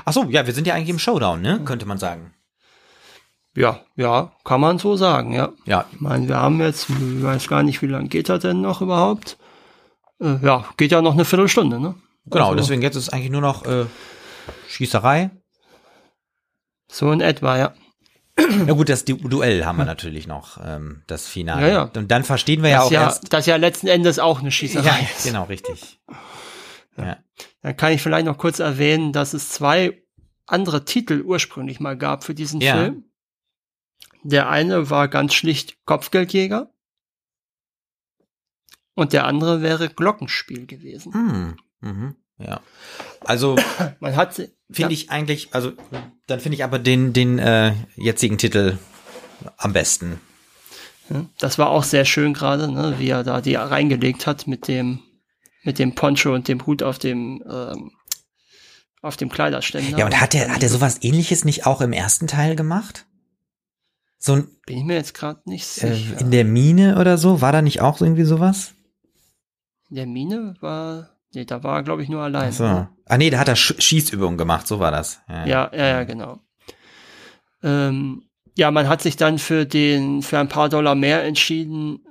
[0.05, 1.61] Ach so, ja, wir sind ja eigentlich im Showdown, ne?
[1.65, 2.33] Könnte man sagen.
[3.57, 5.53] Ja, ja, kann man so sagen, ja.
[5.65, 5.85] Ja.
[5.93, 8.81] Ich meine, wir haben jetzt, ich weiß gar nicht, wie lange geht das denn noch
[8.81, 9.37] überhaupt?
[10.21, 11.95] Äh, ja, geht ja noch eine Viertelstunde, ne?
[12.27, 13.85] Genau, Also, deswegen jetzt ist eigentlich nur noch äh,
[14.69, 15.31] Schießerei.
[16.89, 17.75] So in etwa, ja.
[18.67, 21.69] Ja gut, das Du- Duell haben wir natürlich noch, ähm, das Finale.
[21.69, 21.83] Ja, ja.
[21.95, 23.33] Und dann verstehen wir ja Das auch ja, erst.
[23.33, 25.25] das ja letzten Endes auch eine Schießerei Ja, ist.
[25.25, 26.01] genau, richtig.
[26.97, 27.19] Ja.
[27.65, 30.03] Dann kann ich vielleicht noch kurz erwähnen, dass es zwei
[30.47, 32.77] andere Titel ursprünglich mal gab für diesen Ja.
[32.77, 33.05] Film.
[34.23, 36.71] Der eine war ganz schlicht Kopfgeldjäger
[38.93, 41.15] und der andere wäre Glockenspiel gewesen.
[41.15, 41.57] Hm.
[41.81, 42.17] Mhm.
[42.37, 42.61] Ja.
[43.21, 43.57] Also
[43.99, 45.73] Man hat finde ja, ich eigentlich, also
[46.27, 48.77] dann finde ich aber den, den äh, jetzigen Titel
[49.57, 50.21] am besten.
[51.39, 55.01] das war auch sehr schön gerade, ne, wie er da die reingelegt hat mit dem
[55.65, 57.91] mit dem Poncho und dem Hut auf dem ähm,
[59.03, 59.99] auf dem Kleiderständer.
[59.99, 63.07] Ja, und hat er, hat er sowas ähnliches nicht auch im ersten Teil gemacht?
[64.19, 66.21] So ein, Bin ich mir jetzt gerade nicht äh, sicher.
[66.21, 67.43] in der Mine oder so?
[67.43, 68.73] War da nicht auch so irgendwie sowas?
[69.91, 72.51] In der Mine war, nee, da war er, glaube ich, nur allein.
[72.51, 72.65] So.
[72.65, 72.89] ne?
[73.05, 75.21] Ah nee, da hat er Sch Schießübungen gemacht, so war das.
[75.29, 76.41] Ja, ja, ja, genau.
[77.63, 78.23] Ähm,
[78.57, 82.04] ja, man hat sich dann für den, für ein paar Dollar mehr entschieden,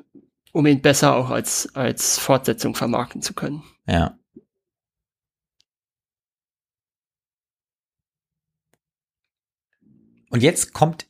[0.53, 3.63] um ihn besser auch als, als Fortsetzung vermarkten zu können.
[3.85, 4.17] ja.
[10.30, 11.07] Und jetzt kommt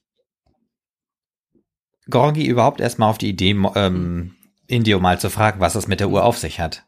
[2.09, 4.35] Gorgi überhaupt erstmal auf die Idee, ähm,
[4.67, 6.85] Indio mal zu fragen, was es mit der Uhr auf sich hat.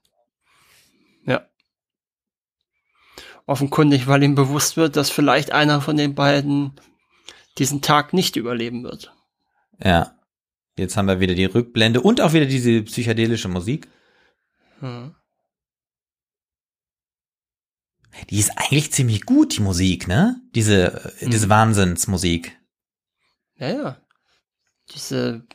[1.25, 1.47] Ja.
[3.45, 6.73] Offenkundig, weil ihm bewusst wird, dass vielleicht einer von den beiden
[7.57, 9.15] diesen Tag nicht überleben wird.
[9.81, 10.14] Ja.
[10.77, 13.87] Jetzt haben wir wieder die Rückblende und auch wieder diese psychedelische Musik.
[14.79, 15.15] Hm.
[18.29, 20.41] Die ist eigentlich ziemlich gut, die Musik, ne?
[20.53, 21.51] Diese, äh, diese Mhm.
[21.51, 22.57] Wahnsinnsmusik.
[23.57, 23.97] Ja, ja.
[24.93, 25.45] Diese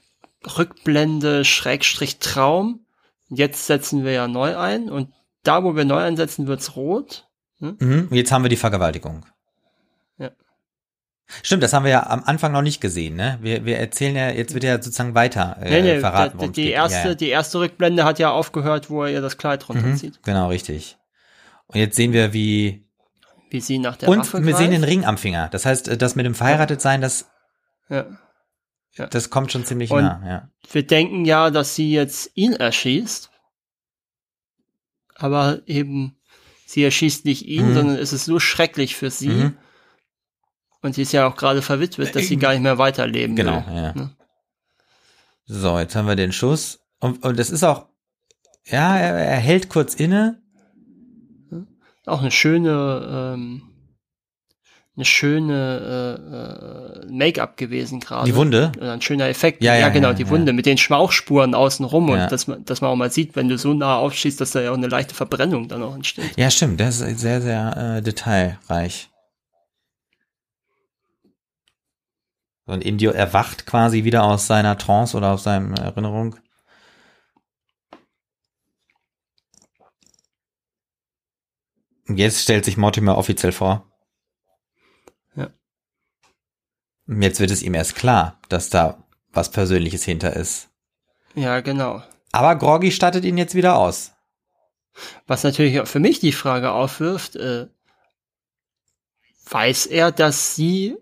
[0.57, 2.87] Rückblende, Schrägstrich Traum.
[3.29, 7.29] Jetzt setzen wir ja neu ein und da, wo wir neu einsetzen, wird's rot.
[7.61, 8.09] Mhm.
[8.11, 9.25] Und Jetzt haben wir die Vergewaltigung.
[11.31, 11.35] Ja.
[11.45, 13.39] Stimmt, das haben wir ja am Anfang noch nicht gesehen, ne?
[13.41, 16.71] Wir, wir erzählen ja, jetzt wird ja sozusagen weiter äh, nee, nee, verraten, es die
[16.71, 17.15] erste, Ja, ja.
[17.15, 20.15] die erste Rückblende hat ja aufgehört, wo er ihr das Kleid runterzieht.
[20.17, 20.99] Mhm, genau, richtig.
[21.69, 22.85] Und jetzt sehen wir, wie
[23.51, 24.83] Wie sie nach der und Waffe wir sehen den.
[24.85, 25.49] Ring am Finger.
[25.53, 27.31] Das heißt, äh, das mit dem Verheiratetsein, das
[27.89, 28.07] Ja.
[29.09, 30.23] das kommt schon ziemlich Und- nah.
[30.27, 30.49] Ja.
[30.73, 33.31] Wir denken ja, dass sie jetzt ihn erschießt.
[35.15, 36.17] Aber eben,
[36.67, 37.75] sie erschießt nicht ihn, Mhm.
[37.75, 39.29] sondern es ist so schrecklich für sie.
[39.29, 39.57] Mhm.
[40.83, 43.65] Und sie ist ja auch gerade verwitwet, dass sie Äh, gar nicht mehr weiterleben Genau,
[43.67, 43.75] will.
[43.77, 43.93] ja.
[43.95, 44.11] Ne?
[45.47, 47.87] So, jetzt haben wir den Schuss und, und das ist auch,
[48.67, 50.41] ja, er, er hält kurz inne.
[52.07, 53.63] Auch eine schöne, ähm,
[54.97, 58.27] eine schöne äh, äh, Make-up gewesen gerade.
[58.27, 58.73] Die Wunde.
[58.77, 59.63] Oder ein schöner Effekt.
[59.63, 60.29] Ja, ja, genau, ja, die ja.
[60.31, 62.25] Wunde mit den Schmauchspuren außenrum Ja.
[62.25, 64.61] und dass man, dass man auch mal sieht, wenn du so nah aufschießt, dass da
[64.61, 66.37] ja auch eine leichte Verbrennung dann auch entsteht.
[66.37, 69.10] Ja, stimmt, das ist sehr, sehr äh, detailreich.
[72.71, 76.37] Und Indio erwacht quasi wieder aus seiner Trance oder aus seiner Erinnerung.
[82.07, 83.91] Und jetzt stellt sich Mortimer offiziell vor.
[85.35, 85.51] Ja.
[87.07, 90.71] Und jetzt wird es ihm erst klar, dass da was Persönliches hinter ist.
[91.35, 92.03] Ja, genau.
[92.33, 94.13] Aber Groggy stattet ihn jetzt wieder aus.
[95.27, 97.69] Was natürlich auch für mich die Frage aufwirft, äh,
[99.49, 100.97] weiß er, dass sie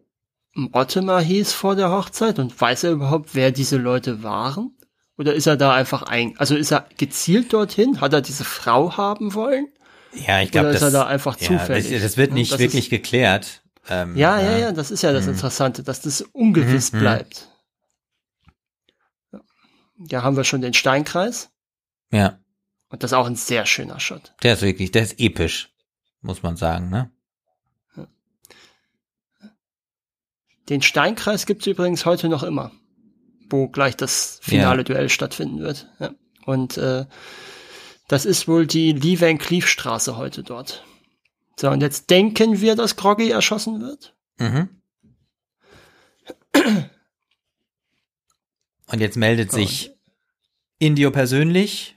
[0.59, 4.77] Mortimer hieß vor der Hochzeit und weiß er überhaupt, wer diese Leute waren?
[5.17, 8.01] Oder ist er da einfach ein, also ist er gezielt dorthin?
[8.01, 9.69] Hat er diese Frau haben wollen?
[10.15, 11.91] Ja, ich glaube, Oder ist das, er da einfach zufällig?
[11.91, 13.63] das, das wird Ja, nicht das wirklich ist- geklärt.
[13.89, 15.33] Ähm, Ja, ja, ja, das ist ja das Mhm.
[15.33, 17.03] Interessante, dass das ungewiss Mhm, mhm.
[17.03, 17.49] bleibt.
[19.33, 19.41] Ja.
[19.99, 21.51] Da haben wir schon den Steinkreis
[22.13, 22.39] Ja,
[22.91, 24.35] und das ist auch ein sehr schöner Shot.
[24.43, 25.73] der ist wirklich, der ist episch,
[26.21, 27.11] muss man sagen, ne?
[30.69, 32.73] Den Steinkreis gibt's übrigens heute noch immer,
[33.49, 35.89] wo gleich das finale Duell stattfinden wird.
[35.99, 36.11] Ja.
[36.45, 37.07] Und äh,
[38.09, 40.85] das ist wohl die Lee Van Cleef Straße heute dort.
[41.57, 44.15] So, und jetzt denken wir, dass Groggy erschossen wird.
[44.39, 44.69] Mhm.
[48.87, 49.91] Und jetzt meldet sich
[50.79, 51.97] Indio persönlich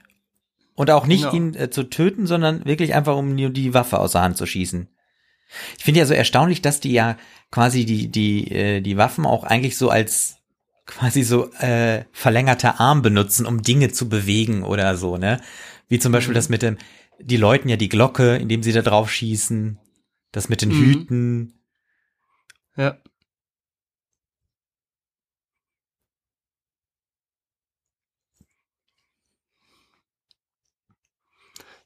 [0.74, 1.34] und auch nicht Genau.
[1.34, 4.88] ihn äh, zu töten, sondern wirklich einfach um die Waffe aus der Hand zu schießen.
[5.78, 7.16] Ich finde ja so erstaunlich, dass die ja
[7.50, 10.38] quasi die die äh, die Waffen auch eigentlich so als
[10.86, 15.40] quasi so äh, verlängerter Arm benutzen, um Dinge zu bewegen oder so, ne?
[15.88, 16.36] Wie zum Beispiel Mhm.
[16.36, 16.78] das mit dem,
[17.20, 19.78] die läuten ja die Glocke, indem sie da drauf schießen,
[20.32, 20.74] das mit den Mhm.
[20.74, 21.54] Hüten.
[22.76, 22.96] Ja.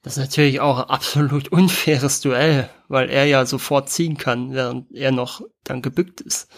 [0.07, 4.87] Das ist natürlich auch ein absolut unfaires Duell, weil er ja sofort ziehen kann, während
[4.95, 6.49] er noch dann gebückt ist.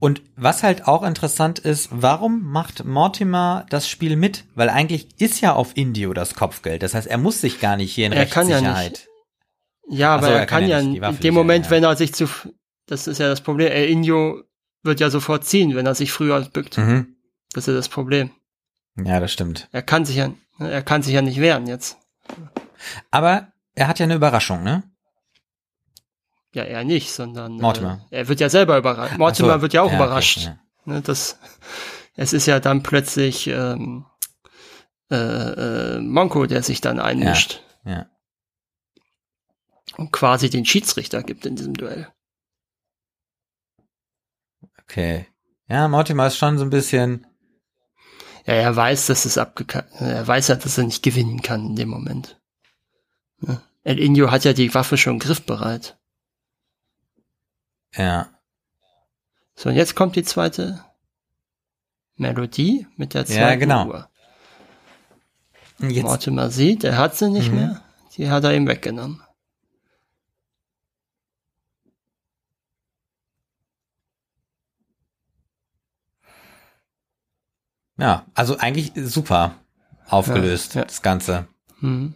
[0.00, 4.46] Und was halt auch interessant ist, warum macht Mortimer das Spiel mit?
[4.56, 6.82] Weil eigentlich ist ja auf Indio das Kopfgeld.
[6.82, 8.90] Das heißt, er muss sich gar nicht hier in Er kann ja Rechtssicherheit.
[8.90, 10.00] nicht.
[10.00, 11.70] Ja, aber so, er, kann, ja, nicht die in dem Moment, ja.
[11.70, 12.26] wenn er sich zu,
[12.86, 14.42] das ist ja das Problem, El Indio
[14.82, 16.78] wird ja sofort ziehen, wenn er sich früher bückt.
[16.78, 17.14] Mhm.
[17.52, 18.32] Das ist ja das Problem.
[18.96, 19.68] Ja, das stimmt.
[19.72, 21.98] Er kann sich ja, er kann sich ja nicht wehren jetzt.
[23.10, 24.82] Aber er hat ja eine Überraschung, ne?
[26.54, 28.06] Ja, er nicht, sondern Mortimer.
[28.10, 29.18] Äh, er wird ja selber überrascht.
[29.18, 29.62] Mortimer so.
[29.62, 30.38] wird ja auch okay, überrascht.
[30.44, 30.58] ja.
[30.84, 31.38] Ne, das,
[32.14, 34.06] es ist ja dann plötzlich ähm,
[35.10, 38.06] äh, äh, Monko, der sich dann einmischt Ja.
[39.96, 42.08] und quasi den Schiedsrichter gibt in diesem Duell.
[44.82, 45.26] Okay.
[45.66, 47.26] Ja, Mortimer ist schon so ein bisschen.
[48.46, 50.00] Ja, er weiß, dass es abgekackt.
[50.00, 52.38] Er weiß ja, dass er nicht gewinnen kann in dem Moment.
[53.40, 53.62] Ja.
[53.84, 55.96] El Indio hat ja die Waffe schon griffbereit.
[57.94, 58.28] Ja.
[59.54, 60.84] So, und jetzt kommt die zweite
[62.16, 63.86] Melodie mit der zweiten Ja, genau.
[63.86, 64.08] Uhr.
[65.80, 67.56] Jetzt, Mortimer sieht, er hat sie nicht Mhm.
[67.56, 67.82] mehr.
[68.16, 69.20] Die hat er ihm weggenommen.
[77.98, 79.54] Ja, also eigentlich super
[80.08, 80.86] aufgelöst, Ja, ja.
[80.86, 81.46] das Ganze.
[81.80, 82.14] Mhm.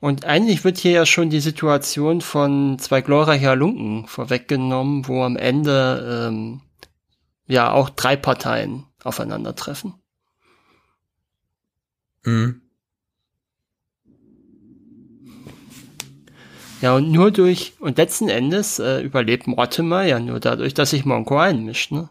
[0.00, 5.36] Und eigentlich wird hier ja schon die Situation von zwei glorreicher Halunken vorweggenommen, wo am
[5.36, 6.60] Ende ähm,
[7.46, 9.94] ja auch drei Parteien aufeinandertreffen.
[12.24, 12.62] Mhm.
[16.80, 21.04] Ja, und nur durch, und letzten Endes äh, überlebt Mortimer ja nur dadurch, dass sich
[21.04, 22.08] Monko einmischt, ne?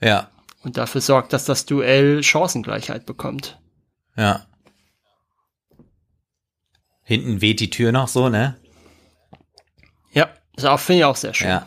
[0.00, 0.30] Ja,
[0.68, 3.58] Und dafür sorgt, dass das Duell Chancengleichheit bekommt.
[4.16, 4.44] ja.
[7.04, 8.60] Hinten weht die Tür noch so, ne?
[10.12, 11.48] Ja, das finde ich auch sehr schön.
[11.48, 11.66] Ja.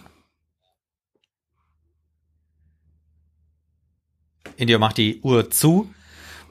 [4.55, 5.91] Indio macht die Uhr zu.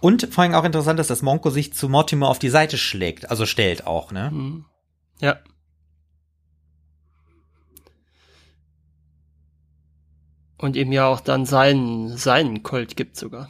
[0.00, 3.30] Und vor allem auch interessant ist, dass Monko sich zu Mortimer auf die Seite schlägt,
[3.30, 4.32] also stellt auch, ne?
[4.32, 4.64] Mhm.
[5.20, 5.38] Ja.
[10.60, 13.48] Und ihm ja auch dann seinen, seinen Colt gibt sogar.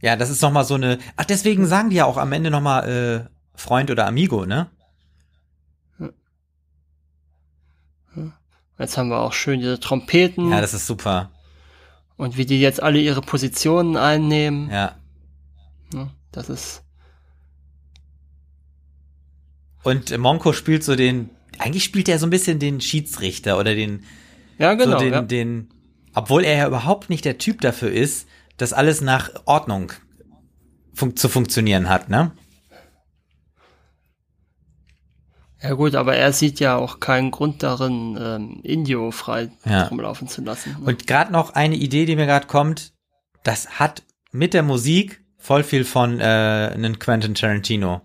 [0.00, 0.98] Ja, das ist noch mal so eine.
[1.16, 4.70] Ach, deswegen sagen die ja auch am Ende noch mal äh, Freund oder Amigo, ne?
[8.78, 11.30] Jetzt haben wir auch schön diese Trompeten Ja, das ist super.
[12.16, 14.70] und wie die jetzt alle ihre Positionen einnehmen.
[14.70, 14.96] Ja.
[16.32, 16.82] Das ist,
[19.82, 21.28] Und Monko spielt so den.
[21.58, 24.04] Eigentlich spielt er so ein bisschen den Schiedsrichter oder den.
[24.62, 25.22] Ja genau, so den, ja.
[25.22, 25.68] den.
[26.14, 29.92] Obwohl er ja überhaupt nicht der Typ dafür ist, dass alles nach Ordnung
[30.94, 32.32] fun zu funktionieren hat, ne?
[35.62, 39.84] ja gut, aber er sieht ja auch keinen Grund darin, ähm, Indio frei Ja.
[39.84, 40.76] rumlaufen zu lassen.
[40.80, 40.86] ne?
[40.86, 42.92] Und gerade noch eine Idee, die mir gerade kommt,
[43.44, 44.02] das hat
[44.32, 46.24] mit der Musik voll viel von äh,
[46.74, 48.02] einem Quentin Tarantino.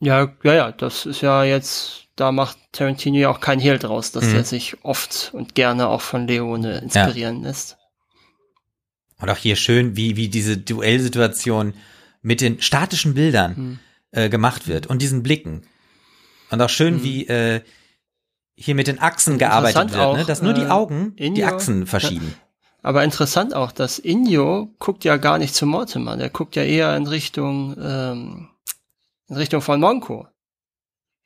[0.00, 4.12] Ja, ja, ja, das ist ja jetzt, da macht Tarantino ja auch kein Hehl draus,
[4.12, 4.34] dass Mhm.
[4.36, 7.76] er sich oft und gerne auch von Leone inspirieren lässt.
[9.20, 11.74] Und auch hier schön, wie, wie diese Duellsituation
[12.22, 13.78] mit den statischen Bildern Mhm.
[14.12, 15.62] äh, gemacht wird und diesen Blicken.
[16.50, 17.02] Und auch schön, Mhm.
[17.04, 17.60] wie äh,
[18.54, 20.02] hier mit den Achsen gearbeitet wird, ne?
[20.04, 22.34] auch, dass nur die äh, Augen die Indio- Achsen verschieben.
[22.82, 26.96] Aber interessant auch, dass Indio guckt ja gar nicht zu Mortimer, der guckt ja eher
[26.96, 28.48] in Richtung, ähm,
[29.28, 30.26] in Richtung von Monko.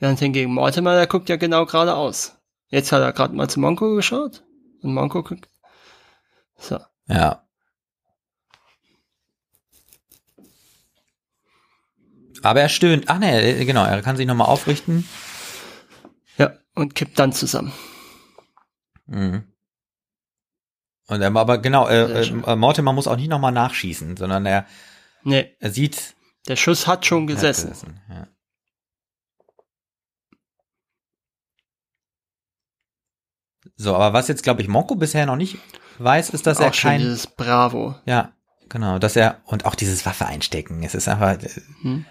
[0.05, 2.37] Während hingegen Mortimer, der guckt ja genau geradeaus.
[2.69, 4.45] Jetzt hat er gerade mal zu Monko geschaut
[4.83, 5.49] und Monko guckt.
[6.59, 6.79] So.
[7.09, 7.43] Ja.
[12.43, 13.05] Aber er stöhnt.
[13.09, 15.09] Ach nee, genau, er kann sich nochmal aufrichten.
[16.37, 17.73] Ja, und kippt dann zusammen.
[19.07, 19.45] Mhm.
[21.07, 24.67] Und er, aber genau, äh, äh, Mortimer muss auch nicht nochmal nachschießen, sondern er,
[25.23, 26.15] Nee, er sieht.
[26.47, 27.69] der Schuss hat schon er hat gesessen.
[27.71, 28.27] gesessen, Ja.
[33.85, 35.59] So, aber was jetzt, glaube ich, Monko bisher noch nicht
[35.99, 37.01] weiß, ist, dass er auch schon kein.
[37.01, 37.95] dieses Bravo.
[38.07, 38.33] Ja,
[38.71, 39.43] genau, dass er.
[39.45, 40.83] Und auch dieses Waffe einstecken.
[40.83, 41.33] Es ist einfach.
[41.43, 41.51] äh,
[41.83, 42.07] Hm?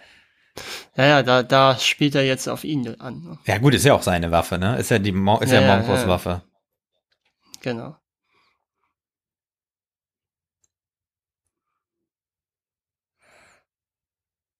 [0.95, 3.23] Ja, ja, da, da spielt er jetzt auf ihn an.
[3.23, 3.39] ne?
[3.45, 4.77] Ja, gut, ist ja auch seine Waffe, ne?
[4.77, 6.07] Ist ja die Mon ist ja, Ja, ja, Monkos ja.
[6.07, 6.43] Waffe.
[7.63, 7.97] Genau.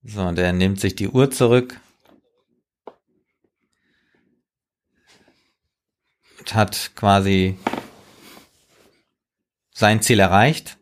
[0.02, 1.80] So, und er nimmt sich die Uhr zurück.
[6.54, 7.58] Hat quasi
[9.72, 10.78] sein Ziel erreicht.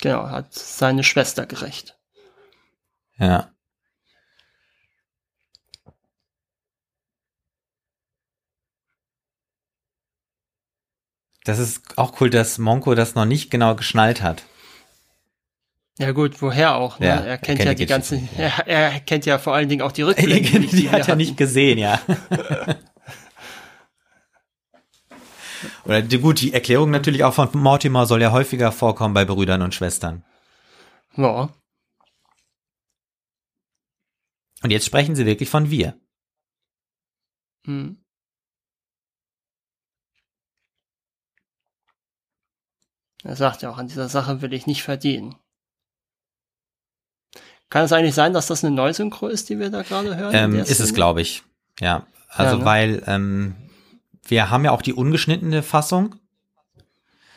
[0.00, 1.96] Genau, hat seine Schwester gerecht.
[3.18, 3.50] Ja.
[11.44, 14.44] Das ist auch cool, dass Monko das noch nicht genau geschnallt hat.
[15.98, 16.98] Ja gut, woher auch?
[16.98, 17.06] Ne?
[17.06, 18.46] Ja, er kennt er ja die die ganzen, ja.
[18.66, 20.62] er, er kennt ja vor allen Dingen auch die Die, Rückblenden.
[20.62, 22.00] die, wir hat er nicht gesehen, ja.
[25.84, 29.62] Oder die, gut, die Erklärung natürlich auch von Mortimer soll ja häufiger vorkommen bei Brüdern
[29.62, 30.24] und Schwestern.
[31.16, 31.50] Ja,
[34.62, 35.94] Und jetzt sprechen sie wirklich von wir.
[37.66, 37.98] hm.
[43.22, 45.34] Er sagt ja auch, an dieser Sache will ich nicht verdienen.
[47.70, 50.34] Kann es eigentlich sein, dass das eine Neusynchro ist, die wir da gerade hören?
[50.34, 51.42] Ähm, ist es, glaube ich.
[51.80, 52.06] Ja.
[52.28, 52.64] Also, Ja, ne?
[52.64, 53.56] weil ähm,
[54.26, 56.14] wir haben ja auch die ungeschnittene Fassung,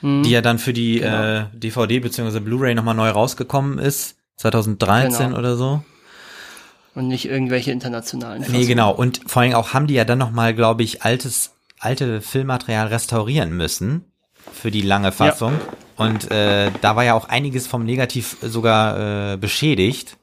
[0.01, 0.23] Hm.
[0.23, 1.23] die ja dann für die Genau.
[1.23, 2.39] äh, DVD bzw.
[2.39, 4.15] Blu-ray nochmal neu rausgekommen ist.
[4.38, 5.39] 2013 Genau.
[5.39, 5.84] oder so.
[6.93, 8.68] Und nicht irgendwelche internationalen Nee, Fassungen.
[8.68, 8.91] genau.
[8.93, 13.51] Und vor allem auch haben die ja dann nochmal, glaube ich, altes, alte Filmmaterial restaurieren
[13.57, 14.05] müssen
[14.53, 15.53] für die lange Fassung.
[15.95, 20.18] Und äh, da war ja auch einiges vom Negativ sogar äh, beschädigt.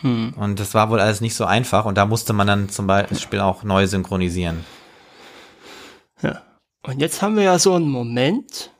[0.00, 0.34] Hm.
[0.36, 1.84] Und das war wohl alles nicht so einfach.
[1.84, 4.64] Und da musste man dann zum Beispiel auch neu synchronisieren.
[6.82, 8.72] Und jetzt haben wir ja so einen Moment,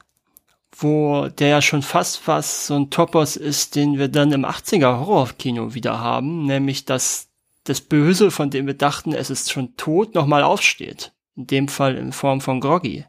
[0.77, 5.01] wo der ja schon fast was so ein Topos ist, den wir dann im 80er
[5.01, 7.29] Horrorkino wieder haben, nämlich dass
[7.65, 11.13] das Böse, von dem wir dachten, es ist schon tot, nochmal aufsteht.
[11.37, 13.05] In dem Fall in Form von Groggy.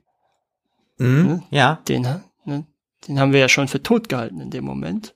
[0.97, 1.43] Mhm, Hm?
[1.51, 1.75] Ja.
[1.87, 2.01] Den,
[2.45, 2.65] ne,
[3.07, 5.15] den haben wir ja schon für tot gehalten in dem Moment.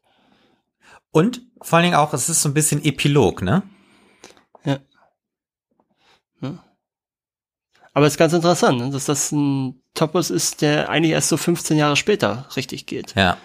[1.12, 3.64] Und vor allen Dingen auch, es ist so ein bisschen Epilog, ne?
[7.96, 11.38] Aber es ist ganz interessant, ne, dass das ein Topos ist, der eigentlich erst so
[11.38, 13.16] 15 Jahre später richtig geht.
[13.16, 13.38] Ja.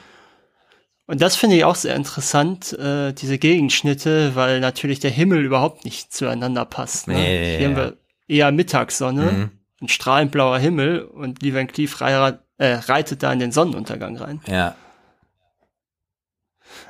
[1.07, 5.85] Und das finde ich auch sehr interessant, äh, diese Gegenschnitte, weil natürlich der Himmel überhaupt
[5.85, 7.09] nicht zueinander passt.
[7.09, 7.15] Ne?
[7.15, 7.85] Nee, Hier haben ja.
[7.85, 7.97] wir
[8.29, 9.51] eher Mittagssonne, Mhm.
[9.83, 14.17] ein strahlend blauer Himmel und Lee Van Cleef rei- äh, reitet da in den Sonnenuntergang
[14.19, 14.41] rein.
[14.47, 14.75] Ja.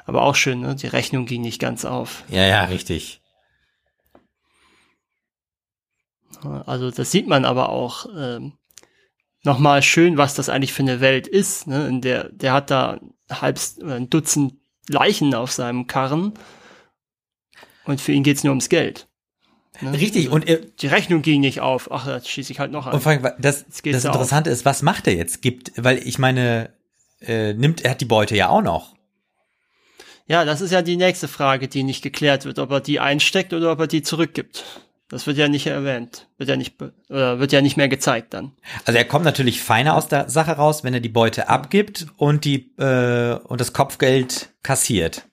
[0.07, 0.75] Aber auch schön, ne?
[0.75, 2.25] die Rechnung ging nicht ganz auf.
[2.29, 3.20] Ja, ja, richtig.
[6.67, 8.53] Also das sieht man aber auch ähm,
[9.43, 11.67] nochmal schön, was das eigentlich für eine Welt ist.
[11.67, 11.87] Ne?
[11.89, 12.99] In der, der hat da
[13.29, 14.55] ein halbs, äh, ein Dutzend
[14.89, 16.33] Leichen auf seinem Karren
[17.85, 19.07] und für ihn geht's nur ums Geld.
[19.81, 19.93] Ne?
[19.93, 20.29] Richtig.
[20.31, 21.91] Und, er- Die Rechnung ging nicht auf.
[21.93, 23.01] Ach, da schieße ich halt noch und an.
[23.01, 25.43] vor allem, das, das Interessante ist, was macht er jetzt?
[25.43, 26.71] Gibt, weil ich meine,
[27.21, 28.95] äh, nimmt, er hat die Beute ja auch noch.
[30.27, 33.53] Ja, das ist ja die nächste Frage, die nicht geklärt wird, ob er die einsteckt
[33.53, 34.65] oder ob er die zurückgibt.
[35.11, 36.29] Das wird ja nicht erwähnt.
[36.39, 36.77] Wird ja nicht,
[37.09, 38.53] oder wird ja nicht mehr gezeigt dann.
[38.87, 42.45] Also er kommt natürlich feiner aus der Sache raus, wenn er die Beute abgibt und
[42.45, 45.27] die äh, und das Kopfgeld kassiert.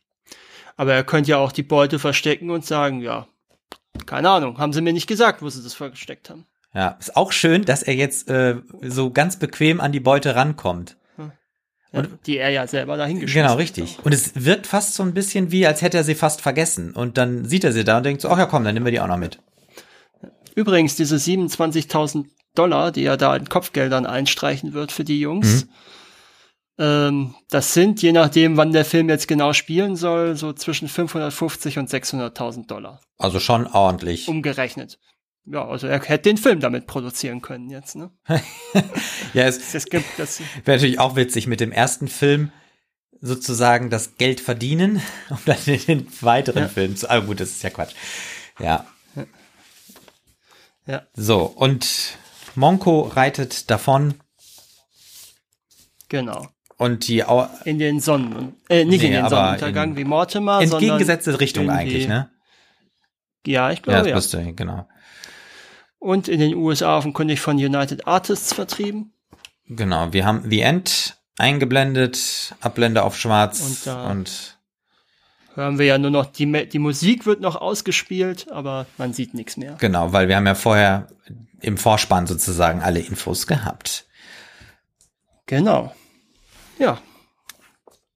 [0.75, 3.27] Aber er könnte ja auch die Beute verstecken und sagen, ja,
[4.05, 6.45] keine Ahnung, haben sie mir nicht gesagt, wo sie das versteckt haben.
[6.73, 10.97] Ja, ist auch schön, dass er jetzt äh, so ganz bequem an die Beute rankommt.
[11.93, 13.59] Ja, die er ja selber dahingeschmissen Genau, hat.
[13.59, 13.97] richtig.
[14.03, 16.91] Und es wirkt fast so ein bisschen wie, als hätte er sie fast vergessen.
[16.91, 18.91] Und dann sieht er sie da und denkt so, ach ja, komm, dann nehmen wir
[18.91, 19.39] die auch noch mit.
[20.57, 22.25] Übrigens, diese 27.000
[22.55, 25.69] Dollar, die er da in Kopfgeldern einstreichen wird für die Jungs, Mhm.
[26.79, 31.77] ähm, das sind, je nachdem, wann der Film jetzt genau spielen soll, so zwischen 550
[31.77, 32.99] und 600.000 Dollar.
[33.19, 34.27] Also schon ordentlich.
[34.27, 34.97] Umgerechnet.
[35.45, 38.09] Ja, also er hätte den Film damit produzieren können jetzt, ne?
[39.33, 42.51] Ja, es Das gibt, das, wäre natürlich auch witzig mit dem ersten Film
[43.21, 46.67] sozusagen das Geld verdienen, um dann in den weiteren Ja.
[46.67, 47.09] Film zu.
[47.09, 47.93] Ah, gut, das ist ja Quatsch.
[48.59, 48.85] Ja.
[50.87, 51.03] Ja.
[51.13, 52.17] So, und
[52.55, 54.15] Monko reitet davon
[56.09, 56.47] Genau.
[56.77, 60.59] und die Au In den Sonnen, äh, nicht Nee, in den Sonnenuntergang in wie Mortimer,
[60.59, 62.29] sondern entgegengesetzte Richtung eigentlich, ne?
[63.45, 64.15] Ja, ich Ja, glaube das ja.
[64.39, 64.87] müsste, genau.
[65.99, 69.13] Und in den USA offenkundig von United Artists vertrieben.
[69.67, 74.56] Genau, wir haben The End eingeblendet, Ablende auf schwarz Und da- und
[75.57, 79.57] Hören wir ja nur noch, die, die Musik wird noch ausgespielt, aber man sieht nichts
[79.57, 79.75] mehr.
[79.79, 81.07] genau, weil wir haben ja vorher
[81.61, 84.05] im Vorspann sozusagen alle Infos gehabt.
[85.47, 85.95] Genau.
[86.77, 86.99] Ja.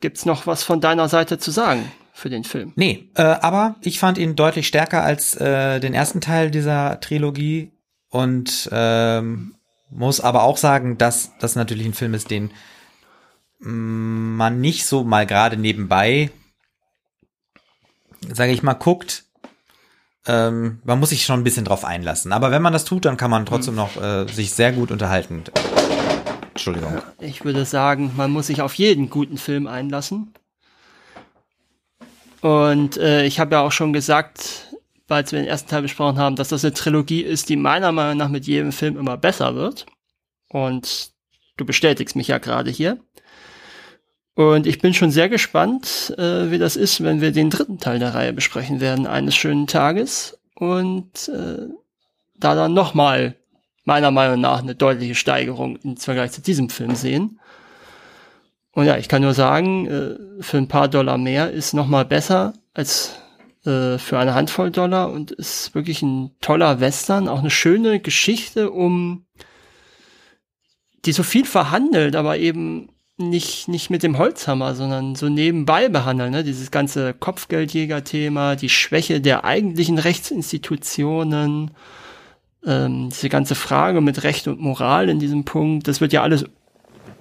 [0.02, 2.74] Gibt's noch was von deiner Seite zu sagen für den Film?
[2.76, 7.72] Nee, äh, aber ich fand ihn deutlich stärker als äh, den ersten Teil dieser Trilogie
[8.10, 9.56] und ähm,
[9.90, 12.52] muss aber auch sagen, dass das natürlich ein Film ist, den
[13.62, 16.30] mm, man nicht so mal gerade nebenbei,
[18.30, 19.26] sage ich mal, guckt.
[20.28, 22.32] Ähm, man muss sich schon ein bisschen drauf einlassen.
[22.32, 25.44] Aber wenn man das tut, dann kann man trotzdem noch äh, sich sehr gut unterhalten.
[26.50, 27.02] Entschuldigung.
[27.20, 30.34] Ich würde sagen, man muss sich auf jeden guten Film einlassen.
[32.42, 34.68] Und äh, ich habe ja auch schon gesagt,
[35.08, 38.18] als wir den ersten Teil besprochen haben, dass das eine Trilogie ist, die meiner Meinung
[38.18, 39.86] nach mit jedem Film immer besser wird.
[40.50, 41.12] Und
[41.58, 43.00] du bestätigst mich ja gerade hier.
[44.36, 48.00] Und ich bin schon sehr gespannt, äh, wie das ist, wenn wir den dritten Teil
[48.00, 50.40] der Reihe besprechen werden, eines schönen Tages.
[50.56, 51.68] Und äh,
[52.36, 53.36] da dann nochmal
[53.84, 57.40] meiner Meinung nach eine deutliche Steigerung im Vergleich zu diesem Film sehen.
[58.74, 62.54] Und ja, ich kann nur sagen, äh, für ein paar Dollar mehr ist nochmal besser
[62.74, 63.20] als
[63.66, 68.72] äh, für eine Handvoll Dollar und ist wirklich ein toller Western, auch eine schöne Geschichte
[68.72, 69.26] um,
[71.06, 72.91] die so viel verhandelt, aber eben
[73.30, 76.44] nicht, nicht mit dem Holzhammer, sondern so nebenbei behandeln, ne?
[76.44, 81.72] dieses ganze Kopfgeldjäger-Thema, die Schwäche der eigentlichen Rechtsinstitutionen,
[82.66, 86.46] ähm, diese ganze Frage mit Recht und Moral in diesem Punkt, das wird ja alles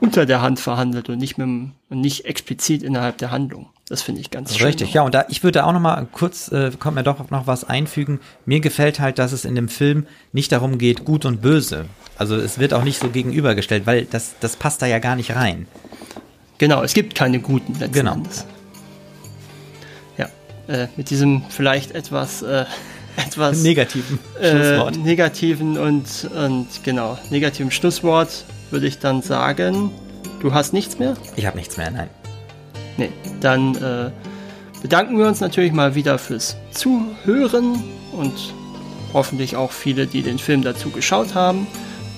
[0.00, 3.68] unter der Hand verhandelt und nicht mit und nicht explizit innerhalb der Handlung.
[3.88, 4.66] Das finde ich ganz schön.
[4.66, 7.46] Richtig, ja, und da ich würde auch noch mal kurz äh, kommt mir doch noch
[7.46, 8.20] was einfügen.
[8.46, 11.86] Mir gefällt halt, dass es in dem Film nicht darum geht, gut und böse.
[12.16, 15.34] Also es wird auch nicht so gegenübergestellt, weil das das passt da ja gar nicht
[15.34, 15.66] rein.
[16.60, 18.12] Genau, es gibt keine guten letzten genau.
[18.12, 18.44] Endes.
[20.18, 20.28] Ja,
[20.68, 22.66] äh, mit diesem vielleicht etwas äh,
[23.16, 24.96] etwas negativen äh, Schlusswort.
[24.98, 29.90] negativen und und genau negativen Schlusswort würde ich dann sagen,
[30.40, 31.16] du hast nichts mehr?
[31.34, 32.10] Ich habe nichts mehr, nein.
[32.98, 34.10] Nee, dann äh,
[34.82, 37.82] bedanken wir uns natürlich mal wieder fürs Zuhören
[38.12, 38.34] und
[39.14, 41.66] hoffentlich auch viele, die den Film dazu geschaut haben.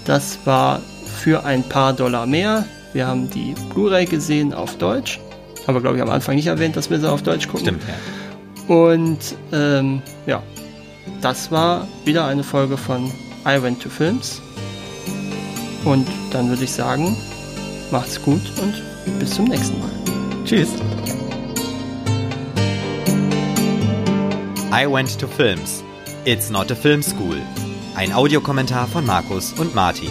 [0.05, 0.81] Das war
[1.23, 2.65] für ein paar Dollar mehr.
[2.93, 5.21] Wir haben die Blu-ray gesehen auf Deutsch.
[5.67, 7.61] Aber glaube ich am Anfang nicht erwähnt, dass wir sie auf Deutsch gucken.
[7.61, 8.75] Stimmt, ja.
[8.75, 9.19] Und
[9.53, 10.43] ähm, ja,
[11.21, 13.11] das war wieder eine Folge von
[13.47, 14.41] I Went to Films.
[15.85, 17.17] Und dann würde ich sagen,
[17.91, 19.91] macht's gut und bis zum nächsten Mal.
[20.45, 20.69] Tschüss.
[24.73, 25.83] I went to films.
[26.25, 27.37] It's not a film school.
[27.95, 30.11] Ein Audiokommentar von Markus und Martin.